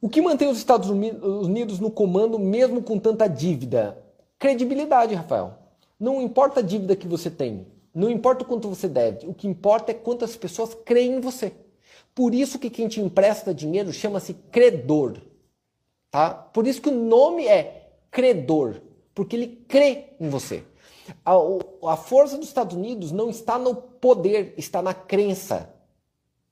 O 0.00 0.08
que 0.08 0.22
mantém 0.22 0.48
os 0.48 0.56
Estados 0.56 0.88
Unidos 0.88 1.78
no 1.78 1.90
comando 1.90 2.38
mesmo 2.38 2.82
com 2.82 2.98
tanta 2.98 3.28
dívida? 3.28 4.02
Credibilidade, 4.38 5.14
Rafael. 5.14 5.58
Não 5.98 6.22
importa 6.22 6.60
a 6.60 6.62
dívida 6.62 6.96
que 6.96 7.06
você 7.06 7.30
tem, 7.30 7.66
não 7.94 8.08
importa 8.08 8.42
o 8.42 8.46
quanto 8.46 8.68
você 8.68 8.88
deve, 8.88 9.26
o 9.26 9.34
que 9.34 9.46
importa 9.46 9.90
é 9.90 9.94
quantas 9.94 10.34
pessoas 10.36 10.74
creem 10.86 11.16
em 11.16 11.20
você. 11.20 11.52
Por 12.14 12.34
isso 12.34 12.58
que 12.58 12.70
quem 12.70 12.88
te 12.88 13.00
empresta 13.00 13.52
dinheiro 13.52 13.92
chama-se 13.92 14.32
credor. 14.50 15.18
Tá? 16.10 16.30
Por 16.30 16.66
isso 16.66 16.80
que 16.80 16.88
o 16.88 16.94
nome 16.94 17.46
é 17.46 17.90
credor, 18.10 18.80
porque 19.14 19.36
ele 19.36 19.64
crê 19.68 20.14
em 20.18 20.30
você. 20.30 20.64
A, 21.24 21.34
a 21.92 21.96
força 21.96 22.38
dos 22.38 22.48
Estados 22.48 22.74
Unidos 22.74 23.12
não 23.12 23.28
está 23.28 23.58
no 23.58 23.74
poder, 23.74 24.54
está 24.56 24.80
na 24.80 24.94
crença. 24.94 25.72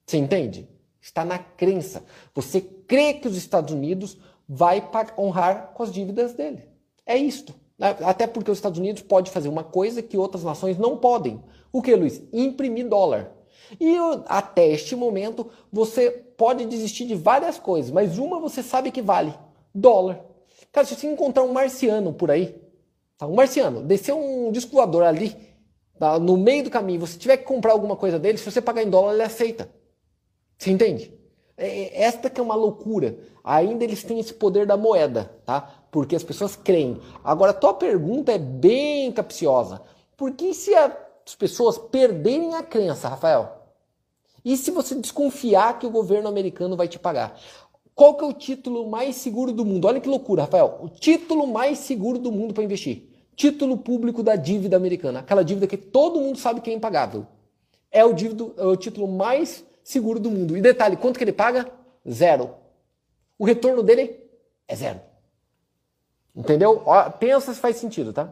Você 0.06 0.18
entende? 0.18 0.68
Está 1.09 1.25
na 1.25 1.38
crença. 1.38 2.05
Você 2.35 2.61
crê 2.61 3.14
que 3.14 3.27
os 3.27 3.35
Estados 3.35 3.73
Unidos 3.73 4.18
vai 4.47 4.87
honrar 5.16 5.73
com 5.73 5.83
as 5.83 5.90
dívidas 5.90 6.35
dele. 6.35 6.68
É 7.07 7.16
isto. 7.16 7.55
Até 7.81 8.27
porque 8.27 8.51
os 8.51 8.59
Estados 8.59 8.79
Unidos 8.79 9.03
pode 9.03 9.31
fazer 9.31 9.49
uma 9.49 9.64
coisa 9.64 10.03
que 10.03 10.18
outras 10.18 10.44
nações 10.44 10.77
não 10.77 10.99
podem. 10.99 11.42
O 11.73 11.81
que, 11.81 11.97
Luiz? 11.97 12.23
Imprimir 12.31 12.87
dólar. 12.87 13.33
E 13.81 13.97
até 14.27 14.68
este 14.68 14.94
momento 14.94 15.51
você 15.73 16.11
pode 16.11 16.66
desistir 16.66 17.07
de 17.07 17.14
várias 17.14 17.59
coisas, 17.59 17.90
mas 17.90 18.18
uma 18.18 18.38
você 18.38 18.62
sabe 18.62 18.90
que 18.90 19.01
vale: 19.01 19.33
dólar. 19.75 20.23
Cara, 20.71 20.87
se 20.87 20.94
você 20.94 21.07
encontrar 21.07 21.42
um 21.42 21.53
marciano 21.53 22.12
por 22.12 22.31
aí, 22.31 22.55
tá? 23.16 23.27
um 23.27 23.35
marciano, 23.35 23.83
descer 23.83 24.12
um 24.12 24.53
disco 24.53 24.73
voador 24.73 25.05
ali, 25.05 25.35
tá? 25.99 26.18
no 26.18 26.37
meio 26.37 26.64
do 26.64 26.71
caminho, 26.71 27.01
você 27.01 27.18
tiver 27.18 27.38
que 27.38 27.44
comprar 27.44 27.73
alguma 27.73 27.97
coisa 27.97 28.18
dele, 28.18 28.37
se 28.37 28.51
você 28.51 28.61
pagar 28.61 28.83
em 28.83 28.90
dólar, 28.90 29.14
ele 29.14 29.23
aceita. 29.23 29.77
Você 30.59 30.73
entende? 30.73 31.12
É, 31.57 31.66
é, 31.66 32.03
esta 32.03 32.29
que 32.29 32.40
é 32.40 32.42
uma 32.42 32.55
loucura. 32.57 33.18
Ainda 33.44 33.85
eles 33.85 34.03
têm 34.03 34.18
esse 34.18 34.35
poder 34.35 34.66
da 34.66 34.77
moeda, 34.77 35.31
tá? 35.47 35.87
Porque 35.90 36.16
as 36.16 36.25
pessoas 36.25 36.57
creem. 36.57 37.01
Agora, 37.23 37.53
a 37.53 37.55
tua 37.55 37.75
pergunta 37.75 38.33
é 38.33 38.38
bem 38.38 39.11
capciosa. 39.12 39.81
Por 40.16 40.33
que 40.33 40.53
se 40.53 40.75
as 40.75 41.35
pessoas 41.38 41.79
perderem 41.79 42.55
a 42.55 42.62
crença, 42.62 43.09
Rafael? 43.09 43.57
E 44.44 44.57
se 44.57 44.71
você 44.71 44.94
desconfiar 44.94 45.79
que 45.79 45.87
o 45.87 45.90
governo 45.90 46.29
americano 46.29 46.77
vai 46.77 46.88
te 46.88 46.99
pagar? 46.99 47.38
Qual 47.94 48.16
que 48.16 48.25
é 48.25 48.29
o 48.29 48.33
título 48.33 48.88
mais 48.88 49.16
seguro 49.16 49.53
do 49.53 49.64
mundo? 49.64 49.87
Olha 49.87 50.01
que 50.01 50.09
loucura, 50.09 50.42
Rafael. 50.42 50.79
O 50.83 50.88
título 50.88 51.47
mais 51.47 51.79
seguro 51.79 52.18
do 52.18 52.31
mundo 52.31 52.55
para 52.55 52.64
investir. 52.64 53.09
Título 53.35 53.77
público 53.77 54.23
da 54.23 54.37
dívida 54.37 54.77
americana. 54.77 55.21
Aquela 55.21 55.44
dívida 55.44 55.66
que 55.66 55.77
todo 55.77 56.21
mundo 56.21 56.38
sabe 56.38 56.61
que 56.61 56.71
é 56.71 56.73
impagável. 56.73 57.27
É 57.90 58.05
o, 58.05 58.12
dívida, 58.12 58.53
é 58.57 58.64
o 58.64 58.77
título 58.77 59.09
mais 59.09 59.64
seguro 59.88 60.20
do 60.20 60.31
mundo. 60.31 60.55
E 60.55 60.61
detalhe, 60.61 60.98
quanto 60.98 61.16
que 61.16 61.24
ele 61.24 61.33
paga? 61.33 61.72
Zero. 62.09 62.55
O 63.38 63.46
retorno 63.46 63.83
dele 63.83 64.20
é 64.66 64.77
zero. 64.77 65.01
Entendeu? 66.37 66.83
Ó, 66.85 67.11
pensa 67.11 67.55
se 67.55 67.61
faz 67.61 67.77
sentido, 67.77 68.12
tá? 68.12 68.31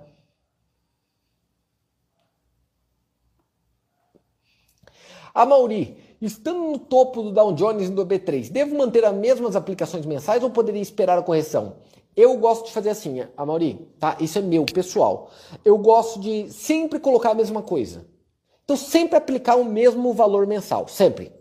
A 5.34 5.46
Mauri, 5.46 5.96
estando 6.20 6.60
no 6.60 6.78
topo 6.78 7.22
do 7.22 7.32
Dow 7.32 7.52
Jones 7.54 7.88
e 7.88 7.92
do 7.92 8.04
B3, 8.04 8.50
devo 8.50 8.76
manter 8.76 9.04
as 9.06 9.14
mesmas 9.14 9.56
aplicações 9.56 10.04
mensais 10.04 10.42
ou 10.42 10.50
poderia 10.50 10.82
esperar 10.82 11.18
a 11.18 11.22
correção? 11.22 11.76
Eu 12.14 12.36
gosto 12.36 12.66
de 12.66 12.72
fazer 12.72 12.90
assim, 12.90 13.26
a 13.34 13.46
Mauri, 13.46 13.88
tá? 13.98 14.16
Isso 14.20 14.38
é 14.38 14.42
meu, 14.42 14.66
pessoal. 14.66 15.30
Eu 15.64 15.78
gosto 15.78 16.20
de 16.20 16.50
sempre 16.52 17.00
colocar 17.00 17.30
a 17.30 17.34
mesma 17.34 17.62
coisa. 17.62 18.06
Então, 18.64 18.76
sempre 18.76 19.16
aplicar 19.16 19.56
o 19.56 19.64
mesmo 19.64 20.12
valor 20.12 20.46
mensal, 20.46 20.86
sempre. 20.88 21.32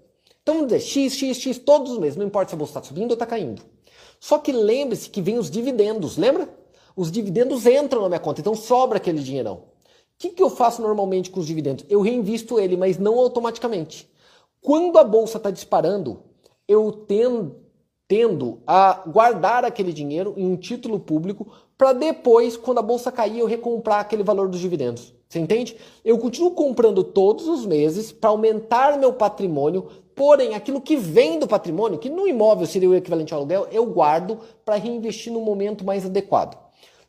Então 0.48 0.64
dizer, 0.64 0.80
X, 0.80 1.14
X, 1.16 1.38
X 1.38 1.58
todos 1.58 1.92
os 1.92 1.98
meses, 1.98 2.16
não 2.16 2.28
importa 2.28 2.50
se 2.50 2.56
a 2.56 2.58
bolsa 2.58 2.70
está 2.78 2.84
subindo 2.84 3.10
ou 3.10 3.14
está 3.16 3.26
caindo. 3.26 3.64
Só 4.20 4.38
que 4.38 4.52
lembre-se 4.52 5.10
que 5.10 5.20
vem 5.20 5.40
os 5.40 5.50
dividendos, 5.50 6.18
lembra? 6.18 6.48
Os 6.96 7.12
dividendos 7.12 7.66
entram 7.66 8.04
na 8.04 8.10
minha 8.10 8.20
conta, 8.20 8.42
então 8.42 8.54
sobra 8.54 8.98
aquele 8.98 9.24
dinheirão. 9.24 9.56
O 9.56 9.64
que, 10.20 10.30
que 10.30 10.44
eu 10.44 10.52
faço 10.52 10.84
normalmente 10.84 11.32
com 11.32 11.40
os 11.40 11.48
dividendos? 11.48 11.84
Eu 11.90 12.00
reinvisto 12.00 12.60
ele, 12.60 12.78
mas 12.78 13.00
não 13.00 13.20
automaticamente. 13.20 14.08
Quando 14.62 15.00
a 15.00 15.04
bolsa 15.04 15.38
está 15.38 15.50
disparando, 15.50 16.22
eu 16.68 16.92
tendo, 16.92 17.56
tendo 18.08 18.62
a 18.68 19.04
guardar 19.08 19.66
aquele 19.66 19.92
dinheiro 19.92 20.36
em 20.38 20.46
um 20.46 20.56
título 20.56 21.00
público 21.00 21.52
para 21.76 21.92
depois, 21.92 22.56
quando 22.56 22.78
a 22.78 22.84
bolsa 22.84 23.12
cair, 23.12 23.40
eu 23.40 23.48
recomprar 23.48 24.00
aquele 24.00 24.22
valor 24.22 24.48
dos 24.48 24.60
dividendos. 24.60 25.12
Você 25.28 25.40
entende? 25.40 25.76
Eu 26.04 26.20
continuo 26.20 26.52
comprando 26.52 27.04
todos 27.04 27.48
os 27.48 27.66
meses 27.66 28.12
para 28.12 28.30
aumentar 28.30 28.98
meu 28.98 29.12
patrimônio, 29.12 29.90
Porém, 30.16 30.56
aquilo 30.56 30.80
que 30.80 30.96
vem 30.96 31.38
do 31.38 31.48
patrimônio, 31.48 32.00
que 32.00 32.10
no 32.10 32.26
imóvel 32.26 32.66
seria 32.66 32.90
o 32.90 32.96
equivalente 32.96 33.34
ao 33.34 33.42
aluguel, 33.42 33.68
eu 33.72 33.86
guardo 33.86 34.40
para 34.64 34.76
reinvestir 34.76 35.32
no 35.34 35.42
momento 35.42 35.84
mais 35.84 36.06
adequado. 36.06 36.58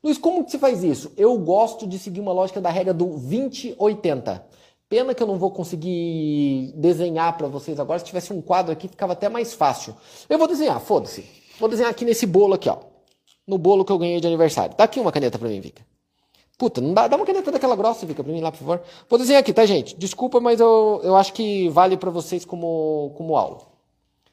Luiz, 0.03 0.19
como 0.19 0.45
que 0.45 0.51
se 0.51 0.59
faz 0.59 0.83
isso? 0.83 1.13
Eu 1.17 1.39
gosto 1.39 1.87
de 1.87 1.99
seguir 1.99 2.21
uma 2.21 2.33
lógica 2.33 2.61
da 2.61 2.69
regra 2.69 2.93
do 2.93 3.07
20-80. 3.07 4.43
Pena 4.89 5.15
que 5.15 5.23
eu 5.23 5.27
não 5.27 5.39
vou 5.39 5.51
conseguir 5.51 6.73
desenhar 6.77 7.37
para 7.37 7.49
vocês 7.49 7.79
agora. 7.79 7.99
Se 7.99 8.05
tivesse 8.05 8.33
um 8.33 8.41
quadro 8.41 8.73
aqui, 8.73 8.89
ficava 8.89 9.15
até 9.15 9.29
mais 9.29 9.53
fácil. 9.55 9.95
Eu 10.29 10.39
vou 10.39 10.47
desenhar, 10.47 10.81
foda-se. 10.81 11.25
Vou 11.59 11.69
desenhar 11.69 11.91
aqui 11.91 12.05
nesse 12.05 12.27
bolo 12.27 12.55
aqui, 12.55 12.69
ó. 12.69 12.79
No 13.47 13.59
bolo 13.59 13.85
que 13.85 13.93
eu 13.93 13.99
ganhei 13.99 14.21
de 14.21 14.27
aniversário. 14.27 14.77
Dá 14.77 14.85
aqui 14.85 15.01
uma 15.01 15.13
caneta 15.13 15.39
para 15.39 15.49
mim, 15.49 15.61
Vika. 15.61 15.83
Puta, 16.59 16.81
não 16.81 16.95
dá, 16.95 17.07
dá 17.07 17.17
uma 17.17 17.27
caneta 17.27 17.53
daquela 17.53 17.77
grossa, 17.77 18.07
fica 18.07 18.25
pra 18.25 18.33
mim 18.33 18.41
lá, 18.41 18.51
por 18.51 18.59
favor. 18.59 18.83
Vou 19.09 19.19
desenhar 19.19 19.41
aqui, 19.41 19.53
tá, 19.53 19.67
gente? 19.67 19.95
Desculpa, 19.97 20.41
mas 20.41 20.59
eu, 20.59 21.01
eu 21.05 21.15
acho 21.15 21.33
que 21.35 21.69
vale 21.69 21.97
para 21.97 22.11
vocês 22.11 22.45
como, 22.45 23.13
como 23.17 23.37
aula. 23.37 23.61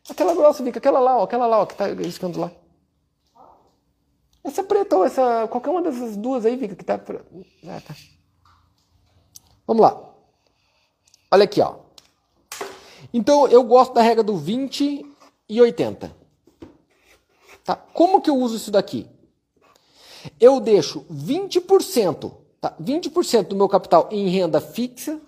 Aquela 0.10 0.34
grossa, 0.34 0.64
fica 0.64 0.80
aquela 0.80 1.00
lá, 1.00 1.18
ó, 1.18 1.24
aquela 1.24 1.46
lá, 1.48 1.62
ó, 1.62 1.66
que 1.66 1.76
tá 1.76 1.88
riscando 1.88 2.40
lá. 2.40 2.52
Essa 4.44 4.64
preta 4.64 4.98
ou 4.98 5.06
essa. 5.06 5.48
Qualquer 5.48 5.70
uma 5.70 5.82
dessas 5.82 6.18
duas 6.18 6.46
aí, 6.46 6.58
fica 6.58 6.76
que 6.76 6.84
tá. 6.84 6.96
Ah, 6.96 7.82
tá. 7.86 7.96
Vamos 9.66 9.82
lá. 9.82 10.14
Olha 11.32 11.46
aqui, 11.46 11.62
ó. 11.62 11.76
Então 13.14 13.48
eu 13.48 13.64
gosto 13.64 13.94
da 13.94 14.02
regra 14.02 14.24
do 14.24 14.36
20 14.36 15.06
e 15.48 15.62
80. 15.62 16.14
Tá? 17.64 17.76
Como 17.76 18.22
que 18.22 18.30
eu 18.30 18.36
uso 18.36 18.58
isso 18.58 18.72
daqui? 18.72 19.10
Eu 20.40 20.60
deixo 20.60 21.06
20%, 21.12 22.32
tá? 22.62 22.76
20% 22.82 23.48
do 23.48 23.56
meu 23.56 23.70
capital 23.70 24.08
em 24.12 24.30
renda 24.30 24.62
fixa. 24.62 25.20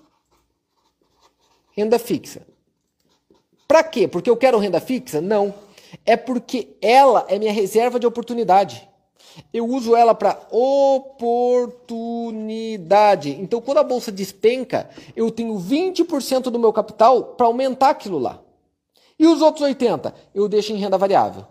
Renda 1.72 2.00
fixa. 2.00 2.42
Para 3.68 3.84
quê? 3.84 4.08
Porque 4.08 4.30
eu 4.30 4.38
quero 4.38 4.58
renda 4.58 4.80
fixa? 4.80 5.20
Não. 5.20 5.54
É 6.06 6.16
porque 6.16 6.78
ela 6.82 7.26
é 7.28 7.38
minha 7.38 7.52
reserva 7.52 8.00
de 8.00 8.08
oportunidade. 8.08 8.88
Eu 9.54 9.68
uso 9.68 9.94
ela 9.96 10.16
para 10.16 10.40
oportunidade. 10.50 13.32
Então, 13.32 13.60
quando 13.60 13.80
a 13.80 13.84
bolsa 13.84 14.10
despenca, 14.12 14.90
eu 15.16 15.32
tenho 15.32 15.58
20% 15.58 16.44
do 16.44 16.60
meu 16.60 16.72
capital 16.72 17.24
para 17.24 17.48
aumentar 17.48 17.90
aquilo 17.90 18.18
lá. 18.18 18.40
E 19.18 19.26
os 19.28 19.42
outros 19.42 19.64
80 19.64 20.14
eu 20.34 20.48
deixo 20.48 20.72
em 20.72 20.78
renda 20.78 20.98
variável. 20.98 21.46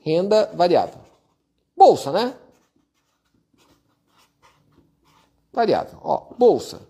Renda 0.00 0.50
variável. 0.54 1.09
Bolsa, 1.80 2.12
né? 2.12 2.34
Variável. 5.50 5.98
Ó, 6.02 6.34
bolsa. 6.36 6.82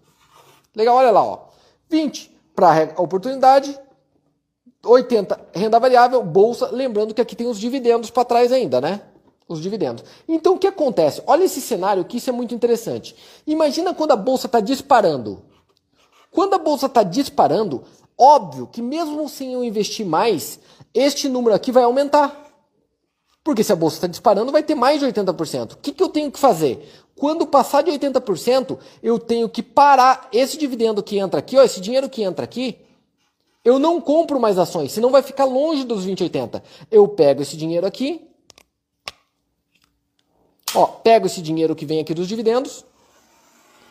Legal, 0.75 0.97
olha 0.97 1.13
lá, 1.13 1.23
ó. 1.23 1.47
20 1.89 2.29
para 2.57 3.01
oportunidade, 3.01 3.79
80 4.85 5.49
renda 5.55 5.79
variável, 5.79 6.21
bolsa, 6.25 6.71
lembrando 6.73 7.15
que 7.15 7.21
aqui 7.21 7.37
tem 7.37 7.47
os 7.47 7.61
dividendos 7.61 8.11
para 8.11 8.25
trás 8.25 8.51
ainda, 8.51 8.81
né? 8.81 9.03
Os 9.49 9.61
dividendos. 9.61 10.05
Então 10.27 10.55
o 10.55 10.59
que 10.59 10.67
acontece? 10.67 11.23
Olha 11.25 11.45
esse 11.45 11.61
cenário 11.61 12.05
que 12.05 12.17
isso 12.17 12.29
é 12.29 12.33
muito 12.33 12.53
interessante. 12.53 13.15
Imagina 13.47 13.95
quando 13.95 14.11
a 14.11 14.17
bolsa 14.17 14.47
está 14.47 14.59
disparando. 14.59 15.45
Quando 16.33 16.55
a 16.55 16.59
bolsa 16.59 16.87
está 16.87 17.05
disparando, 17.05 17.85
óbvio 18.19 18.67
que 18.67 18.83
mesmo 18.83 19.29
sem 19.29 19.53
eu 19.53 19.63
investir 19.63 20.05
mais, 20.05 20.59
este 20.93 21.29
número 21.29 21.55
aqui 21.55 21.71
vai 21.71 21.85
aumentar. 21.85 22.50
Porque 23.43 23.65
se 23.65 23.73
a 23.73 23.77
bolsa 23.77 23.97
está 23.97 24.07
disparando, 24.07 24.53
vai 24.53 24.63
ter 24.63 24.75
mais 24.75 25.01
de 25.01 25.07
80%. 25.07 25.73
O 25.73 25.77
que, 25.79 25.93
que 25.93 26.03
eu 26.03 26.09
tenho 26.09 26.31
que 26.31 26.39
fazer? 26.39 26.87
Quando 27.17 27.47
passar 27.47 27.83
de 27.83 27.91
80%, 27.91 28.79
eu 29.03 29.19
tenho 29.19 29.49
que 29.49 29.63
parar 29.63 30.29
esse 30.33 30.57
dividendo 30.59 31.03
que 31.03 31.19
entra 31.19 31.41
aqui, 31.41 31.57
ó, 31.57 31.63
esse 31.63 31.81
dinheiro 31.81 32.09
que 32.09 32.23
entra 32.23 32.45
aqui, 32.45 32.79
eu 33.65 33.79
não 33.79 34.01
compro 34.01 34.41
mais 34.41 34.59
ações, 34.59 34.93
senão 34.93 35.11
vai 35.11 35.23
ficar 35.23 35.45
longe 35.45 35.85
dos 35.85 36.07
20,80. 36.07 36.63
Eu 36.91 37.07
pego 37.09 37.43
esse 37.43 37.57
dinheiro 37.57 37.87
aqui, 37.87 38.27
ó, 40.75 40.87
pego 40.87 41.27
esse 41.27 41.43
dinheiro 41.43 41.77
que 41.77 41.85
vem 41.85 42.01
aqui 42.01 42.15
dos 42.15 42.27
dividendos 42.27 42.85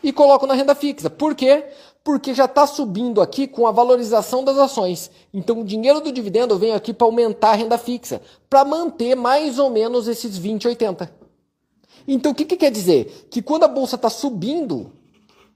e 0.02 0.12
coloco 0.12 0.46
na 0.46 0.54
renda 0.54 0.74
fixa. 0.74 1.08
Por 1.10 1.34
quê? 1.34 1.66
Porque 2.02 2.34
já 2.34 2.46
está 2.46 2.66
subindo 2.66 3.20
aqui 3.20 3.46
com 3.46 3.66
a 3.66 3.70
valorização 3.70 4.42
das 4.42 4.56
ações. 4.56 5.10
Então 5.32 5.60
o 5.60 5.64
dinheiro 5.64 6.00
do 6.00 6.10
dividendo 6.10 6.58
vem 6.58 6.72
aqui 6.72 6.94
para 6.94 7.06
aumentar 7.06 7.50
a 7.50 7.54
renda 7.54 7.76
fixa, 7.76 8.22
para 8.48 8.64
manter 8.64 9.14
mais 9.14 9.58
ou 9.58 9.70
menos 9.70 10.08
esses 10.08 10.38
20,80. 10.38 11.10
Então 12.08 12.32
o 12.32 12.34
que, 12.34 12.44
que 12.44 12.56
quer 12.56 12.70
dizer? 12.70 13.28
Que 13.30 13.42
quando 13.42 13.64
a 13.64 13.68
bolsa 13.68 13.96
está 13.96 14.08
subindo, 14.08 14.92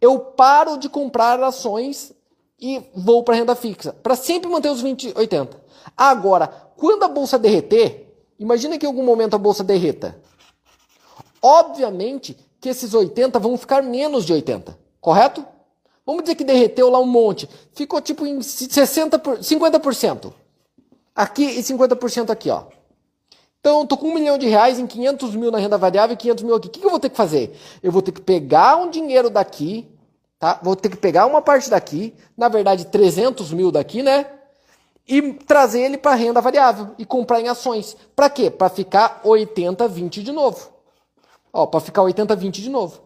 eu 0.00 0.18
paro 0.18 0.76
de 0.76 0.88
comprar 0.88 1.42
ações 1.42 2.12
e 2.60 2.82
vou 2.94 3.22
para 3.22 3.36
renda 3.36 3.54
fixa, 3.54 3.92
para 4.02 4.14
sempre 4.14 4.50
manter 4.50 4.70
os 4.70 4.80
20, 4.80 5.12
80. 5.16 5.62
Agora, 5.96 6.46
quando 6.76 7.04
a 7.04 7.08
bolsa 7.08 7.38
derreter, 7.38 8.14
imagina 8.38 8.78
que 8.78 8.86
em 8.86 8.88
algum 8.88 9.04
momento 9.04 9.34
a 9.34 9.38
bolsa 9.38 9.64
derreta. 9.64 10.20
Obviamente 11.42 12.36
que 12.60 12.68
esses 12.68 12.94
80 12.94 13.38
vão 13.38 13.56
ficar 13.56 13.82
menos 13.82 14.24
de 14.24 14.32
80, 14.32 14.78
correto? 15.00 15.44
Vamos 16.06 16.22
dizer 16.22 16.34
que 16.34 16.44
derreteu 16.44 16.90
lá 16.90 17.00
um 17.00 17.06
monte, 17.06 17.48
ficou 17.74 18.00
tipo 18.00 18.26
em 18.26 18.42
60 18.42 19.18
por, 19.18 19.38
50%. 19.38 20.32
Aqui 21.14 21.44
e 21.44 21.60
50% 21.60 22.30
aqui, 22.30 22.50
ó. 22.50 22.64
Então, 23.60 23.80
eu 23.80 23.86
tô 23.86 23.96
com 23.96 24.08
um 24.08 24.14
milhão 24.14 24.36
de 24.36 24.46
reais 24.46 24.78
em 24.78 24.86
500 24.86 25.34
mil 25.36 25.50
na 25.50 25.58
renda 25.58 25.78
variável 25.78 26.12
e 26.12 26.16
500 26.18 26.44
mil 26.44 26.54
aqui. 26.54 26.68
O 26.68 26.70
que, 26.70 26.80
que 26.80 26.86
eu 26.86 26.90
vou 26.90 27.00
ter 27.00 27.08
que 27.08 27.16
fazer? 27.16 27.56
Eu 27.82 27.90
vou 27.90 28.02
ter 28.02 28.12
que 28.12 28.20
pegar 28.20 28.76
um 28.76 28.90
dinheiro 28.90 29.30
daqui, 29.30 29.88
Tá? 30.44 30.60
Vou 30.62 30.76
ter 30.76 30.90
que 30.90 30.96
pegar 30.98 31.24
uma 31.24 31.40
parte 31.40 31.70
daqui, 31.70 32.14
na 32.36 32.50
verdade 32.50 32.84
300 32.84 33.50
mil 33.52 33.70
daqui, 33.70 34.02
né? 34.02 34.26
E 35.08 35.32
trazer 35.32 35.80
ele 35.80 35.96
para 35.96 36.14
renda 36.14 36.38
variável 36.38 36.90
e 36.98 37.06
comprar 37.06 37.40
em 37.40 37.48
ações. 37.48 37.96
Para 38.14 38.28
quê? 38.28 38.50
Para 38.50 38.68
ficar 38.68 39.22
80-20 39.24 40.22
de 40.22 40.32
novo. 40.32 40.70
Ó, 41.50 41.64
para 41.64 41.80
ficar 41.80 42.02
80-20 42.02 42.50
de 42.50 42.68
novo. 42.68 43.00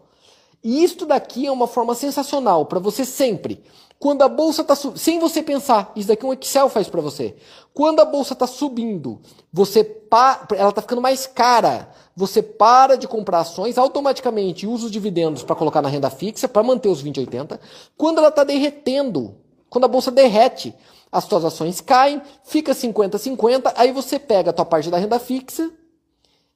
E 0.63 0.83
isto 0.83 1.05
daqui 1.05 1.45
é 1.45 1.51
uma 1.51 1.67
forma 1.67 1.95
sensacional 1.95 2.65
para 2.65 2.79
você 2.79 3.05
sempre. 3.05 3.63
Quando 3.97 4.21
a 4.21 4.29
bolsa 4.29 4.61
está 4.61 4.75
sem 4.75 5.19
você 5.19 5.43
pensar, 5.43 5.91
isso 5.95 6.07
daqui 6.07 6.25
é 6.25 6.29
um 6.29 6.33
Excel 6.33 6.69
faz 6.69 6.87
para 6.87 7.01
você. 7.01 7.35
Quando 7.73 7.99
a 7.99 8.05
bolsa 8.05 8.33
está 8.33 8.47
subindo, 8.47 9.19
você 9.51 9.83
pa... 9.83 10.47
ela 10.55 10.69
está 10.69 10.81
ficando 10.81 11.01
mais 11.01 11.27
cara 11.27 11.89
você 12.19 12.41
para 12.43 12.97
de 12.97 13.07
comprar 13.07 13.39
ações 13.39 13.77
automaticamente 13.77 14.67
usa 14.67 14.87
os 14.87 14.91
dividendos 14.91 15.41
para 15.41 15.55
colocar 15.55 15.81
na 15.81 15.87
renda 15.87 16.09
fixa 16.09 16.49
para 16.49 16.61
manter 16.61 16.89
os 16.89 17.01
2080. 17.01 17.57
Quando 17.97 18.17
ela 18.17 18.27
está 18.27 18.43
derretendo, 18.43 19.35
quando 19.69 19.85
a 19.85 19.87
bolsa 19.87 20.11
derrete, 20.11 20.75
as 21.09 21.23
suas 21.23 21.45
ações 21.45 21.79
caem, 21.79 22.21
fica 22.43 22.73
50-50, 22.73 23.71
aí 23.75 23.93
você 23.93 24.19
pega 24.19 24.49
a 24.49 24.53
tua 24.53 24.65
parte 24.65 24.89
da 24.89 24.97
renda 24.97 25.17
fixa 25.17 25.71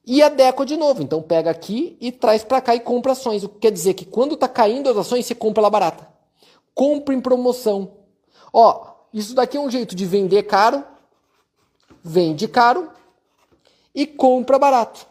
e 0.06 0.22
adequa 0.22 0.64
de 0.64 0.76
novo. 0.76 1.02
Então 1.02 1.22
pega 1.22 1.50
aqui 1.50 1.96
e 2.00 2.12
traz 2.12 2.44
para 2.44 2.60
cá 2.60 2.74
e 2.74 2.80
compra 2.80 3.12
ações. 3.12 3.42
O 3.44 3.48
que 3.48 3.60
quer 3.60 3.70
dizer 3.70 3.94
que 3.94 4.04
quando 4.04 4.34
está 4.34 4.48
caindo 4.48 4.88
as 4.88 4.96
ações, 4.96 5.26
você 5.26 5.34
compra 5.34 5.60
ela 5.60 5.70
barata. 5.70 6.08
Compra 6.74 7.14
em 7.14 7.20
promoção. 7.20 7.92
Ó, 8.52 8.94
isso 9.12 9.34
daqui 9.34 9.56
é 9.56 9.60
um 9.60 9.70
jeito 9.70 9.94
de 9.94 10.04
vender 10.04 10.42
caro, 10.44 10.84
vende 12.02 12.48
caro 12.48 12.90
e 13.94 14.06
compra 14.06 14.58
barato. 14.58 15.06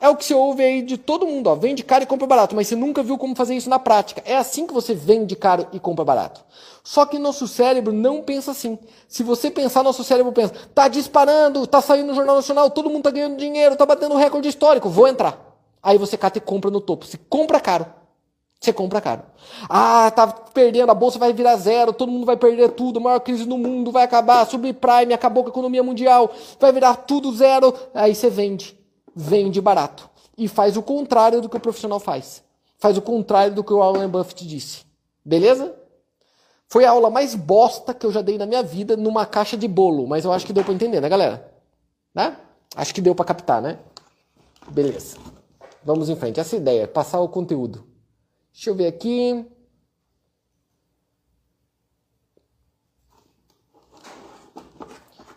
É 0.00 0.08
o 0.08 0.16
que 0.16 0.24
você 0.24 0.32
ouve 0.32 0.64
aí 0.64 0.80
de 0.80 0.96
todo 0.96 1.26
mundo, 1.26 1.48
ó, 1.48 1.54
vende 1.54 1.82
caro 1.82 2.02
e 2.02 2.06
compra 2.06 2.26
barato, 2.26 2.56
mas 2.56 2.66
você 2.66 2.74
nunca 2.74 3.02
viu 3.02 3.18
como 3.18 3.36
fazer 3.36 3.54
isso 3.54 3.68
na 3.68 3.78
prática. 3.78 4.22
É 4.24 4.34
assim 4.34 4.66
que 4.66 4.72
você 4.72 4.94
vende 4.94 5.36
caro 5.36 5.66
e 5.74 5.78
compra 5.78 6.02
barato. 6.02 6.42
Só 6.82 7.04
que 7.04 7.18
nosso 7.18 7.46
cérebro 7.46 7.92
não 7.92 8.22
pensa 8.22 8.52
assim. 8.52 8.78
Se 9.06 9.22
você 9.22 9.50
pensar, 9.50 9.82
nosso 9.82 10.02
cérebro 10.02 10.32
pensa, 10.32 10.54
tá 10.74 10.88
disparando, 10.88 11.66
tá 11.66 11.82
saindo 11.82 12.06
no 12.06 12.14
Jornal 12.14 12.36
Nacional, 12.36 12.70
todo 12.70 12.88
mundo 12.88 13.02
tá 13.02 13.10
ganhando 13.10 13.36
dinheiro, 13.36 13.76
tá 13.76 13.84
batendo 13.84 14.16
recorde 14.16 14.48
histórico, 14.48 14.88
vou 14.88 15.06
entrar. 15.06 15.38
Aí 15.82 15.98
você 15.98 16.16
cata 16.16 16.38
e 16.38 16.40
compra 16.40 16.70
no 16.70 16.80
topo. 16.80 17.04
Você 17.04 17.18
compra 17.28 17.60
caro. 17.60 17.84
Você 18.58 18.72
compra 18.72 19.02
caro. 19.02 19.22
Ah, 19.68 20.10
tá 20.10 20.26
perdendo, 20.26 20.90
a 20.90 20.94
bolsa 20.94 21.18
vai 21.18 21.34
virar 21.34 21.56
zero, 21.56 21.92
todo 21.92 22.10
mundo 22.10 22.24
vai 22.24 22.38
perder 22.38 22.70
tudo, 22.70 22.98
a 22.98 23.02
maior 23.02 23.20
crise 23.20 23.46
no 23.46 23.58
mundo 23.58 23.92
vai 23.92 24.04
acabar, 24.04 24.46
subprime, 24.46 25.12
acabou 25.12 25.42
com 25.42 25.50
a 25.50 25.52
economia 25.52 25.82
mundial, 25.82 26.30
vai 26.58 26.72
virar 26.72 26.94
tudo 26.94 27.32
zero. 27.32 27.74
Aí 27.94 28.14
você 28.14 28.30
vende 28.30 28.79
vende 29.14 29.60
barato 29.60 30.08
e 30.36 30.48
faz 30.48 30.76
o 30.76 30.82
contrário 30.82 31.40
do 31.40 31.48
que 31.48 31.56
o 31.56 31.60
profissional 31.60 32.00
faz. 32.00 32.42
Faz 32.78 32.96
o 32.96 33.02
contrário 33.02 33.54
do 33.54 33.62
que 33.62 33.72
o 33.72 33.78
Warren 33.78 34.08
Buffett 34.08 34.46
disse. 34.46 34.84
Beleza? 35.24 35.74
Foi 36.66 36.84
a 36.84 36.90
aula 36.90 37.10
mais 37.10 37.34
bosta 37.34 37.92
que 37.92 38.06
eu 38.06 38.12
já 38.12 38.22
dei 38.22 38.38
na 38.38 38.46
minha 38.46 38.62
vida 38.62 38.96
numa 38.96 39.26
caixa 39.26 39.56
de 39.56 39.66
bolo, 39.66 40.06
mas 40.06 40.24
eu 40.24 40.32
acho 40.32 40.46
que 40.46 40.52
deu 40.52 40.64
para 40.64 40.72
entender, 40.72 41.00
né, 41.00 41.08
galera? 41.08 41.52
Né? 42.14 42.36
Acho 42.76 42.94
que 42.94 43.00
deu 43.00 43.14
para 43.14 43.24
captar, 43.24 43.60
né? 43.60 43.78
Beleza. 44.70 45.18
Vamos 45.82 46.08
em 46.08 46.16
frente. 46.16 46.38
Essa 46.38 46.56
ideia, 46.56 46.86
passar 46.86 47.20
o 47.20 47.28
conteúdo. 47.28 47.84
Deixa 48.52 48.70
eu 48.70 48.74
ver 48.74 48.86
aqui. 48.86 49.44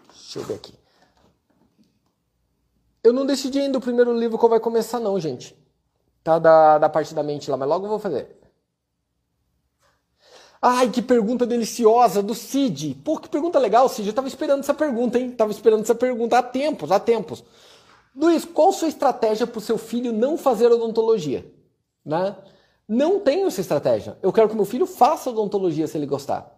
Deixa 0.10 0.40
eu 0.40 0.44
ver 0.44 0.56
aqui. 0.56 0.83
Eu 3.04 3.12
não 3.12 3.26
decidi 3.26 3.60
ainda 3.60 3.78
o 3.78 3.82
primeiro 3.82 4.18
livro 4.18 4.38
qual 4.38 4.50
vai 4.50 4.60
começar, 4.60 5.00
não, 5.00 5.20
gente. 5.20 5.56
Tá? 6.24 6.40
Da, 6.40 6.78
da 6.78 6.90
parte 6.90 7.14
da 7.14 7.22
mente 7.22 7.52
lá, 7.52 7.58
mas 7.58 7.68
logo 7.68 7.86
eu 7.86 7.90
vou 7.90 8.00
fazer. 8.00 8.40
Ai, 10.62 10.90
que 10.90 11.02
pergunta 11.02 11.46
deliciosa 11.46 12.24
do 12.24 12.34
Cid. 12.34 12.96
Pô, 13.04 13.18
que 13.18 13.28
pergunta 13.28 13.60
legal, 13.60 13.90
Cid. 13.90 14.08
Eu 14.08 14.14
tava 14.14 14.30
esperando 14.30 14.62
essa 14.62 14.74
pergunta, 14.74 15.20
hein? 15.20 15.32
Tava 15.32 15.52
esperando 15.52 15.82
essa 15.82 15.94
pergunta 15.94 16.38
há 16.38 16.42
tempos, 16.42 16.90
há 16.90 17.00
tempos. 17.02 17.44
Luiz, 18.16 18.46
qual 18.46 18.72
sua 18.72 18.88
estratégia 18.88 19.46
para 19.46 19.60
seu 19.60 19.78
filho 19.78 20.14
não 20.14 20.38
fazer 20.38 20.72
odontologia? 20.72 21.46
Né? 22.06 22.34
Não 22.88 23.20
tenho 23.20 23.48
essa 23.48 23.60
estratégia. 23.60 24.18
Eu 24.22 24.32
quero 24.32 24.48
que 24.48 24.56
meu 24.56 24.64
filho 24.64 24.86
faça 24.86 25.32
odontologia 25.32 25.86
se 25.86 25.98
ele 25.98 26.06
gostar. 26.06 26.50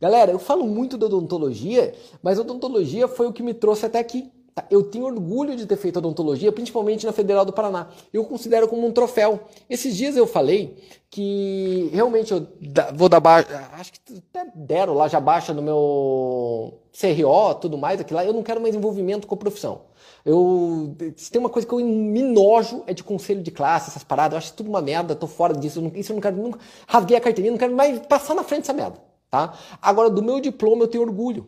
Galera, 0.00 0.30
eu 0.32 0.38
falo 0.38 0.66
muito 0.66 0.96
da 0.96 1.04
odontologia, 1.04 1.94
mas 2.22 2.38
odontologia 2.38 3.06
foi 3.06 3.26
o 3.26 3.32
que 3.32 3.42
me 3.42 3.52
trouxe 3.52 3.84
até 3.84 3.98
aqui. 3.98 4.32
Tá? 4.60 4.66
Eu 4.70 4.82
tenho 4.82 5.06
orgulho 5.06 5.56
de 5.56 5.66
ter 5.66 5.76
feito 5.76 5.98
odontologia, 5.98 6.52
principalmente 6.52 7.06
na 7.06 7.12
Federal 7.12 7.44
do 7.44 7.52
Paraná. 7.52 7.88
Eu 8.12 8.24
considero 8.24 8.68
como 8.68 8.86
um 8.86 8.92
troféu. 8.92 9.40
Esses 9.68 9.96
dias 9.96 10.16
eu 10.16 10.26
falei 10.26 10.76
que 11.08 11.88
realmente 11.92 12.32
eu 12.32 12.46
vou 12.94 13.08
dar 13.08 13.20
baixa, 13.20 13.70
acho 13.72 13.92
que 13.92 14.22
até 14.32 14.50
deram 14.54 14.94
lá 14.94 15.08
já 15.08 15.18
baixa 15.18 15.52
no 15.52 15.62
meu 15.62 16.78
CRO, 16.92 17.54
tudo 17.60 17.78
mais, 17.78 18.00
aquilo 18.00 18.18
lá. 18.18 18.24
Eu 18.24 18.32
não 18.32 18.42
quero 18.42 18.60
mais 18.60 18.74
envolvimento 18.74 19.26
com 19.26 19.34
a 19.34 19.38
profissão. 19.38 19.82
Eu, 20.24 20.94
se 21.16 21.30
tem 21.30 21.40
uma 21.40 21.48
coisa 21.48 21.66
que 21.66 21.72
eu 21.72 21.78
me 21.78 22.22
nojo 22.22 22.84
é 22.86 22.92
de 22.92 23.02
conselho 23.02 23.42
de 23.42 23.50
classe, 23.50 23.90
essas 23.90 24.04
paradas. 24.04 24.32
Eu 24.32 24.38
acho 24.38 24.52
tudo 24.52 24.68
uma 24.68 24.82
merda, 24.82 25.14
tô 25.14 25.26
fora 25.26 25.54
disso. 25.54 25.78
Eu 25.78 25.84
não, 25.84 25.92
isso 25.94 26.12
eu 26.12 26.14
não 26.14 26.20
quero 26.20 26.36
nunca. 26.36 26.58
Rasguei 26.86 27.16
a 27.16 27.20
carteirinha, 27.20 27.52
não 27.52 27.58
quero 27.58 27.74
mais 27.74 27.98
passar 28.00 28.34
na 28.34 28.42
frente 28.42 28.62
dessa 28.62 28.72
merda. 28.72 29.00
Tá? 29.30 29.54
Agora, 29.80 30.10
do 30.10 30.22
meu 30.22 30.40
diploma 30.40 30.82
eu 30.82 30.88
tenho 30.88 31.04
orgulho. 31.04 31.46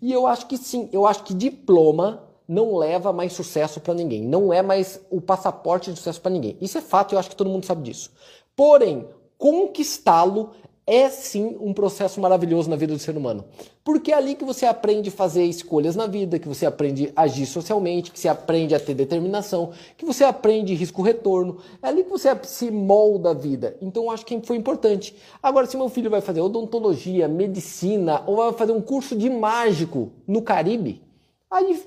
E 0.00 0.12
eu 0.12 0.26
acho 0.26 0.46
que 0.46 0.56
sim, 0.56 0.88
eu 0.92 1.06
acho 1.06 1.24
que 1.24 1.34
diploma 1.34 2.33
não 2.46 2.76
leva 2.76 3.12
mais 3.12 3.32
sucesso 3.32 3.80
para 3.80 3.94
ninguém. 3.94 4.22
Não 4.22 4.52
é 4.52 4.62
mais 4.62 5.00
o 5.10 5.20
passaporte 5.20 5.90
de 5.90 5.96
sucesso 5.96 6.20
para 6.20 6.30
ninguém. 6.30 6.56
Isso 6.60 6.78
é 6.78 6.80
fato 6.80 7.12
e 7.12 7.14
eu 7.14 7.18
acho 7.18 7.30
que 7.30 7.36
todo 7.36 7.50
mundo 7.50 7.66
sabe 7.66 7.82
disso. 7.82 8.12
Porém, 8.54 9.08
conquistá-lo 9.38 10.50
é 10.86 11.08
sim 11.08 11.56
um 11.60 11.72
processo 11.72 12.20
maravilhoso 12.20 12.68
na 12.68 12.76
vida 12.76 12.92
do 12.92 12.98
ser 12.98 13.16
humano. 13.16 13.44
Porque 13.82 14.12
é 14.12 14.14
ali 14.14 14.34
que 14.34 14.44
você 14.44 14.66
aprende 14.66 15.08
a 15.08 15.12
fazer 15.12 15.44
escolhas 15.44 15.96
na 15.96 16.06
vida, 16.06 16.38
que 16.38 16.48
você 16.48 16.66
aprende 16.66 17.10
a 17.16 17.22
agir 17.22 17.46
socialmente, 17.46 18.10
que 18.10 18.20
você 18.20 18.28
aprende 18.28 18.74
a 18.74 18.80
ter 18.80 18.94
determinação, 18.94 19.72
que 19.96 20.04
você 20.04 20.24
aprende 20.24 20.74
risco-retorno. 20.74 21.58
É 21.82 21.88
ali 21.88 22.04
que 22.04 22.10
você 22.10 22.28
se 22.42 22.70
molda 22.70 23.30
a 23.30 23.34
vida. 23.34 23.76
Então 23.80 24.04
eu 24.04 24.10
acho 24.10 24.26
que 24.26 24.38
foi 24.42 24.56
importante. 24.56 25.16
Agora, 25.42 25.66
se 25.66 25.76
meu 25.76 25.88
filho 25.88 26.10
vai 26.10 26.20
fazer 26.20 26.42
odontologia, 26.42 27.28
medicina, 27.28 28.22
ou 28.26 28.36
vai 28.36 28.52
fazer 28.52 28.72
um 28.72 28.82
curso 28.82 29.16
de 29.16 29.30
mágico 29.30 30.12
no 30.26 30.42
Caribe, 30.42 31.02
aí 31.50 31.82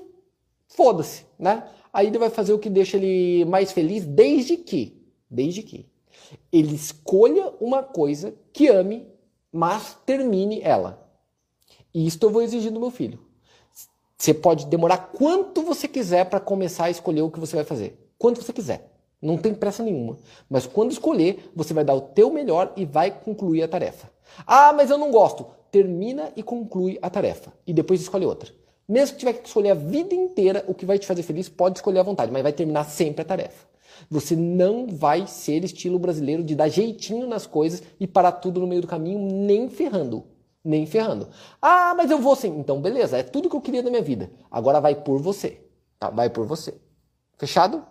foda-se, 0.68 1.24
né? 1.38 1.68
Aí 1.92 2.06
ele 2.06 2.18
vai 2.18 2.30
fazer 2.30 2.52
o 2.52 2.58
que 2.58 2.70
deixa 2.70 2.96
ele 2.96 3.44
mais 3.46 3.72
feliz, 3.72 4.04
desde 4.04 4.56
que, 4.56 5.02
desde 5.28 5.62
que 5.62 5.88
ele 6.52 6.74
escolha 6.74 7.52
uma 7.60 7.82
coisa 7.82 8.34
que 8.52 8.68
ame, 8.68 9.06
mas 9.52 9.96
termine 10.04 10.60
ela. 10.62 11.08
E 11.92 12.06
isto 12.06 12.24
eu 12.26 12.30
vou 12.30 12.42
exigir 12.42 12.70
do 12.70 12.80
meu 12.80 12.90
filho. 12.90 13.18
Você 14.16 14.34
pode 14.34 14.66
demorar 14.66 15.12
quanto 15.12 15.62
você 15.62 15.86
quiser 15.86 16.28
para 16.28 16.40
começar 16.40 16.86
a 16.86 16.90
escolher 16.90 17.22
o 17.22 17.30
que 17.30 17.40
você 17.40 17.56
vai 17.56 17.64
fazer. 17.64 17.98
Quanto 18.18 18.42
você 18.42 18.52
quiser. 18.52 18.92
Não 19.22 19.36
tem 19.36 19.54
pressa 19.54 19.82
nenhuma. 19.82 20.18
Mas 20.48 20.66
quando 20.66 20.92
escolher, 20.92 21.50
você 21.54 21.72
vai 21.72 21.84
dar 21.84 21.94
o 21.94 22.00
teu 22.00 22.30
melhor 22.30 22.72
e 22.76 22.84
vai 22.84 23.10
concluir 23.10 23.62
a 23.62 23.68
tarefa. 23.68 24.10
Ah, 24.46 24.72
mas 24.72 24.90
eu 24.90 24.98
não 24.98 25.10
gosto. 25.10 25.46
Termina 25.70 26.32
e 26.36 26.42
conclui 26.42 26.98
a 27.00 27.08
tarefa. 27.08 27.52
E 27.66 27.72
depois 27.72 28.00
escolhe 28.00 28.26
outra. 28.26 28.52
Mesmo 28.88 29.14
que 29.14 29.20
tiver 29.20 29.34
que 29.34 29.46
escolher 29.46 29.70
a 29.70 29.74
vida 29.74 30.14
inteira 30.14 30.64
o 30.66 30.74
que 30.74 30.86
vai 30.86 30.98
te 30.98 31.06
fazer 31.06 31.22
feliz, 31.22 31.48
pode 31.48 31.78
escolher 31.78 31.98
à 31.98 32.02
vontade, 32.02 32.32
mas 32.32 32.42
vai 32.42 32.52
terminar 32.52 32.84
sempre 32.84 33.22
a 33.22 33.24
tarefa. 33.24 33.68
Você 34.10 34.34
não 34.34 34.86
vai 34.86 35.26
ser 35.26 35.64
estilo 35.64 35.98
brasileiro 35.98 36.42
de 36.42 36.54
dar 36.54 36.68
jeitinho 36.68 37.26
nas 37.26 37.46
coisas 37.46 37.82
e 38.00 38.06
parar 38.06 38.32
tudo 38.32 38.60
no 38.60 38.66
meio 38.66 38.80
do 38.80 38.86
caminho, 38.86 39.18
nem 39.18 39.68
ferrando. 39.68 40.24
Nem 40.64 40.86
ferrando. 40.86 41.28
Ah, 41.60 41.94
mas 41.96 42.10
eu 42.10 42.18
vou 42.18 42.34
sim. 42.34 42.58
Então, 42.58 42.80
beleza, 42.80 43.18
é 43.18 43.22
tudo 43.22 43.48
que 43.48 43.56
eu 43.56 43.60
queria 43.60 43.82
na 43.82 43.90
minha 43.90 44.02
vida. 44.02 44.30
Agora 44.50 44.80
vai 44.80 44.94
por 44.94 45.20
você. 45.20 45.62
Tá? 45.98 46.10
Vai 46.10 46.30
por 46.30 46.46
você. 46.46 46.74
Fechado? 47.36 47.84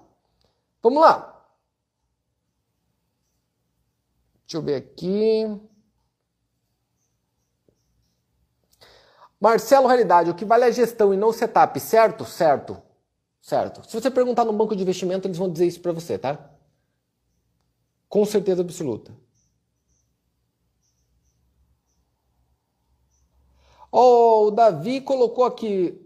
Vamos 0.82 1.02
lá. 1.02 1.34
Deixa 4.46 4.58
eu 4.58 4.62
ver 4.62 4.76
aqui. 4.76 5.60
Marcelo 9.40 9.88
Realidade, 9.88 10.32
o 10.32 10.36
que 10.36 10.46
vale 10.46 10.64
a 10.66 10.72
gestão 10.72 11.14
e 11.14 11.18
não 11.18 11.30
o 11.30 11.34
setup, 11.34 11.80
certo? 11.80 12.26
Certo. 12.26 12.82
Certo. 13.42 13.88
Se 13.90 14.00
você 14.00 14.12
perguntar 14.12 14.44
no 14.44 14.52
banco 14.52 14.76
de 14.76 14.82
investimento, 14.82 15.28
eles 15.28 15.38
vão 15.38 15.50
dizer 15.50 15.68
isso 15.68 15.80
para 15.80 15.94
você, 15.94 16.18
tá? 16.18 16.52
Com 18.10 18.26
certeza 18.26 18.62
absoluta. 18.62 19.14
Oh, 23.92 24.48
o 24.48 24.52
Davi 24.52 25.00
colocou 25.02 25.46
aqui. 25.46 25.98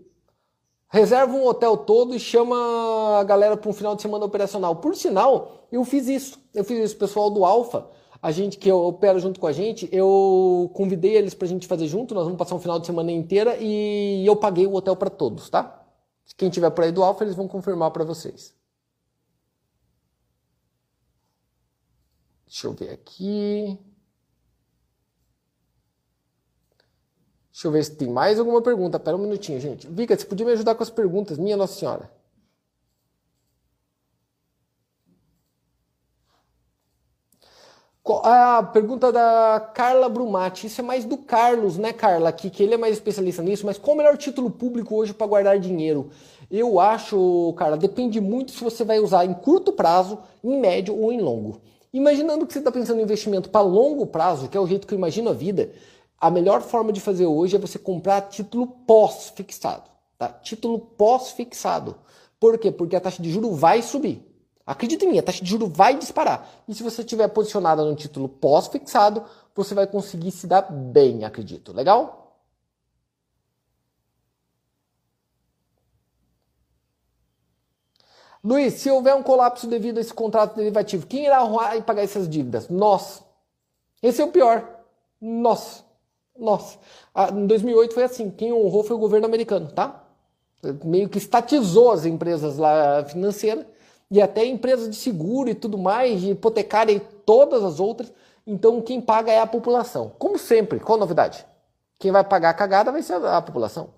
Reserva 0.87 1.33
um 1.33 1.45
hotel 1.47 1.77
todo 1.77 2.13
e 2.13 2.19
chama 2.19 3.19
a 3.19 3.23
galera 3.23 3.57
para 3.57 3.69
um 3.69 3.73
final 3.73 3.95
de 3.95 4.01
semana 4.01 4.25
operacional. 4.25 4.75
Por 4.75 4.95
sinal, 4.95 5.67
eu 5.71 5.83
fiz 5.83 6.07
isso. 6.07 6.39
Eu 6.53 6.63
fiz 6.63 6.77
isso. 6.79 6.97
Pessoal 6.97 7.31
do 7.31 7.43
Alfa, 7.45 7.89
a 8.21 8.31
gente 8.31 8.57
que 8.57 8.71
opera 8.71 9.17
junto 9.19 9.39
com 9.39 9.47
a 9.47 9.51
gente, 9.51 9.89
eu 9.91 10.69
convidei 10.73 11.15
eles 11.15 11.33
para 11.33 11.45
a 11.45 11.49
gente 11.49 11.65
fazer 11.65 11.87
junto. 11.87 12.13
Nós 12.13 12.25
vamos 12.25 12.37
passar 12.37 12.55
um 12.55 12.59
final 12.59 12.79
de 12.79 12.85
semana 12.85 13.11
inteira 13.11 13.57
e 13.59 14.23
eu 14.25 14.35
paguei 14.35 14.67
o 14.67 14.75
hotel 14.75 14.95
para 14.95 15.09
todos, 15.09 15.49
tá? 15.49 15.83
Quem 16.37 16.49
tiver 16.49 16.69
por 16.69 16.83
aí 16.83 16.91
do 16.91 17.03
Alfa, 17.03 17.23
eles 17.23 17.35
vão 17.35 17.47
confirmar 17.47 17.91
para 17.91 18.03
vocês. 18.03 18.55
Deixa 22.45 22.67
eu 22.67 22.73
ver 22.73 22.91
aqui. 22.91 23.79
Deixa 27.51 27.67
eu 27.67 27.71
ver 27.71 27.83
se 27.83 27.95
tem 27.95 28.09
mais 28.09 28.39
alguma 28.39 28.61
pergunta. 28.61 28.99
Pera 28.99 29.17
um 29.17 29.21
minutinho, 29.21 29.59
gente. 29.59 29.87
Vika, 29.87 30.15
você 30.15 30.25
podia 30.25 30.45
me 30.45 30.51
ajudar 30.51 30.75
com 30.75 30.83
as 30.83 30.89
perguntas? 30.89 31.37
Minha 31.37 31.57
Nossa 31.57 31.79
Senhora. 31.79 32.20
A 38.19 38.63
pergunta 38.63 39.11
da 39.11 39.71
Carla 39.73 40.09
Brumati. 40.09 40.67
Isso 40.67 40.81
é 40.81 40.83
mais 40.83 41.05
do 41.05 41.17
Carlos, 41.17 41.77
né, 41.77 41.93
Carla? 41.93 42.31
Que 42.31 42.63
ele 42.63 42.73
é 42.73 42.77
mais 42.77 42.93
especialista 42.93 43.41
nisso. 43.41 43.65
Mas 43.65 43.77
qual 43.77 43.95
o 43.95 43.97
melhor 43.97 44.17
título 44.17 44.49
público 44.49 44.95
hoje 44.95 45.13
para 45.13 45.27
guardar 45.27 45.59
dinheiro? 45.59 46.09
Eu 46.49 46.79
acho, 46.79 47.53
cara, 47.57 47.77
depende 47.77 48.19
muito 48.19 48.51
se 48.51 48.63
você 48.63 48.83
vai 48.83 48.99
usar 48.99 49.25
em 49.25 49.33
curto 49.33 49.71
prazo, 49.71 50.19
em 50.43 50.59
médio 50.59 50.95
ou 50.95 51.11
em 51.11 51.21
longo. 51.21 51.61
Imaginando 51.93 52.45
que 52.45 52.53
você 52.53 52.59
está 52.59 52.71
pensando 52.71 52.99
em 52.99 53.03
investimento 53.03 53.49
para 53.49 53.61
longo 53.61 54.05
prazo, 54.05 54.47
que 54.49 54.57
é 54.57 54.59
o 54.59 54.67
jeito 54.67 54.85
que 54.85 54.93
eu 54.93 54.97
imagino 54.97 55.29
a 55.29 55.33
vida, 55.33 55.71
a 56.19 56.29
melhor 56.29 56.61
forma 56.61 56.91
de 56.91 57.01
fazer 57.01 57.25
hoje 57.25 57.55
é 57.55 57.59
você 57.59 57.79
comprar 57.79 58.21
título 58.21 58.67
pós-fixado. 58.67 59.89
Tá? 60.17 60.29
Título 60.29 60.79
pós-fixado. 60.79 61.95
Por 62.39 62.57
quê? 62.57 62.71
Porque 62.71 62.95
a 62.95 63.01
taxa 63.01 63.21
de 63.21 63.31
juro 63.31 63.51
vai 63.51 63.81
subir. 63.81 64.30
Acredita 64.71 65.03
em 65.03 65.09
mim, 65.09 65.19
a 65.19 65.23
taxa 65.23 65.43
de 65.43 65.49
juro 65.49 65.67
vai 65.67 65.97
disparar. 65.97 66.49
E 66.65 66.73
se 66.73 66.81
você 66.81 67.01
estiver 67.01 67.27
posicionado 67.27 67.83
no 67.83 67.93
título 67.93 68.29
pós-fixado, 68.29 69.25
você 69.53 69.75
vai 69.75 69.85
conseguir 69.85 70.31
se 70.31 70.47
dar 70.47 70.61
bem, 70.61 71.25
acredito. 71.25 71.73
Legal? 71.73 72.39
Luiz, 78.41 78.75
se 78.75 78.89
houver 78.89 79.13
um 79.13 79.21
colapso 79.21 79.67
devido 79.67 79.97
a 79.97 80.01
esse 80.01 80.13
contrato 80.13 80.55
derivativo, 80.55 81.05
quem 81.05 81.25
irá 81.25 81.43
honrar 81.43 81.75
e 81.75 81.81
pagar 81.81 82.03
essas 82.03 82.29
dívidas? 82.29 82.69
Nós. 82.69 83.21
Esse 84.01 84.21
é 84.21 84.25
o 84.25 84.31
pior. 84.31 84.65
Nós. 85.19 85.83
Nós. 86.33 86.79
Ah, 87.13 87.29
em 87.29 87.45
2008 87.45 87.93
foi 87.93 88.03
assim. 88.03 88.31
Quem 88.31 88.53
honrou 88.53 88.85
foi 88.85 88.95
o 88.95 88.99
governo 88.99 89.25
americano, 89.25 89.69
tá? 89.69 90.01
Meio 90.85 91.09
que 91.09 91.17
estatizou 91.17 91.91
as 91.91 92.05
empresas 92.05 92.57
lá 92.57 93.03
financeiras 93.03 93.65
e 94.11 94.21
até 94.21 94.45
empresas 94.45 94.89
de 94.89 94.95
seguro 94.97 95.49
e 95.49 95.55
tudo 95.55 95.77
mais, 95.77 96.19
de 96.19 96.31
hipotecária 96.31 96.91
e 96.91 96.99
todas 96.99 97.63
as 97.63 97.79
outras. 97.79 98.11
Então 98.45 98.81
quem 98.81 98.99
paga 98.99 99.31
é 99.31 99.39
a 99.39 99.47
população. 99.47 100.11
Como 100.19 100.37
sempre, 100.37 100.81
qual 100.81 100.97
a 100.97 100.99
novidade? 100.99 101.45
Quem 101.97 102.11
vai 102.11 102.23
pagar 102.23 102.49
a 102.49 102.53
cagada 102.53 102.91
vai 102.91 103.01
ser 103.01 103.13
a 103.13 103.41
população. 103.41 103.89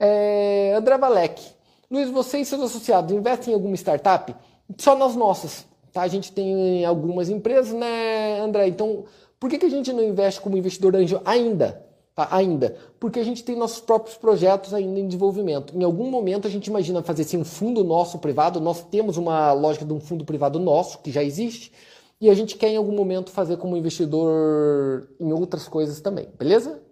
É, 0.00 0.74
André 0.76 0.98
Valek. 0.98 1.52
Luiz, 1.88 2.10
você 2.10 2.38
e 2.38 2.44
seus 2.44 2.62
associados 2.62 3.14
investem 3.14 3.52
em 3.52 3.54
alguma 3.54 3.76
startup? 3.76 4.34
Só 4.78 4.96
nas 4.96 5.14
nossas. 5.14 5.66
Tá? 5.92 6.02
A 6.02 6.08
gente 6.08 6.32
tem 6.32 6.84
algumas 6.84 7.28
empresas, 7.28 7.72
né, 7.72 8.40
André? 8.40 8.66
Então, 8.66 9.04
por 9.38 9.50
que, 9.50 9.58
que 9.58 9.66
a 9.66 9.70
gente 9.70 9.92
não 9.92 10.02
investe 10.02 10.40
como 10.40 10.56
investidor 10.56 10.96
anjo 10.96 11.20
ainda? 11.24 11.91
Tá? 12.14 12.28
Ainda. 12.30 12.76
Porque 13.00 13.18
a 13.18 13.24
gente 13.24 13.42
tem 13.42 13.56
nossos 13.56 13.80
próprios 13.80 14.16
projetos 14.16 14.74
ainda 14.74 15.00
em 15.00 15.06
desenvolvimento. 15.06 15.76
Em 15.76 15.82
algum 15.82 16.10
momento 16.10 16.46
a 16.46 16.50
gente 16.50 16.66
imagina 16.66 17.02
fazer 17.02 17.22
assim, 17.22 17.38
um 17.38 17.44
fundo 17.44 17.82
nosso 17.82 18.18
privado. 18.18 18.60
Nós 18.60 18.84
temos 18.84 19.16
uma 19.16 19.52
lógica 19.52 19.84
de 19.84 19.92
um 19.92 20.00
fundo 20.00 20.24
privado 20.24 20.58
nosso, 20.58 20.98
que 20.98 21.10
já 21.10 21.22
existe. 21.22 21.72
E 22.20 22.30
a 22.30 22.34
gente 22.34 22.56
quer 22.56 22.68
em 22.68 22.76
algum 22.76 22.94
momento 22.94 23.30
fazer 23.30 23.56
como 23.56 23.76
investidor 23.76 25.10
em 25.18 25.32
outras 25.32 25.66
coisas 25.66 26.00
também. 26.00 26.28
Beleza? 26.38 26.82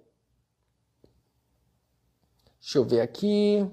Deixa 2.61 2.79
eu 2.79 2.85
ver 2.85 3.01
aqui. 3.01 3.67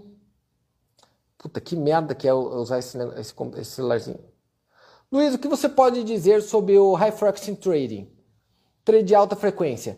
Puta, 1.37 1.61
que 1.61 1.75
merda 1.75 2.13
que 2.13 2.27
é 2.27 2.33
usar 2.33 2.79
esse, 2.79 2.97
esse, 3.19 3.33
esse 3.57 3.71
celularzinho. 3.71 4.19
Luiz, 5.11 5.33
o 5.33 5.39
que 5.39 5.47
você 5.47 5.69
pode 5.69 6.03
dizer 6.03 6.41
sobre 6.41 6.77
o 6.77 6.93
High 6.93 7.11
Frequency 7.11 7.55
Trading? 7.55 8.11
Trade 8.83 9.03
de 9.03 9.15
alta 9.15 9.35
frequência. 9.35 9.97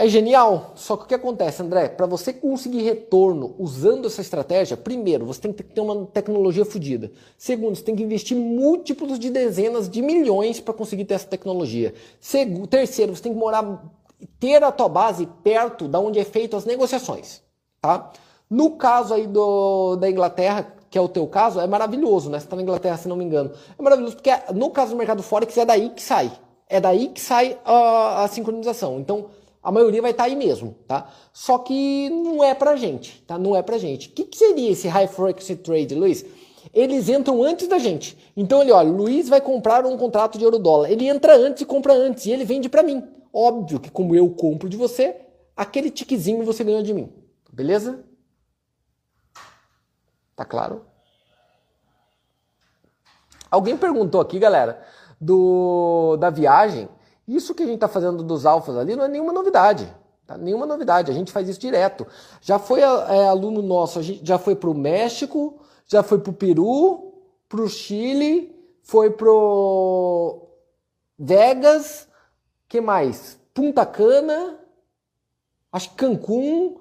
É 0.00 0.06
genial, 0.06 0.74
só 0.76 0.96
que 0.96 1.02
o 1.02 1.06
que 1.08 1.14
acontece, 1.14 1.60
André? 1.60 1.88
Para 1.88 2.06
você 2.06 2.32
conseguir 2.32 2.82
retorno 2.82 3.56
usando 3.58 4.06
essa 4.06 4.20
estratégia, 4.20 4.76
primeiro, 4.76 5.26
você 5.26 5.40
tem 5.40 5.52
que 5.52 5.64
ter 5.64 5.80
uma 5.80 6.06
tecnologia 6.06 6.64
fodida. 6.64 7.10
Segundo, 7.36 7.74
você 7.74 7.82
tem 7.82 7.96
que 7.96 8.04
investir 8.04 8.36
múltiplos 8.36 9.18
de 9.18 9.28
dezenas 9.28 9.90
de 9.90 10.00
milhões 10.00 10.60
para 10.60 10.72
conseguir 10.72 11.04
ter 11.04 11.14
essa 11.14 11.26
tecnologia. 11.26 11.92
Terceiro, 12.70 13.16
você 13.16 13.24
tem 13.24 13.32
que 13.32 13.38
morar 13.40 13.90
ter 14.38 14.62
a 14.62 14.70
tua 14.70 14.88
base 14.88 15.28
perto 15.42 15.88
da 15.88 15.98
onde 15.98 16.20
é 16.20 16.24
feito 16.24 16.56
as 16.56 16.64
negociações, 16.64 17.42
tá? 17.80 18.12
No 18.48 18.76
caso 18.76 19.14
aí 19.14 19.26
do, 19.26 19.96
da 19.96 20.08
Inglaterra, 20.08 20.76
que 20.88 20.96
é 20.96 21.00
o 21.00 21.08
teu 21.08 21.26
caso, 21.26 21.58
é 21.58 21.66
maravilhoso, 21.66 22.30
né? 22.30 22.38
Você 22.38 22.46
está 22.46 22.54
na 22.54 22.62
Inglaterra, 22.62 22.96
se 22.96 23.08
não 23.08 23.16
me 23.16 23.24
engano. 23.24 23.50
É 23.76 23.82
maravilhoso 23.82 24.14
porque 24.14 24.30
no 24.54 24.70
caso 24.70 24.92
do 24.92 24.96
mercado 24.96 25.24
Forex 25.24 25.58
é 25.58 25.64
daí 25.64 25.90
que 25.90 26.02
sai. 26.02 26.30
É 26.68 26.80
daí 26.80 27.08
que 27.08 27.20
sai 27.20 27.58
a, 27.64 28.22
a 28.22 28.28
sincronização. 28.28 29.00
Então, 29.00 29.26
a 29.62 29.72
maioria 29.72 30.00
vai 30.00 30.12
estar 30.12 30.24
tá 30.24 30.30
aí 30.30 30.36
mesmo, 30.36 30.76
tá? 30.86 31.10
Só 31.32 31.58
que 31.58 32.08
não 32.10 32.42
é 32.42 32.54
pra 32.54 32.76
gente, 32.76 33.22
tá? 33.26 33.38
Não 33.38 33.56
é 33.56 33.62
pra 33.62 33.78
gente. 33.78 34.08
O 34.08 34.12
que, 34.12 34.24
que 34.24 34.38
seria 34.38 34.70
esse 34.70 34.88
High 34.88 35.08
Frequency 35.08 35.56
Trade, 35.56 35.94
Luiz? 35.94 36.24
Eles 36.72 37.08
entram 37.08 37.42
antes 37.42 37.66
da 37.66 37.78
gente. 37.78 38.16
Então 38.36 38.62
ele, 38.62 38.72
olha, 38.72 38.90
Luiz 38.90 39.28
vai 39.28 39.40
comprar 39.40 39.84
um 39.84 39.96
contrato 39.96 40.38
de 40.38 40.44
euro 40.44 40.58
dólar. 40.58 40.90
Ele 40.90 41.08
entra 41.08 41.36
antes 41.36 41.62
e 41.62 41.66
compra 41.66 41.92
antes 41.92 42.26
e 42.26 42.30
ele 42.30 42.44
vende 42.44 42.68
para 42.68 42.82
mim. 42.82 43.06
Óbvio 43.32 43.80
que 43.80 43.90
como 43.90 44.14
eu 44.14 44.30
compro 44.30 44.68
de 44.68 44.76
você, 44.76 45.16
aquele 45.56 45.90
tiquezinho 45.90 46.44
você 46.44 46.62
ganhou 46.62 46.82
de 46.82 46.94
mim. 46.94 47.12
Beleza? 47.52 48.04
Tá 50.36 50.44
claro? 50.44 50.84
Alguém 53.50 53.76
perguntou 53.76 54.20
aqui, 54.20 54.38
galera, 54.38 54.82
do 55.20 56.16
da 56.18 56.30
viagem. 56.30 56.88
Isso 57.28 57.54
que 57.54 57.62
a 57.62 57.66
gente 57.66 57.74
está 57.74 57.88
fazendo 57.88 58.22
dos 58.22 58.46
alfas 58.46 58.76
ali 58.76 58.96
não 58.96 59.04
é 59.04 59.08
nenhuma 59.08 59.34
novidade. 59.34 59.94
Tá? 60.26 60.38
Nenhuma 60.38 60.64
novidade. 60.64 61.10
A 61.10 61.14
gente 61.14 61.30
faz 61.30 61.46
isso 61.46 61.60
direto. 61.60 62.06
Já 62.40 62.58
foi 62.58 62.80
é, 62.80 63.28
aluno 63.28 63.60
nosso, 63.60 63.98
a 63.98 64.02
gente 64.02 64.26
já 64.26 64.38
foi 64.38 64.56
para 64.56 64.70
o 64.70 64.74
México, 64.74 65.60
já 65.86 66.02
foi 66.02 66.18
para 66.18 66.30
o 66.30 66.34
Peru, 66.34 67.12
para 67.46 67.60
o 67.60 67.68
Chile, 67.68 68.54
foi 68.82 69.10
para 69.10 69.28
Vegas, 71.18 72.08
que 72.66 72.80
mais? 72.80 73.38
Punta 73.52 73.84
Cana, 73.84 74.58
acho 75.70 75.90
que 75.90 75.96
Cancún, 75.96 76.78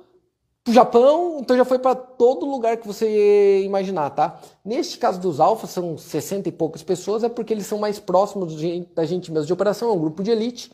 pro 0.67 0.73
Japão, 0.73 1.37
então 1.39 1.55
já 1.55 1.63
foi 1.63 1.79
para 1.79 1.95
todo 1.95 2.45
lugar 2.45 2.75
que 2.75 2.85
você 2.85 3.63
imaginar, 3.63 4.09
tá? 4.09 4.37
Neste 4.65 4.97
caso 4.97 5.17
dos 5.17 5.39
alfas, 5.39 5.69
são 5.69 5.97
60 5.97 6.49
e 6.49 6.51
poucas 6.51 6.83
pessoas, 6.83 7.23
é 7.23 7.29
porque 7.29 7.53
eles 7.53 7.65
são 7.65 7.79
mais 7.79 7.99
próximos 7.99 8.53
da 8.93 9.05
gente 9.05 9.31
mesmo 9.31 9.47
de 9.47 9.53
operação, 9.53 9.89
é 9.89 9.93
um 9.93 9.99
grupo 9.99 10.21
de 10.21 10.29
elite. 10.29 10.69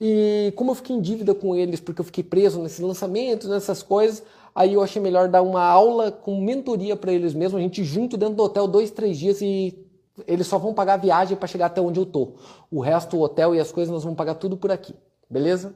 E 0.00 0.52
como 0.54 0.70
eu 0.70 0.74
fiquei 0.76 0.94
em 0.94 1.00
dívida 1.00 1.34
com 1.34 1.56
eles, 1.56 1.80
porque 1.80 2.00
eu 2.00 2.04
fiquei 2.04 2.22
preso 2.22 2.62
nesses 2.62 2.78
lançamentos, 2.78 3.48
nessas 3.48 3.82
coisas, 3.82 4.22
aí 4.54 4.74
eu 4.74 4.80
achei 4.80 5.02
melhor 5.02 5.28
dar 5.28 5.42
uma 5.42 5.64
aula 5.64 6.12
com 6.12 6.40
mentoria 6.40 6.94
para 6.94 7.12
eles 7.12 7.34
mesmos, 7.34 7.58
a 7.58 7.62
gente 7.62 7.82
junto 7.82 8.16
dentro 8.16 8.36
do 8.36 8.44
hotel 8.44 8.68
dois, 8.68 8.92
três 8.92 9.18
dias 9.18 9.42
e 9.42 9.76
eles 10.24 10.46
só 10.46 10.56
vão 10.56 10.72
pagar 10.72 10.94
a 10.94 10.98
viagem 10.98 11.36
para 11.36 11.48
chegar 11.48 11.66
até 11.66 11.80
onde 11.80 11.98
eu 11.98 12.06
tô. 12.06 12.34
O 12.70 12.80
resto, 12.80 13.16
o 13.16 13.20
hotel 13.20 13.56
e 13.56 13.58
as 13.58 13.72
coisas, 13.72 13.92
nós 13.92 14.04
vamos 14.04 14.16
pagar 14.16 14.36
tudo 14.36 14.56
por 14.56 14.70
aqui, 14.70 14.94
beleza? 15.28 15.74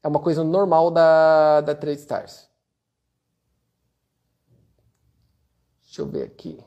É 0.00 0.06
uma 0.06 0.20
coisa 0.20 0.44
normal 0.44 0.92
da, 0.92 1.60
da 1.60 1.74
Trade 1.74 1.98
Stars. 1.98 2.53
Deixa 5.94 6.02
eu 6.02 6.08
ver 6.08 6.24
aqui. 6.24 6.58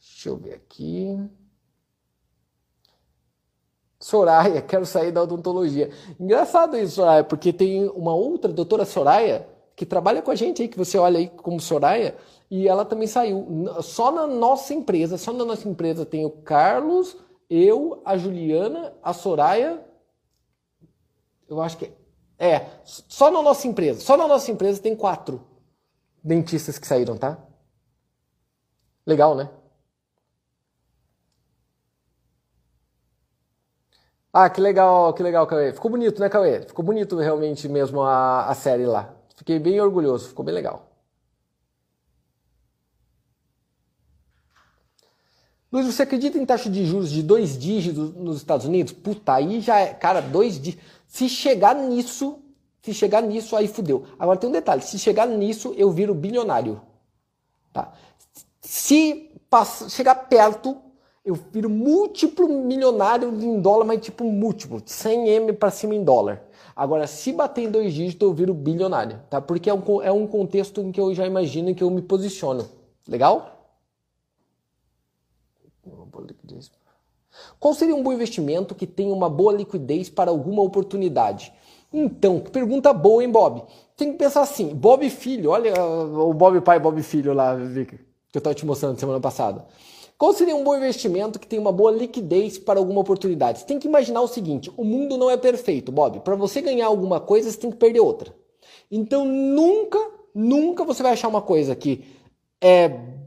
Deixa 0.00 0.28
eu 0.28 0.36
ver 0.36 0.54
aqui. 0.54 1.30
Soraya, 4.00 4.60
quero 4.66 4.84
sair 4.84 5.12
da 5.12 5.22
odontologia. 5.22 5.88
Engraçado 6.18 6.76
isso, 6.76 6.96
Soraya, 6.96 7.22
porque 7.22 7.52
tem 7.52 7.88
uma 7.90 8.12
outra 8.12 8.52
doutora 8.52 8.84
Soraya 8.84 9.48
que 9.76 9.86
trabalha 9.86 10.20
com 10.20 10.32
a 10.32 10.34
gente 10.34 10.62
aí, 10.62 10.66
que 10.68 10.76
você 10.76 10.98
olha 10.98 11.20
aí 11.20 11.28
como 11.28 11.60
Soraya, 11.60 12.16
e 12.50 12.66
ela 12.66 12.84
também 12.84 13.06
saiu. 13.06 13.46
Só 13.82 14.10
na 14.10 14.26
nossa 14.26 14.74
empresa, 14.74 15.16
só 15.16 15.32
na 15.32 15.44
nossa 15.44 15.68
empresa 15.68 16.04
tem 16.04 16.26
o 16.26 16.30
Carlos, 16.30 17.16
eu, 17.48 18.02
a 18.04 18.16
Juliana, 18.16 18.92
a 19.00 19.12
Soraya, 19.12 19.80
eu 21.48 21.62
acho 21.62 21.78
que 21.78 21.84
é 21.84 21.99
é, 22.40 22.66
só 22.84 23.30
na 23.30 23.42
nossa 23.42 23.68
empresa, 23.68 24.00
só 24.00 24.16
na 24.16 24.26
nossa 24.26 24.50
empresa 24.50 24.80
tem 24.82 24.96
quatro 24.96 25.42
dentistas 26.24 26.78
que 26.78 26.86
saíram, 26.86 27.16
tá? 27.18 27.38
Legal, 29.06 29.34
né? 29.34 29.50
Ah, 34.32 34.48
que 34.48 34.60
legal, 34.60 35.12
que 35.14 35.22
legal, 35.22 35.46
Cauê. 35.46 35.72
Ficou 35.72 35.90
bonito, 35.90 36.20
né, 36.20 36.28
Cauê? 36.28 36.62
Ficou 36.62 36.84
bonito 36.84 37.16
realmente 37.18 37.68
mesmo 37.68 38.02
a, 38.02 38.46
a 38.46 38.54
série 38.54 38.86
lá. 38.86 39.12
Fiquei 39.36 39.58
bem 39.58 39.80
orgulhoso, 39.80 40.28
ficou 40.28 40.44
bem 40.44 40.54
legal. 40.54 40.88
Luiz, 45.72 45.86
você 45.86 46.02
acredita 46.02 46.36
em 46.38 46.44
taxa 46.46 46.68
de 46.68 46.84
juros 46.84 47.10
de 47.10 47.22
dois 47.22 47.56
dígitos 47.56 48.14
nos 48.16 48.36
Estados 48.38 48.66
Unidos? 48.66 48.92
Puta, 48.92 49.34
aí 49.34 49.60
já 49.60 49.78
é. 49.78 49.94
Cara, 49.94 50.20
dois 50.20 50.60
dígitos. 50.60 50.84
Se 51.10 51.28
chegar 51.28 51.74
nisso, 51.74 52.38
se 52.80 52.94
chegar 52.94 53.20
nisso, 53.20 53.56
aí 53.56 53.66
fudeu. 53.66 54.04
Agora 54.16 54.38
tem 54.38 54.48
um 54.48 54.52
detalhe: 54.52 54.80
se 54.80 54.96
chegar 54.96 55.26
nisso, 55.26 55.74
eu 55.76 55.90
viro 55.90 56.14
bilionário. 56.14 56.80
Tá? 57.72 57.92
Se 58.60 59.28
chegar 59.88 60.14
perto, 60.14 60.76
eu 61.24 61.34
viro 61.34 61.68
múltiplo 61.68 62.48
milionário 62.48 63.28
em 63.42 63.60
dólar, 63.60 63.84
mas 63.84 64.00
tipo 64.00 64.22
múltiplo, 64.22 64.80
100M 64.80 65.56
para 65.56 65.72
cima 65.72 65.96
em 65.96 66.04
dólar. 66.04 66.44
Agora, 66.76 67.08
se 67.08 67.32
bater 67.32 67.62
em 67.62 67.70
dois 67.70 67.92
dígitos, 67.92 68.28
eu 68.28 68.32
viro 68.32 68.54
bilionário, 68.54 69.20
tá? 69.28 69.40
Porque 69.40 69.68
é 69.68 69.74
um, 69.74 70.02
é 70.02 70.12
um 70.12 70.28
contexto 70.28 70.80
em 70.80 70.92
que 70.92 71.00
eu 71.00 71.12
já 71.12 71.26
imagino 71.26 71.74
que 71.74 71.82
eu 71.82 71.90
me 71.90 72.02
posiciono. 72.02 72.68
Legal? 73.08 73.59
Qual 77.60 77.74
seria 77.74 77.94
um 77.94 78.02
bom 78.02 78.12
investimento 78.12 78.74
que 78.74 78.86
tenha 78.86 79.12
uma 79.12 79.28
boa 79.28 79.52
liquidez 79.52 80.08
para 80.08 80.30
alguma 80.30 80.62
oportunidade? 80.62 81.52
Então, 81.92 82.40
pergunta 82.40 82.90
boa, 82.94 83.22
hein, 83.22 83.30
Bob? 83.30 83.62
Tem 83.96 84.12
que 84.12 84.18
pensar 84.18 84.40
assim, 84.40 84.74
Bob 84.74 85.08
Filho, 85.10 85.50
olha 85.50 85.74
o 85.84 86.32
Bob 86.32 86.58
pai 86.62 86.80
Bob 86.80 87.02
Filho 87.02 87.34
lá, 87.34 87.54
que 87.84 87.98
eu 88.32 88.38
estava 88.38 88.54
te 88.54 88.64
mostrando 88.64 88.98
semana 88.98 89.20
passada. 89.20 89.66
Qual 90.16 90.32
seria 90.32 90.56
um 90.56 90.64
bom 90.64 90.74
investimento 90.74 91.38
que 91.38 91.46
tem 91.46 91.58
uma 91.58 91.72
boa 91.72 91.90
liquidez 91.90 92.58
para 92.58 92.78
alguma 92.78 93.00
oportunidade? 93.00 93.58
Você 93.58 93.66
tem 93.66 93.78
que 93.78 93.88
imaginar 93.88 94.22
o 94.22 94.28
seguinte: 94.28 94.72
o 94.76 94.84
mundo 94.84 95.18
não 95.18 95.30
é 95.30 95.36
perfeito, 95.36 95.92
Bob. 95.92 96.20
Para 96.20 96.36
você 96.36 96.62
ganhar 96.62 96.86
alguma 96.86 97.20
coisa, 97.20 97.50
você 97.50 97.58
tem 97.58 97.70
que 97.70 97.76
perder 97.76 98.00
outra. 98.00 98.34
Então 98.90 99.24
nunca, 99.24 99.98
nunca 100.34 100.84
você 100.84 101.02
vai 101.02 101.12
achar 101.12 101.28
uma 101.28 101.42
coisa 101.42 101.74
que 101.74 102.04
é 102.60 103.19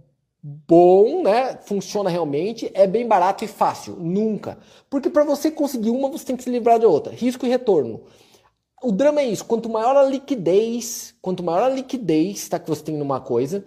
bom, 0.44 1.24
né? 1.24 1.58
Funciona 1.64 2.10
realmente, 2.10 2.70
é 2.74 2.86
bem 2.86 3.08
barato 3.08 3.46
e 3.46 3.48
fácil. 3.48 3.96
Nunca. 3.96 4.58
Porque 4.90 5.10
para 5.10 5.24
você 5.24 5.50
conseguir 5.50 5.90
uma, 5.90 6.10
você 6.10 6.26
tem 6.26 6.36
que 6.36 6.44
se 6.44 6.50
livrar 6.50 6.78
de 6.80 6.86
outra. 6.86 7.14
Risco 7.14 7.46
e 7.46 7.50
retorno. 7.50 8.02
O 8.84 8.92
drama 8.92 9.22
é 9.22 9.26
isso, 9.26 9.46
quanto 9.46 9.70
maior 9.70 9.96
a 9.96 10.04
liquidez, 10.04 11.16
quanto 11.22 11.42
maior 11.42 11.64
a 11.64 11.70
liquidez 11.70 12.50
tá, 12.50 12.60
que 12.60 12.68
você 12.68 12.84
tem 12.84 12.98
numa 12.98 13.22
coisa, 13.22 13.66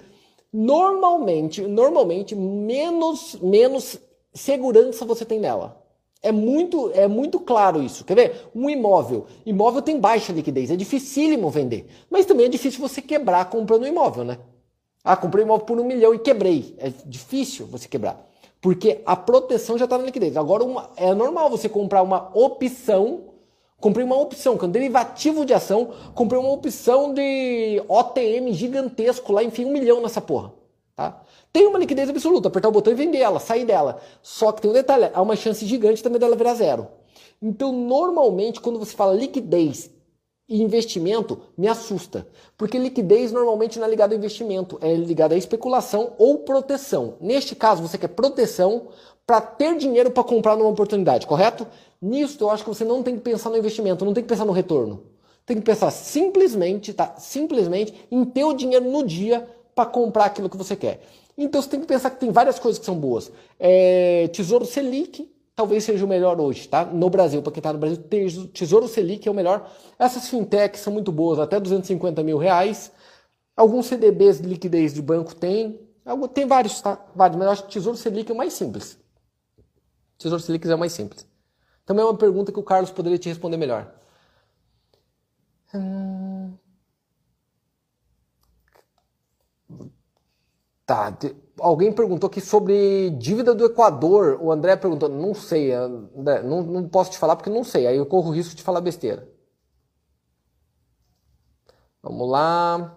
normalmente, 0.53 1.63
normalmente 1.63 2.35
menos 2.35 3.35
menos 3.41 3.99
segurança 4.35 5.07
você 5.07 5.25
tem 5.25 5.41
nela. 5.41 5.83
É 6.23 6.31
muito, 6.31 6.91
é 6.93 7.09
muito 7.09 7.41
claro 7.41 7.83
isso. 7.83 8.05
Quer 8.05 8.15
ver? 8.15 8.51
Um 8.55 8.69
imóvel. 8.69 9.27
Imóvel 9.47 9.81
tem 9.81 9.99
baixa 9.99 10.33
liquidez, 10.33 10.71
é 10.71 10.77
dificílimo 10.77 11.49
vender. 11.49 11.87
Mas 12.11 12.27
também 12.27 12.47
é 12.47 12.49
difícil 12.51 12.81
você 12.81 13.01
quebrar 13.01 13.49
comprando 13.49 13.85
um 13.85 13.87
imóvel, 13.87 14.25
né? 14.25 14.39
Ah, 15.09 15.17
comprei 15.17 15.45
um 15.45 15.47
imóvel 15.47 15.65
por 15.65 15.79
um 15.79 15.85
milhão 15.85 16.13
e 16.13 16.19
quebrei. 16.19 16.75
É 16.79 16.93
difícil 17.05 17.65
você 17.67 17.87
quebrar. 17.87 18.29
Porque 18.61 19.03
a 19.07 19.15
proteção 19.15 19.79
já 19.79 19.85
está 19.85 19.97
na 19.97 20.03
liquidez. 20.03 20.37
Agora, 20.37 20.65
uma, 20.65 20.91
é 20.97 21.15
normal 21.15 21.49
você 21.49 21.69
comprar 21.69 22.03
uma 22.03 22.33
opção. 22.35 23.27
Comprei 23.79 24.05
uma 24.05 24.19
opção, 24.19 24.59
que 24.59 24.65
é 24.65 24.69
um 24.69 24.71
derivativo 24.73 25.47
de 25.47 25.55
ação. 25.55 25.93
Comprei 26.13 26.41
uma 26.41 26.51
opção 26.51 27.15
de 27.15 27.81
OTM 27.87 28.53
gigantesco 28.53 29.33
lá, 29.33 29.45
enfim, 29.45 29.67
um 29.67 29.73
milhão 29.73 30.03
nessa 30.03 30.21
porra. 30.21 30.53
Tá? 30.97 31.23
Tem 31.53 31.69
uma 31.69 31.79
liquidez 31.79 32.11
absoluta, 32.11 32.49
apertar 32.49 32.69
o 32.69 32.73
botão 32.73 32.93
e 32.93 32.97
vender 32.97 33.19
ela, 33.19 33.39
sair 33.39 33.65
dela. 33.65 34.01
Só 34.21 34.51
que 34.51 34.61
tem 34.61 34.73
um 34.73 34.75
detalhe, 34.75 35.09
há 35.15 35.23
uma 35.23 35.37
chance 35.37 35.65
gigante 35.65 36.03
também 36.03 36.19
dela 36.19 36.35
virar 36.35 36.55
zero. 36.55 36.89
Então, 37.41 37.71
normalmente, 37.71 38.61
quando 38.61 38.81
você 38.81 38.97
fala 38.97 39.15
liquidez 39.15 39.89
investimento 40.49 41.41
me 41.59 41.67
assusta, 41.67 42.27
porque 42.57 42.79
liquidez 42.79 43.33
normalmente 43.33 43.79
não 43.79 43.87
é 43.87 43.91
ligado 43.91 44.13
a 44.13 44.17
investimento, 44.17 44.79
é 44.81 44.95
ligado 44.95 45.33
a 45.33 45.37
especulação 45.37 46.13
ou 46.19 46.39
proteção. 46.39 47.15
Neste 47.21 47.57
caso, 47.57 47.83
você 47.83 47.99
quer 47.99 48.09
proteção 48.09 48.89
para 49.27 49.41
ter 49.41 49.77
dinheiro 49.77 50.11
para 50.11 50.23
comprar 50.23 50.57
numa 50.57 50.71
oportunidade, 50.71 51.27
correto? 51.27 51.67
Nisso 52.01 52.39
eu 52.41 52.51
acho 52.51 52.63
que 52.63 52.69
você 52.69 52.85
não 52.85 53.03
tem 53.03 53.17
que 53.17 53.23
pensar 53.23 53.51
no 53.51 53.59
investimento, 53.59 54.05
não 54.05 54.15
tem 54.15 54.23
que 54.23 54.29
pensar 54.29 54.45
no 54.45 54.53
retorno. 54.53 55.03
Tem 55.45 55.57
que 55.57 55.63
pensar 55.63 55.91
simplesmente, 55.91 56.93
tá? 56.93 57.15
Simplesmente 57.19 57.95
em 58.11 58.25
ter 58.25 58.45
o 58.45 58.53
dinheiro 58.53 58.89
no 58.91 59.05
dia 59.05 59.49
para 59.75 59.87
comprar 59.87 60.27
aquilo 60.27 60.49
que 60.49 60.57
você 60.57 60.77
quer. 60.77 61.01
Então 61.37 61.61
você 61.61 61.69
tem 61.69 61.81
que 61.81 61.87
pensar 61.87 62.11
que 62.11 62.21
tem 62.21 62.31
várias 62.31 62.59
coisas 62.59 62.79
que 62.79 62.85
são 62.85 62.97
boas. 62.97 63.31
É, 63.59 64.29
Tesouro 64.33 64.65
Selic, 64.65 65.29
talvez 65.57 65.83
seja 65.85 66.05
o 66.05 66.09
melhor 66.09 66.39
hoje, 66.39 66.69
tá? 66.69 66.85
No 66.85 67.09
Brasil, 67.09 67.43
para 67.43 67.51
quem 67.51 67.61
está 67.61 67.73
no 67.73 67.79
Brasil, 67.79 68.05
Tesouro 68.53 68.87
Selic 68.87 69.27
é 69.27 69.31
o 69.31 69.35
melhor. 69.35 69.69
Essas 69.99 70.29
fintechs 70.29 70.83
são 70.83 70.93
muito 70.93 71.11
boas, 71.11 71.39
até 71.39 71.59
250 71.59 72.23
mil 72.23 72.37
reais. 72.37 72.93
Alguns 73.57 73.87
CDBs 73.87 74.41
de 74.41 74.47
liquidez 74.47 74.93
de 74.93 75.01
banco 75.01 75.35
tem. 75.35 75.81
Tem 76.35 76.47
vários, 76.47 76.81
tá? 76.81 77.05
Vários, 77.15 77.39
mas 77.39 77.47
eu 77.47 77.53
acho 77.53 77.65
que 77.65 77.73
Tesouro 77.73 77.97
Selic 77.97 78.31
é 78.31 78.35
o 78.35 78.37
mais 78.37 78.53
simples. 78.53 78.99
Tesouro 80.19 80.43
Selic 80.43 80.69
é 80.69 80.77
mais 80.77 80.93
simples. 80.93 81.27
Também 81.87 82.05
é 82.05 82.07
uma 82.07 82.17
pergunta 82.17 82.53
que 82.53 82.61
o 82.61 82.63
Carlos 82.63 82.91
poderia 82.91 83.19
te 83.19 83.29
responder 83.29 83.57
melhor. 83.57 83.93
Hum... 85.75 86.53
Tá. 90.87 91.13
Alguém 91.59 91.93
perguntou 91.93 92.29
aqui 92.29 92.41
sobre 92.41 93.11
dívida 93.11 93.55
do 93.55 93.65
Equador. 93.67 94.39
O 94.41 94.53
André 94.53 94.77
perguntou. 94.77 95.09
Não 95.09 95.35
sei, 95.35 95.73
André. 95.73 96.43
Não, 96.43 96.63
não 96.63 96.89
posso 96.89 97.11
te 97.11 97.19
falar 97.19 97.37
porque 97.37 97.51
não 97.51 97.65
sei. 97.65 97.87
Aí 97.89 97.97
eu 97.97 98.07
corro 98.07 98.31
o 98.31 98.33
risco 98.33 98.55
de 98.55 98.63
falar 98.63 98.81
besteira. 98.81 99.29
Vamos 102.03 102.29
lá. 102.31 102.97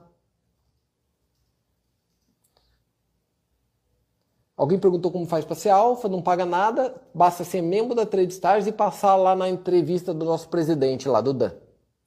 Alguém 4.56 4.78
perguntou 4.78 5.10
como 5.10 5.26
faz 5.26 5.46
para 5.46 5.56
ser 5.56 5.70
alfa, 5.70 6.10
não 6.10 6.22
paga 6.22 6.46
nada, 6.46 7.02
basta 7.14 7.46
ser 7.46 7.62
membro 7.62 7.96
da 7.96 8.06
Trade 8.06 8.34
Stars 8.34 8.68
e 8.68 8.74
passar 8.74 9.16
lá 9.16 9.34
na 9.34 9.48
entrevista 9.50 10.14
do 10.14 10.26
nosso 10.26 10.50
presidente 10.50 11.08
lá, 11.08 11.22
do 11.22 11.34
Dan. 11.34 11.54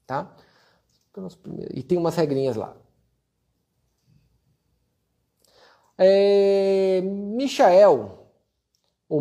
Tá? 0.07 0.37
E 1.74 1.83
tem 1.83 1.97
umas 1.97 2.14
regrinhas 2.14 2.55
lá. 2.55 2.76
É, 6.05 7.00
Michael, 7.03 8.26
ou 9.09 9.20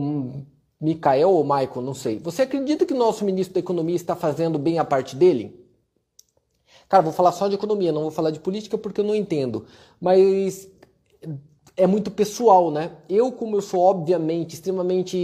Michael 0.79 1.29
ou 1.29 1.43
Michael, 1.43 1.81
não 1.81 1.93
sei. 1.93 2.17
Você 2.19 2.41
acredita 2.41 2.85
que 2.85 2.93
o 2.93 2.97
nosso 2.97 3.23
ministro 3.23 3.53
da 3.53 3.59
Economia 3.59 3.95
está 3.95 4.15
fazendo 4.15 4.57
bem 4.57 4.79
a 4.79 4.85
parte 4.85 5.15
dele? 5.15 5.61
Cara, 6.89 7.03
vou 7.03 7.13
falar 7.13 7.31
só 7.31 7.47
de 7.47 7.55
economia, 7.55 7.91
não 7.91 8.01
vou 8.01 8.11
falar 8.11 8.31
de 8.31 8.39
política 8.39 8.77
porque 8.77 8.99
eu 8.99 9.05
não 9.05 9.15
entendo. 9.15 9.65
Mas 9.99 10.69
é 11.77 11.87
muito 11.87 12.11
pessoal, 12.11 12.69
né? 12.69 12.91
Eu, 13.07 13.31
como 13.31 13.55
eu 13.55 13.61
sou 13.61 13.79
obviamente 13.79 14.55
extremamente 14.55 15.15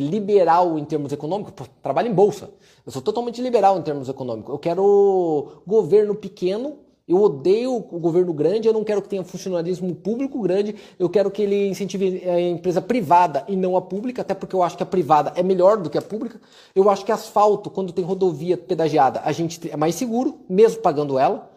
liberal 0.00 0.78
em 0.78 0.84
termos 0.84 1.12
econômicos, 1.12 1.66
trabalho 1.82 2.08
em 2.08 2.14
bolsa. 2.14 2.50
Eu 2.86 2.92
sou 2.92 3.02
totalmente 3.02 3.42
liberal 3.42 3.78
em 3.78 3.82
termos 3.82 4.08
econômicos. 4.08 4.52
Eu 4.52 4.58
quero 4.58 5.62
governo 5.66 6.14
pequeno 6.14 6.76
eu 7.08 7.22
odeio 7.22 7.74
o 7.74 7.98
governo 7.98 8.34
grande, 8.34 8.68
eu 8.68 8.74
não 8.74 8.84
quero 8.84 9.00
que 9.00 9.08
tenha 9.08 9.24
funcionalismo 9.24 9.94
público 9.94 10.40
grande, 10.42 10.74
eu 10.98 11.08
quero 11.08 11.30
que 11.30 11.40
ele 11.40 11.68
incentive 11.68 12.22
a 12.28 12.38
empresa 12.38 12.82
privada 12.82 13.44
e 13.48 13.56
não 13.56 13.76
a 13.76 13.80
pública, 13.80 14.20
até 14.20 14.34
porque 14.34 14.54
eu 14.54 14.62
acho 14.62 14.76
que 14.76 14.82
a 14.82 14.86
privada 14.86 15.32
é 15.34 15.42
melhor 15.42 15.78
do 15.78 15.88
que 15.88 15.96
a 15.96 16.02
pública. 16.02 16.38
Eu 16.74 16.90
acho 16.90 17.06
que 17.06 17.10
asfalto, 17.10 17.70
quando 17.70 17.94
tem 17.94 18.04
rodovia 18.04 18.58
pedagiada, 18.58 19.22
a 19.24 19.32
gente 19.32 19.70
é 19.70 19.76
mais 19.76 19.94
seguro, 19.94 20.40
mesmo 20.46 20.82
pagando 20.82 21.18
ela. 21.18 21.50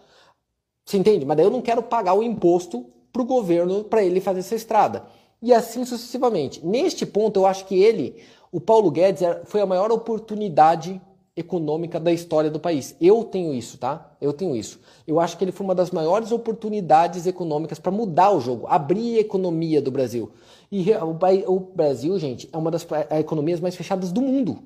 Você 0.85 0.97
entende? 0.97 1.25
Mas 1.25 1.35
daí 1.35 1.45
eu 1.45 1.51
não 1.51 1.61
quero 1.61 1.83
pagar 1.83 2.13
o 2.13 2.23
imposto 2.23 2.85
para 3.11 3.21
o 3.21 3.25
governo 3.25 3.83
para 3.83 4.01
ele 4.01 4.21
fazer 4.21 4.39
essa 4.39 4.55
estrada. 4.55 5.03
E 5.41 5.53
assim 5.53 5.83
sucessivamente. 5.83 6.65
Neste 6.65 7.05
ponto, 7.05 7.41
eu 7.41 7.45
acho 7.45 7.65
que 7.65 7.75
ele, 7.75 8.15
o 8.51 8.61
Paulo 8.61 8.89
Guedes, 8.89 9.21
foi 9.45 9.59
a 9.59 9.65
maior 9.65 9.91
oportunidade 9.91 11.01
econômica 11.35 11.99
da 11.99 12.11
história 12.11 12.49
do 12.49 12.59
país. 12.59 12.95
Eu 12.99 13.23
tenho 13.23 13.53
isso, 13.53 13.77
tá? 13.77 14.11
Eu 14.19 14.33
tenho 14.33 14.55
isso. 14.55 14.79
Eu 15.07 15.19
acho 15.19 15.37
que 15.37 15.43
ele 15.43 15.51
foi 15.51 15.63
uma 15.63 15.75
das 15.75 15.91
maiores 15.91 16.31
oportunidades 16.31 17.25
econômicas 17.25 17.79
para 17.79 17.91
mudar 17.91 18.31
o 18.31 18.39
jogo, 18.39 18.67
abrir 18.67 19.17
a 19.17 19.21
economia 19.21 19.81
do 19.81 19.91
Brasil. 19.91 20.31
E 20.71 20.85
o 21.47 21.59
Brasil, 21.59 22.17
gente, 22.19 22.49
é 22.51 22.57
uma 22.57 22.71
das 22.71 22.85
economias 23.11 23.59
mais 23.59 23.75
fechadas 23.75 24.11
do 24.11 24.21
mundo. 24.21 24.59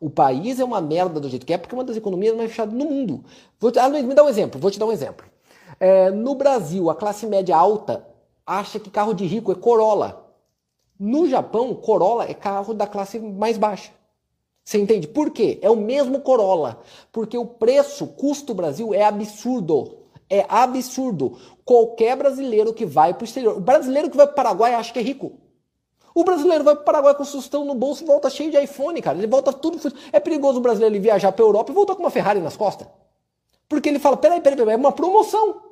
O 0.00 0.08
país 0.08 0.60
é 0.60 0.64
uma 0.64 0.80
merda 0.80 1.18
do 1.18 1.28
jeito 1.28 1.44
que 1.44 1.52
é, 1.52 1.58
porque 1.58 1.74
é 1.74 1.78
uma 1.78 1.84
das 1.84 1.96
economias 1.96 2.36
mais 2.36 2.50
fechadas 2.50 2.72
no 2.72 2.84
mundo. 2.84 3.24
Vou 3.58 3.72
te, 3.72 3.80
ah, 3.80 3.88
me 3.88 4.14
dá 4.14 4.22
um 4.22 4.28
exemplo, 4.28 4.60
vou 4.60 4.70
te 4.70 4.78
dar 4.78 4.86
um 4.86 4.92
exemplo. 4.92 5.26
É, 5.80 6.10
no 6.10 6.34
Brasil, 6.36 6.88
a 6.88 6.94
classe 6.94 7.26
média 7.26 7.56
alta 7.56 8.06
acha 8.46 8.78
que 8.78 8.90
carro 8.90 9.12
de 9.12 9.26
rico 9.26 9.50
é 9.50 9.56
Corolla. 9.56 10.24
No 10.98 11.28
Japão, 11.28 11.74
Corolla 11.74 12.24
é 12.24 12.34
carro 12.34 12.72
da 12.72 12.86
classe 12.86 13.18
mais 13.18 13.58
baixa. 13.58 13.92
Você 14.68 14.76
entende? 14.76 15.08
Por 15.08 15.30
quê? 15.30 15.58
É 15.62 15.70
o 15.70 15.76
mesmo 15.76 16.20
Corolla. 16.20 16.82
Porque 17.10 17.38
o 17.38 17.46
preço, 17.46 18.06
custo 18.06 18.52
Brasil 18.52 18.92
é 18.92 19.02
absurdo. 19.02 19.96
É 20.28 20.44
absurdo. 20.46 21.38
Qualquer 21.64 22.14
brasileiro 22.18 22.74
que 22.74 22.84
vai 22.84 23.14
para 23.14 23.22
o 23.22 23.24
exterior. 23.24 23.56
O 23.56 23.60
brasileiro 23.60 24.10
que 24.10 24.16
vai 24.18 24.26
para 24.26 24.32
o 24.34 24.36
Paraguai 24.36 24.74
acha 24.74 24.92
que 24.92 24.98
é 24.98 25.02
rico. 25.02 25.32
O 26.14 26.22
brasileiro 26.22 26.64
vai 26.64 26.74
para 26.74 26.82
o 26.82 26.84
Paraguai 26.84 27.14
com 27.14 27.24
sustão 27.24 27.64
no 27.64 27.74
bolso 27.74 28.04
e 28.04 28.06
volta 28.06 28.28
cheio 28.28 28.50
de 28.50 28.62
iPhone, 28.62 29.00
cara. 29.00 29.16
Ele 29.16 29.26
volta 29.26 29.54
tudo. 29.54 29.80
É 30.12 30.20
perigoso 30.20 30.58
o 30.58 30.60
brasileiro 30.60 31.00
viajar 31.00 31.32
para 31.32 31.42
a 31.42 31.48
Europa 31.48 31.72
e 31.72 31.74
voltar 31.74 31.94
com 31.94 32.02
uma 32.02 32.10
Ferrari 32.10 32.40
nas 32.40 32.54
costas. 32.54 32.86
Porque 33.70 33.88
ele 33.88 33.98
fala: 33.98 34.18
peraí, 34.18 34.38
peraí, 34.42 34.58
peraí, 34.58 34.74
é 34.74 34.76
uma 34.76 34.92
promoção. 34.92 35.62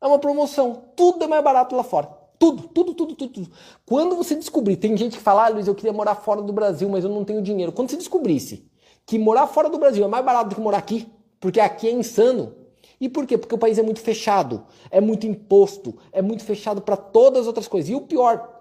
É 0.00 0.06
uma 0.06 0.18
promoção. 0.18 0.84
Tudo 0.96 1.22
é 1.22 1.28
mais 1.28 1.44
barato 1.44 1.76
lá 1.76 1.82
fora. 1.82 2.21
Tudo, 2.42 2.64
tudo, 2.64 2.92
tudo, 2.92 3.14
tudo, 3.14 3.32
tudo. 3.32 3.50
Quando 3.86 4.16
você 4.16 4.34
descobrir, 4.34 4.74
tem 4.74 4.96
gente 4.96 5.16
que 5.16 5.22
fala, 5.22 5.46
ah, 5.46 5.48
Luiz, 5.48 5.68
eu 5.68 5.76
queria 5.76 5.92
morar 5.92 6.16
fora 6.16 6.42
do 6.42 6.52
Brasil, 6.52 6.88
mas 6.88 7.04
eu 7.04 7.10
não 7.10 7.24
tenho 7.24 7.40
dinheiro. 7.40 7.70
Quando 7.70 7.88
você 7.88 7.96
descobrisse 7.96 8.68
que 9.06 9.16
morar 9.16 9.46
fora 9.46 9.70
do 9.70 9.78
Brasil 9.78 10.04
é 10.04 10.08
mais 10.08 10.24
barato 10.24 10.48
do 10.48 10.56
que 10.56 10.60
morar 10.60 10.78
aqui, 10.78 11.06
porque 11.38 11.60
aqui 11.60 11.86
é 11.86 11.92
insano. 11.92 12.52
E 13.00 13.08
por 13.08 13.28
quê? 13.28 13.38
Porque 13.38 13.54
o 13.54 13.58
país 13.58 13.78
é 13.78 13.82
muito 13.84 14.00
fechado, 14.00 14.64
é 14.90 15.00
muito 15.00 15.24
imposto, 15.24 15.96
é 16.10 16.20
muito 16.20 16.42
fechado 16.42 16.82
para 16.82 16.96
todas 16.96 17.42
as 17.42 17.46
outras 17.46 17.68
coisas. 17.68 17.88
E 17.88 17.94
o 17.94 18.00
pior, 18.00 18.60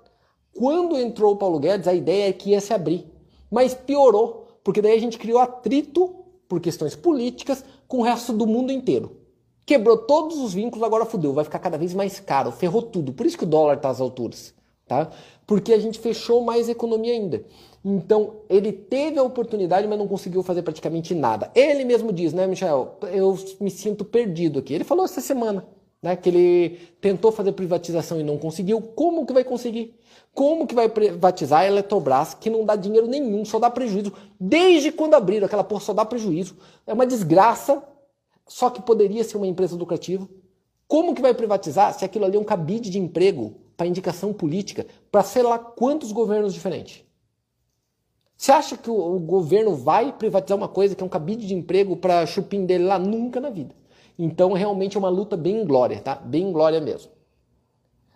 quando 0.55 0.95
entrou 0.95 1.33
o 1.33 1.37
Paulo 1.37 1.57
Guedes, 1.57 1.87
a 1.87 1.93
ideia 1.95 2.29
é 2.29 2.33
que 2.33 2.51
ia 2.51 2.61
se 2.61 2.75
abrir. 2.75 3.11
Mas 3.49 3.73
piorou, 3.73 4.59
porque 4.63 4.79
daí 4.79 4.95
a 4.95 5.01
gente 5.01 5.17
criou 5.17 5.39
atrito 5.39 6.17
por 6.47 6.61
questões 6.61 6.95
políticas 6.95 7.65
com 7.87 7.97
o 7.97 8.03
resto 8.03 8.31
do 8.31 8.45
mundo 8.45 8.71
inteiro. 8.71 9.20
Quebrou 9.71 9.95
todos 9.95 10.37
os 10.37 10.53
vínculos, 10.53 10.83
agora 10.83 11.05
fudeu, 11.05 11.31
vai 11.31 11.45
ficar 11.45 11.57
cada 11.57 11.77
vez 11.77 11.93
mais 11.93 12.19
caro, 12.19 12.51
ferrou 12.51 12.81
tudo. 12.81 13.13
Por 13.13 13.25
isso 13.25 13.37
que 13.37 13.45
o 13.45 13.47
dólar 13.47 13.75
está 13.75 13.87
às 13.87 14.01
alturas, 14.01 14.53
tá? 14.85 15.09
Porque 15.47 15.71
a 15.71 15.79
gente 15.79 15.97
fechou 15.97 16.41
mais 16.43 16.67
economia 16.67 17.13
ainda. 17.13 17.45
Então, 17.85 18.33
ele 18.49 18.73
teve 18.73 19.17
a 19.17 19.23
oportunidade, 19.23 19.87
mas 19.87 19.97
não 19.97 20.09
conseguiu 20.09 20.43
fazer 20.43 20.61
praticamente 20.61 21.15
nada. 21.15 21.49
Ele 21.55 21.85
mesmo 21.85 22.11
diz, 22.11 22.33
né, 22.33 22.45
Michel? 22.47 22.97
Eu 23.13 23.39
me 23.61 23.71
sinto 23.71 24.03
perdido 24.03 24.59
aqui. 24.59 24.73
Ele 24.73 24.83
falou 24.83 25.05
essa 25.05 25.21
semana, 25.21 25.65
né, 26.03 26.17
que 26.17 26.27
ele 26.27 26.77
tentou 26.99 27.31
fazer 27.31 27.53
privatização 27.53 28.19
e 28.19 28.23
não 28.23 28.37
conseguiu. 28.37 28.81
Como 28.81 29.25
que 29.25 29.31
vai 29.31 29.45
conseguir? 29.45 29.95
Como 30.33 30.67
que 30.67 30.75
vai 30.75 30.89
privatizar 30.89 31.61
a 31.61 31.67
Eletrobras, 31.67 32.33
que 32.33 32.49
não 32.49 32.65
dá 32.65 32.75
dinheiro 32.75 33.07
nenhum, 33.07 33.45
só 33.45 33.57
dá 33.57 33.69
prejuízo? 33.69 34.11
Desde 34.37 34.91
quando 34.91 35.13
abriram 35.13 35.45
aquela 35.45 35.63
porra, 35.63 35.79
só 35.79 35.93
dá 35.93 36.03
prejuízo. 36.03 36.57
É 36.85 36.91
uma 36.93 37.05
desgraça 37.05 37.81
só 38.51 38.69
que 38.69 38.81
poderia 38.81 39.23
ser 39.23 39.37
uma 39.37 39.47
empresa 39.47 39.77
lucrativa. 39.77 40.27
Como 40.85 41.15
que 41.15 41.21
vai 41.21 41.33
privatizar 41.33 41.97
se 41.97 42.03
aquilo 42.03 42.25
ali 42.25 42.35
é 42.35 42.39
um 42.39 42.43
cabide 42.43 42.89
de 42.89 42.99
emprego 42.99 43.55
para 43.77 43.87
indicação 43.87 44.33
política 44.33 44.85
para 45.09 45.23
sei 45.23 45.41
lá 45.41 45.57
quantos 45.57 46.11
governos 46.11 46.53
diferentes? 46.53 47.01
Você 48.35 48.51
acha 48.51 48.75
que 48.75 48.89
o, 48.89 49.15
o, 49.15 49.19
governo 49.19 49.73
vai 49.73 50.11
privatizar 50.11 50.57
uma 50.57 50.67
coisa 50.67 50.93
que 50.93 51.01
é 51.01 51.05
um 51.05 51.09
cabide 51.09 51.47
de 51.47 51.53
emprego 51.53 51.95
para 51.95 52.25
chupim 52.25 52.65
dele 52.65 52.83
lá? 52.83 52.99
Nunca 52.99 53.39
na 53.39 53.49
vida. 53.49 53.73
Então 54.19 54.51
realmente 54.51 54.97
é 54.97 54.99
uma 54.99 55.07
luta 55.07 55.37
bem 55.37 55.65
glória, 55.65 56.01
tá? 56.01 56.15
Bem 56.15 56.51
glória 56.51 56.81
mesmo. 56.81 57.09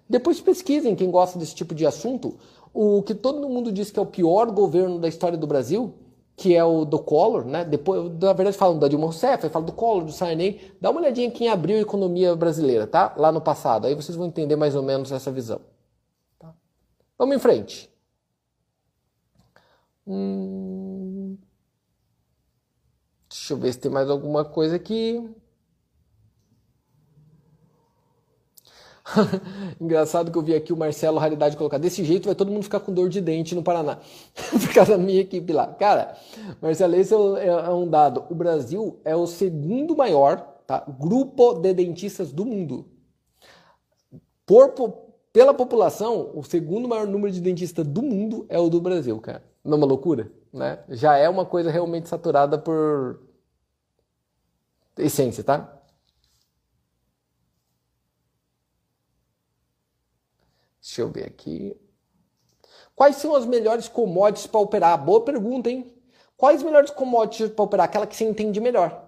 Depois 0.09 0.41
pesquisem, 0.41 0.95
quem 0.95 1.09
gosta 1.09 1.39
desse 1.39 1.55
tipo 1.55 1.73
de 1.73 1.85
assunto, 1.85 2.35
o 2.73 3.01
que 3.03 3.15
todo 3.15 3.47
mundo 3.47 3.71
diz 3.71 3.89
que 3.89 3.97
é 3.97 4.01
o 4.01 4.05
pior 4.05 4.51
governo 4.51 4.99
da 4.99 5.07
história 5.07 5.37
do 5.37 5.47
Brasil 5.47 5.93
que 6.35 6.53
é 6.55 6.63
o 6.63 6.83
do 6.83 6.99
Collor, 6.99 7.45
né? 7.45 7.63
Depois, 7.63 8.11
na 8.19 8.33
verdade, 8.33 8.57
falam 8.57 8.77
da 8.77 8.87
Dilma 8.87 9.05
Rousseff, 9.05 9.47
falam 9.49 9.65
do 9.65 9.71
Collor, 9.71 10.03
do 10.03 10.11
Sarney. 10.11 10.73
Dá 10.81 10.91
uma 10.91 10.99
olhadinha 10.99 11.27
em 11.27 11.31
quem 11.31 11.47
abriu 11.47 11.77
a 11.77 11.81
economia 11.81 12.35
brasileira, 12.35 12.85
tá? 12.85 13.13
Lá 13.17 13.31
no 13.31 13.39
passado. 13.39 13.87
Aí 13.87 13.95
vocês 13.95 14.17
vão 14.17 14.27
entender 14.27 14.55
mais 14.55 14.75
ou 14.75 14.83
menos 14.83 15.11
essa 15.11 15.31
visão. 15.31 15.61
Tá? 16.37 16.53
Vamos 17.17 17.35
em 17.37 17.39
frente. 17.39 17.89
Hum... 20.05 21.37
Deixa 23.29 23.53
eu 23.53 23.57
ver 23.57 23.73
se 23.73 23.79
tem 23.79 23.91
mais 23.91 24.09
alguma 24.09 24.43
coisa 24.43 24.75
aqui. 24.75 25.29
Engraçado 29.79 30.31
que 30.31 30.37
eu 30.37 30.41
vi 30.41 30.55
aqui 30.55 30.73
o 30.73 30.77
Marcelo 30.77 31.19
Raridade 31.19 31.55
colocar 31.55 31.77
desse 31.77 32.03
jeito 32.03 32.25
vai 32.25 32.35
todo 32.35 32.51
mundo 32.51 32.63
ficar 32.63 32.79
com 32.79 32.91
dor 32.91 33.09
de 33.09 33.21
dente 33.21 33.53
no 33.53 33.63
Paraná. 33.63 33.99
Por 34.51 34.73
causa 34.73 34.97
da 34.97 35.03
minha 35.03 35.21
equipe 35.21 35.53
lá. 35.53 35.67
Cara, 35.67 36.15
Marcelo, 36.61 36.95
esse 36.95 37.13
é, 37.13 37.47
é 37.47 37.69
um 37.69 37.87
dado. 37.87 38.25
O 38.29 38.35
Brasil 38.35 38.99
é 39.05 39.15
o 39.15 39.27
segundo 39.27 39.95
maior 39.95 40.37
tá, 40.65 40.83
grupo 40.99 41.53
de 41.53 41.73
dentistas 41.73 42.31
do 42.31 42.45
mundo. 42.45 42.85
Por, 44.45 44.73
pela 45.31 45.53
população, 45.53 46.31
o 46.33 46.43
segundo 46.43 46.87
maior 46.87 47.07
número 47.07 47.31
de 47.31 47.41
dentistas 47.41 47.85
do 47.85 48.01
mundo 48.01 48.45
é 48.49 48.59
o 48.59 48.69
do 48.69 48.81
Brasil, 48.81 49.19
cara. 49.19 49.43
Não 49.63 49.73
é 49.73 49.77
uma 49.77 49.87
loucura? 49.87 50.31
Né? 50.51 50.79
Já 50.89 51.17
é 51.17 51.27
uma 51.29 51.45
coisa 51.45 51.69
realmente 51.69 52.07
saturada 52.07 52.57
por 52.57 53.19
essência, 54.97 55.43
tá? 55.43 55.74
Deixa 60.95 61.01
eu 61.01 61.09
ver 61.09 61.25
aqui. 61.25 61.75
Quais 62.95 63.17
são 63.17 63.35
as 63.35 63.45
melhores 63.45 63.85
commodities 63.85 64.47
para 64.47 64.61
operar? 64.61 65.03
Boa 65.03 65.19
pergunta, 65.19 65.69
hein? 65.69 65.93
Quais 66.37 66.63
melhores 66.63 66.89
commodities 66.89 67.49
para 67.49 67.65
operar? 67.65 67.85
Aquela 67.85 68.07
que 68.07 68.15
você 68.15 68.23
entende 68.23 68.61
melhor. 68.61 69.03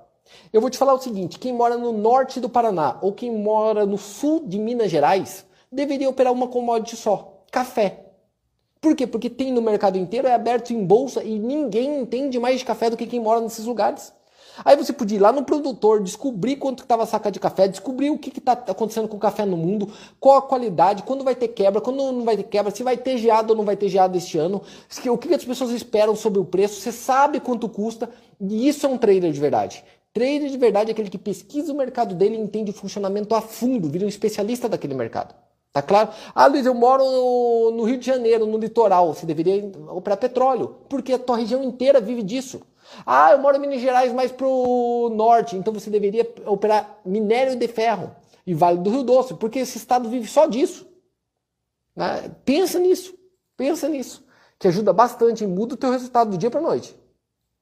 Eu 0.51 0.59
vou 0.59 0.69
te 0.69 0.77
falar 0.77 0.93
o 0.93 0.99
seguinte: 0.99 1.39
quem 1.39 1.53
mora 1.53 1.77
no 1.77 1.93
norte 1.93 2.41
do 2.41 2.49
Paraná 2.49 2.97
ou 3.01 3.13
quem 3.13 3.31
mora 3.31 3.85
no 3.85 3.97
sul 3.97 4.45
de 4.45 4.59
Minas 4.59 4.91
Gerais 4.91 5.45
deveria 5.71 6.09
operar 6.09 6.33
uma 6.33 6.49
commodity 6.49 6.97
só: 6.97 7.41
café. 7.49 8.07
Por 8.81 8.93
quê? 8.93 9.07
Porque 9.07 9.29
tem 9.29 9.53
no 9.53 9.61
mercado 9.61 9.97
inteiro, 9.97 10.27
é 10.27 10.33
aberto 10.33 10.71
em 10.71 10.85
bolsa 10.85 11.23
e 11.23 11.39
ninguém 11.39 12.01
entende 12.01 12.37
mais 12.37 12.59
de 12.59 12.65
café 12.65 12.89
do 12.89 12.97
que 12.97 13.07
quem 13.07 13.21
mora 13.21 13.39
nesses 13.39 13.63
lugares. 13.63 14.11
Aí 14.63 14.75
você 14.75 14.93
podia 14.93 15.17
ir 15.17 15.21
lá 15.21 15.31
no 15.31 15.43
produtor, 15.43 16.01
descobrir 16.01 16.55
quanto 16.57 16.83
estava 16.83 17.03
a 17.03 17.05
saca 17.05 17.31
de 17.31 17.39
café, 17.39 17.67
descobrir 17.67 18.09
o 18.09 18.17
que 18.17 18.37
está 18.37 18.53
acontecendo 18.53 19.07
com 19.07 19.17
o 19.17 19.19
café 19.19 19.45
no 19.45 19.57
mundo, 19.57 19.89
qual 20.19 20.37
a 20.37 20.41
qualidade, 20.41 21.03
quando 21.03 21.23
vai 21.23 21.35
ter 21.35 21.49
quebra, 21.49 21.81
quando 21.81 21.97
não 22.11 22.23
vai 22.23 22.37
ter 22.37 22.43
quebra, 22.43 22.73
se 22.73 22.83
vai 22.83 22.97
ter 22.97 23.17
geado 23.17 23.51
ou 23.51 23.57
não 23.57 23.65
vai 23.65 23.75
ter 23.75 23.89
geado 23.89 24.17
este 24.17 24.37
ano, 24.37 24.61
o 25.07 25.17
que 25.17 25.33
as 25.33 25.45
pessoas 25.45 25.71
esperam 25.71 26.15
sobre 26.15 26.39
o 26.39 26.45
preço, 26.45 26.81
você 26.81 26.91
sabe 26.91 27.39
quanto 27.39 27.69
custa, 27.69 28.09
e 28.39 28.67
isso 28.67 28.85
é 28.85 28.89
um 28.89 28.97
trader 28.97 29.31
de 29.31 29.39
verdade. 29.39 29.83
Trader 30.13 30.49
de 30.49 30.57
verdade 30.57 30.89
é 30.89 30.93
aquele 30.93 31.09
que 31.09 31.17
pesquisa 31.17 31.71
o 31.71 31.77
mercado 31.77 32.15
dele 32.15 32.35
e 32.35 32.39
entende 32.39 32.71
o 32.71 32.73
funcionamento 32.73 33.35
a 33.35 33.41
fundo, 33.41 33.89
vira 33.89 34.05
um 34.05 34.09
especialista 34.09 34.67
daquele 34.67 34.93
mercado. 34.93 35.35
Tá 35.77 35.81
claro? 35.83 36.09
Ah, 36.33 36.47
Luiz, 36.47 36.65
eu 36.65 36.73
moro 36.73 37.03
no, 37.71 37.83
Rio 37.83 37.99
de 37.99 38.05
Janeiro, 38.07 38.47
no 38.47 38.57
litoral. 38.57 39.13
Você 39.13 39.27
deveria 39.27 39.63
operar 39.89 40.17
petróleo, 40.17 40.75
porque 40.89 41.13
a 41.13 41.19
tua 41.19 41.37
região 41.37 41.63
inteira 41.63 42.01
vive 42.01 42.23
disso. 42.23 42.61
Ah, 43.05 43.31
eu 43.31 43.39
moro 43.39 43.57
em 43.57 43.59
Minas 43.59 43.81
Gerais, 43.81 44.13
mais 44.13 44.31
pro 44.31 45.09
norte, 45.13 45.55
então 45.55 45.73
você 45.73 45.89
deveria 45.89 46.29
operar 46.45 46.99
minério 47.05 47.55
de 47.55 47.67
ferro 47.67 48.15
e 48.45 48.53
Vale 48.53 48.79
do 48.79 48.89
Rio 48.89 49.03
Doce, 49.03 49.33
porque 49.33 49.59
esse 49.59 49.77
estado 49.77 50.09
vive 50.09 50.27
só 50.27 50.45
disso. 50.45 50.87
Né? 51.95 52.31
Pensa 52.45 52.79
nisso, 52.79 53.13
pensa 53.55 53.89
nisso, 53.89 54.25
que 54.57 54.67
ajuda 54.67 54.93
bastante 54.93 55.43
e 55.43 55.47
muda 55.47 55.73
o 55.73 55.77
teu 55.77 55.91
resultado 55.91 56.31
do 56.31 56.37
dia 56.37 56.49
para 56.49 56.61
noite. 56.61 56.95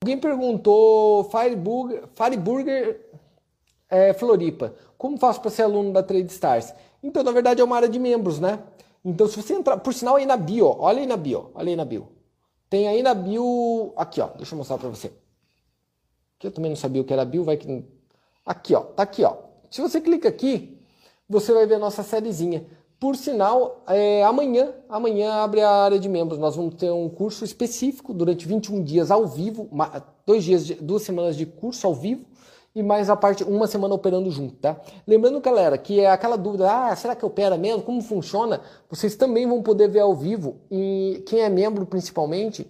Alguém 0.04 0.20
perguntou, 0.20 1.24
Fireburger, 1.26 2.04
Fireburger 2.14 3.10
é, 3.90 4.14
Floripa, 4.14 4.76
como 4.98 5.18
faço 5.18 5.42
para 5.42 5.52
ser 5.52 5.64
aluno 5.64 5.92
da 5.92 6.04
Trade 6.04 6.32
Stars? 6.32 6.74
Então, 7.02 7.24
na 7.24 7.32
verdade, 7.32 7.62
é 7.62 7.64
uma 7.64 7.76
área 7.76 7.90
de 7.90 7.98
membros, 7.98 8.40
né? 8.40 8.60
Então, 9.04 9.28
se 9.28 9.42
você 9.42 9.54
entrar, 9.54 9.78
por 9.78 9.94
sinal, 9.94 10.16
aí 10.16 10.26
na 10.26 10.38
bio, 10.38 10.76
olha 10.80 11.00
aí 11.00 11.08
na 11.08 11.18
bio, 11.18 11.52
olha 11.54 11.70
aí 11.70 11.76
na 11.76 11.86
bio. 11.86 12.15
Tem 12.70 12.88
aí 12.88 13.04
na 13.04 13.14
bio, 13.14 13.94
aqui 13.96 14.22
ó, 14.22 14.28
deixa 14.36 14.54
eu 14.54 14.58
mostrar 14.58 14.78
para 14.78 14.90
você. 14.90 15.12
Que 16.40 16.48
eu 16.48 16.52
também 16.52 16.70
não 16.70 16.76
sabia 16.76 17.02
o 17.02 17.06
que 17.06 17.14
era 17.14 17.26
bio, 17.26 17.44
vai 17.44 17.58
que 17.58 17.86
aqui 18.46 18.76
ó, 18.76 18.82
tá 18.82 19.04
aqui 19.04 19.24
ó. 19.24 19.38
Se 19.70 19.82
você 19.82 20.02
clica 20.02 20.30
aqui, 20.30 20.80
você 21.28 21.54
vai 21.54 21.66
ver 21.66 21.76
a 21.76 21.80
nossa 21.80 22.04
sériezinha. 22.04 22.66
Por 23.00 23.16
sinal, 23.16 23.84
é, 23.88 24.24
amanhã, 24.24 24.74
amanhã 24.88 25.34
abre 25.44 25.62
a 25.62 25.70
área 25.70 26.00
de 26.00 26.08
membros. 26.08 26.40
Nós 26.40 26.56
vamos 26.56 26.76
ter 26.76 26.90
um 26.92 27.10
curso 27.10 27.44
específico 27.44 28.14
durante 28.14 28.48
21 28.48 28.84
dias 28.84 29.12
ao 29.12 29.28
vivo, 29.28 29.70
dois 30.26 30.44
dias, 30.44 30.66
duas 30.70 31.04
semanas 31.04 31.36
de 31.36 31.46
curso 31.46 31.86
ao 31.86 31.94
vivo 31.94 32.26
e 32.76 32.84
mais 32.84 33.10
a 33.10 33.16
parte 33.16 33.44
uma 33.44 33.68
semana 33.68 33.96
operando 33.96 34.30
junto, 34.30 34.56
tá? 34.56 34.76
Lembrando, 35.08 35.40
galera, 35.40 35.78
que 35.78 36.02
é 36.02 36.12
aquela 36.12 36.36
dúvida, 36.36 36.70
ah, 36.70 36.94
será 36.96 37.16
que 37.16 37.26
opera 37.26 37.58
mesmo? 37.58 37.82
Como 37.82 38.02
funciona? 38.02 38.60
Vocês 38.90 39.16
também 39.16 39.48
vão 39.48 39.64
poder 39.64 39.88
ver 39.88 40.02
ao 40.02 40.14
vivo 40.14 40.58
e 40.70 41.24
quem 41.26 41.40
é 41.40 41.48
membro 41.48 41.86
principalmente, 41.86 42.70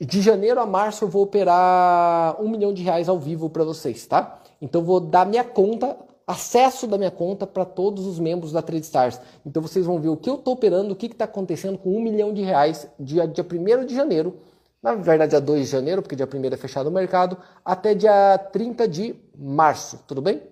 de 0.00 0.22
janeiro 0.22 0.58
a 0.58 0.64
março 0.64 1.04
eu 1.04 1.08
vou 1.08 1.22
operar 1.22 2.40
um 2.40 2.48
milhão 2.48 2.72
de 2.72 2.82
reais 2.82 3.10
ao 3.10 3.18
vivo 3.18 3.50
para 3.50 3.62
vocês, 3.62 4.06
tá? 4.06 4.40
Então 4.62 4.82
vou 4.82 4.98
dar 4.98 5.26
minha 5.26 5.44
conta, 5.44 5.94
acesso 6.26 6.86
da 6.86 6.96
minha 6.96 7.10
conta 7.10 7.46
para 7.46 7.66
todos 7.66 8.06
os 8.06 8.18
membros 8.18 8.52
da 8.52 8.62
TradeStars. 8.62 9.20
Então 9.44 9.60
vocês 9.60 9.84
vão 9.84 10.00
ver 10.00 10.08
o 10.08 10.16
que 10.16 10.30
eu 10.30 10.36
estou 10.36 10.54
operando, 10.54 10.94
o 10.94 10.96
que 10.96 11.04
está 11.04 11.26
acontecendo 11.26 11.76
com 11.76 11.94
um 11.94 12.00
milhão 12.00 12.32
de 12.32 12.40
reais 12.40 12.88
dia, 12.98 13.28
dia 13.28 13.44
1 13.44 13.84
de 13.84 13.94
janeiro 13.94 14.38
na 14.82 14.94
verdade 14.94 15.30
dia 15.30 15.40
2 15.40 15.66
de 15.66 15.72
janeiro, 15.72 16.02
porque 16.02 16.16
dia 16.16 16.26
1 16.26 16.54
é 16.54 16.56
fechado 16.56 16.88
o 16.88 16.92
mercado, 16.92 17.36
até 17.64 17.94
dia 17.94 18.38
30 18.38 18.88
de 18.88 19.14
março, 19.36 20.00
tudo 20.06 20.22
bem? 20.22 20.42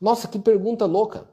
Nossa, 0.00 0.28
que 0.28 0.38
pergunta 0.38 0.84
louca. 0.84 1.26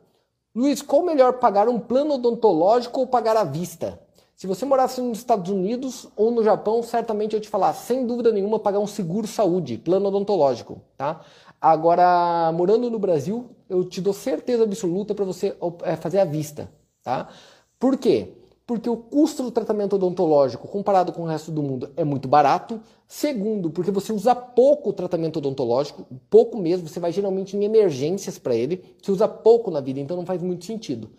Luiz, 0.56 0.82
qual 0.82 1.04
melhor 1.04 1.34
pagar 1.34 1.68
um 1.68 1.80
plano 1.80 2.16
odontológico 2.16 3.00
ou 3.00 3.08
pagar 3.08 3.36
à 3.36 3.44
vista? 3.44 4.00
Se 4.36 4.48
você 4.48 4.66
morasse 4.66 5.02
nos 5.02 5.18
Estados 5.18 5.52
Unidos 5.52 6.08
ou 6.16 6.32
no 6.32 6.42
Japão, 6.44 6.82
certamente 6.82 7.36
eu 7.36 7.42
te 7.42 7.50
falar, 7.50 7.74
sem 7.74 8.08
dúvida 8.08 8.32
nenhuma, 8.32 8.58
pagar 8.58 8.80
um 8.80 8.88
seguro 8.88 9.28
saúde, 9.28 9.78
plano 9.78 10.08
odontológico, 10.08 10.82
tá? 10.96 11.20
Agora, 11.60 12.52
morando 12.54 12.90
no 12.90 12.98
Brasil, 12.98 13.50
eu 13.68 13.84
te 13.84 14.00
dou 14.00 14.14
certeza 14.14 14.64
absoluta 14.64 15.14
para 15.14 15.26
você 15.26 15.58
é, 15.84 15.98
fazer 15.98 16.20
à 16.20 16.26
vista, 16.26 16.72
tá? 17.04 17.28
Por 17.78 17.98
quê? 17.98 18.34
Porque 18.70 18.88
o 18.88 18.96
custo 18.96 19.42
do 19.42 19.50
tratamento 19.50 19.96
odontológico 19.96 20.68
comparado 20.68 21.12
com 21.12 21.24
o 21.24 21.26
resto 21.26 21.52
do 21.52 21.64
mundo 21.64 21.90
é 21.98 22.04
muito 22.04 22.28
barato. 22.28 22.80
Segundo, 23.08 23.72
porque 23.72 23.90
você 23.90 24.14
usa 24.14 24.36
pouco 24.36 24.94
tratamento 24.94 25.38
odontológico, 25.38 26.06
pouco 26.30 26.56
mesmo, 26.56 26.88
você 26.88 27.00
vai 27.00 27.12
geralmente 27.12 27.58
em 27.58 27.64
emergências 27.64 28.38
para 28.38 28.54
ele, 28.56 28.84
você 29.02 29.12
usa 29.12 29.28
pouco 29.28 29.72
na 29.72 29.82
vida, 29.82 30.00
então 30.00 30.16
não 30.16 30.24
faz 30.24 30.44
muito 30.44 30.66
sentido. 30.66 31.10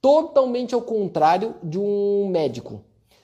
Totalmente 0.00 0.74
ao 0.74 0.82
contrário 0.82 1.54
de 1.62 1.78
um 1.78 2.28
médico. 2.28 2.80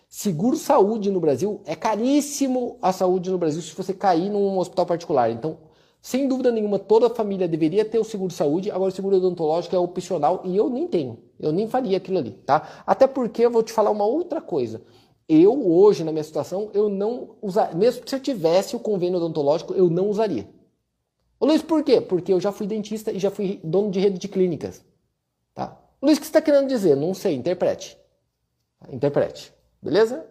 Seguro 0.09 0.57
saúde 0.57 1.11
no 1.11 1.19
Brasil 1.19 1.61
é 1.67 1.75
caríssimo 1.75 2.77
a 2.81 2.93
saúde 2.93 3.33
no 3.33 3.39
Brasil 3.39 3.61
se 3.61 3.75
você 3.75 3.93
cair 3.93 4.31
num 4.31 4.59
hospital 4.59 4.87
particular. 4.87 5.29
Então, 5.29 5.59
sem 6.03 6.27
dúvida 6.27 6.51
nenhuma, 6.51 6.81
toda 6.81 7.09
família 7.09 7.47
deveria 7.47 7.85
ter 7.85 8.01
o 8.01 8.05
seguro 8.05 8.33
saúde, 8.33 8.73
agora 8.73 8.91
o 8.91 8.95
seguro 8.95 9.17
odontológico 9.17 9.77
é 9.77 9.79
opcional 9.79 10.43
e 10.45 10.57
eu 10.57 10.69
nem 10.69 10.89
tenho. 10.89 11.17
Eu 11.39 11.53
nem 11.53 11.69
faria 11.69 11.97
aquilo 11.97 12.19
ali, 12.19 12.33
tá? 12.45 12.83
Até 12.85 13.07
porque 13.07 13.47
eu 13.47 13.51
vou 13.53 13.63
te 13.63 13.73
falar 13.73 13.91
uma 13.91 14.05
outra 14.05 14.41
coisa. 14.41 14.83
Eu, 15.29 15.65
hoje, 15.65 16.03
na 16.03 16.11
minha 16.11 16.25
situação, 16.25 16.71
eu 16.75 16.89
não 16.89 17.37
usaria, 17.41 17.77
mesmo 17.77 18.03
que 18.03 18.11
se 18.11 18.17
eu 18.17 18.21
tivesse 18.21 18.75
o 18.75 18.81
convênio 18.81 19.19
odontológico, 19.19 19.75
eu 19.75 19.89
não 19.89 20.11
usaria. 20.11 20.49
Ô 21.39 21.47
Luiz, 21.47 21.63
por 21.63 21.85
quê? 21.85 22.01
Porque 22.01 22.33
eu 22.33 22.41
já 22.41 22.51
fui 22.51 22.67
dentista 22.67 23.13
e 23.13 23.21
já 23.21 23.31
fui 23.31 23.61
dono 23.63 23.89
de 23.89 24.01
rede 24.01 24.19
de 24.19 24.27
clínicas. 24.27 24.85
Tá? 25.55 25.81
Luiz, 26.03 26.19
o 26.19 26.21
que 26.21 26.27
você 26.27 26.31
está 26.31 26.43
querendo 26.43 26.67
dizer? 26.67 26.97
Não 26.97 27.15
sei, 27.15 27.37
interprete. 27.37 27.97
Interprete. 28.91 29.55
Beleza? 29.81 30.27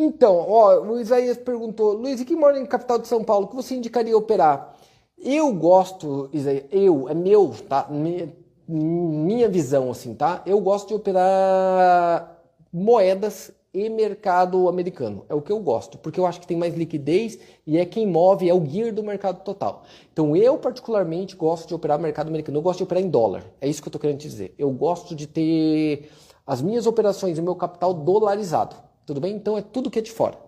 Então, 0.00 0.36
ó, 0.48 0.80
o 0.80 1.00
Isaías 1.00 1.36
perguntou, 1.36 1.92
Luiz, 1.92 2.20
e 2.20 2.24
quem 2.24 2.36
mora 2.36 2.56
em 2.56 2.64
capital 2.64 3.00
de 3.00 3.08
São 3.08 3.24
Paulo, 3.24 3.48
que 3.48 3.56
você 3.56 3.74
indicaria 3.74 4.16
operar? 4.16 4.76
Eu 5.18 5.52
gosto, 5.52 6.30
Isaías, 6.32 6.66
eu, 6.70 7.08
é 7.08 7.14
meu, 7.14 7.52
tá? 7.68 7.88
Minha, 7.90 8.32
minha 8.68 9.48
visão, 9.48 9.90
assim, 9.90 10.14
tá? 10.14 10.40
Eu 10.46 10.60
gosto 10.60 10.86
de 10.86 10.94
operar 10.94 12.38
moedas 12.72 13.50
e 13.74 13.88
mercado 13.88 14.68
americano. 14.68 15.24
É 15.28 15.34
o 15.34 15.42
que 15.42 15.50
eu 15.50 15.58
gosto, 15.58 15.98
porque 15.98 16.20
eu 16.20 16.26
acho 16.26 16.40
que 16.40 16.46
tem 16.46 16.56
mais 16.56 16.76
liquidez 16.76 17.36
e 17.66 17.76
é 17.76 17.84
quem 17.84 18.06
move, 18.06 18.48
é 18.48 18.54
o 18.54 18.64
gear 18.64 18.94
do 18.94 19.02
mercado 19.02 19.42
total. 19.42 19.82
Então 20.12 20.36
eu 20.36 20.58
particularmente 20.58 21.34
gosto 21.34 21.66
de 21.66 21.74
operar 21.74 21.98
mercado 21.98 22.28
americano. 22.28 22.58
Eu 22.58 22.62
gosto 22.62 22.78
de 22.78 22.84
operar 22.84 23.02
em 23.02 23.10
dólar. 23.10 23.42
É 23.60 23.68
isso 23.68 23.82
que 23.82 23.88
eu 23.88 23.92
tô 23.92 23.98
querendo 23.98 24.18
dizer. 24.18 24.54
Eu 24.56 24.70
gosto 24.70 25.12
de 25.16 25.26
ter 25.26 26.08
as 26.46 26.62
minhas 26.62 26.86
operações 26.86 27.36
e 27.36 27.42
meu 27.42 27.56
capital 27.56 27.92
dolarizado. 27.92 28.86
Tudo 29.08 29.22
bem? 29.22 29.34
Então 29.34 29.56
é 29.56 29.62
tudo 29.62 29.90
que 29.90 29.98
é 29.98 30.02
de 30.02 30.12
fora. 30.12 30.38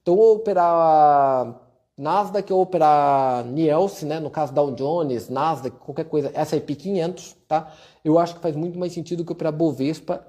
Então, 0.00 0.14
ou 0.16 0.36
operar 0.36 1.60
Nasdaq 1.98 2.50
ou 2.50 2.62
operar 2.62 3.44
Nielsen, 3.44 4.08
né? 4.08 4.18
no 4.18 4.30
caso 4.30 4.54
Dow 4.54 4.74
Jones, 4.74 5.28
Nasdaq, 5.28 5.76
qualquer 5.76 6.04
coisa, 6.04 6.30
S&P 6.32 6.76
500, 6.76 7.36
tá? 7.46 7.70
Eu 8.02 8.18
acho 8.18 8.36
que 8.36 8.40
faz 8.40 8.56
muito 8.56 8.78
mais 8.78 8.94
sentido 8.94 9.22
que 9.22 9.32
operar 9.32 9.52
Bovespa 9.52 10.26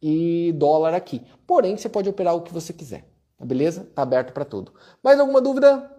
e 0.00 0.50
dólar 0.56 0.94
aqui. 0.94 1.20
Porém, 1.46 1.76
você 1.76 1.90
pode 1.90 2.08
operar 2.08 2.34
o 2.34 2.40
que 2.40 2.54
você 2.54 2.72
quiser, 2.72 3.04
tá 3.36 3.44
beleza? 3.44 3.86
Tá 3.94 4.00
aberto 4.00 4.32
para 4.32 4.46
tudo. 4.46 4.72
Mais 5.04 5.20
alguma 5.20 5.42
dúvida? 5.42 5.94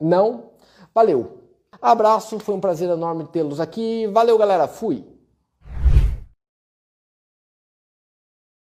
Não? 0.00 0.50
Valeu. 0.94 1.40
Abraço, 1.82 2.38
foi 2.38 2.54
um 2.54 2.60
prazer 2.60 2.88
enorme 2.88 3.26
tê-los 3.26 3.58
aqui. 3.58 4.06
Valeu, 4.06 4.38
galera. 4.38 4.68
Fui. 4.68 5.04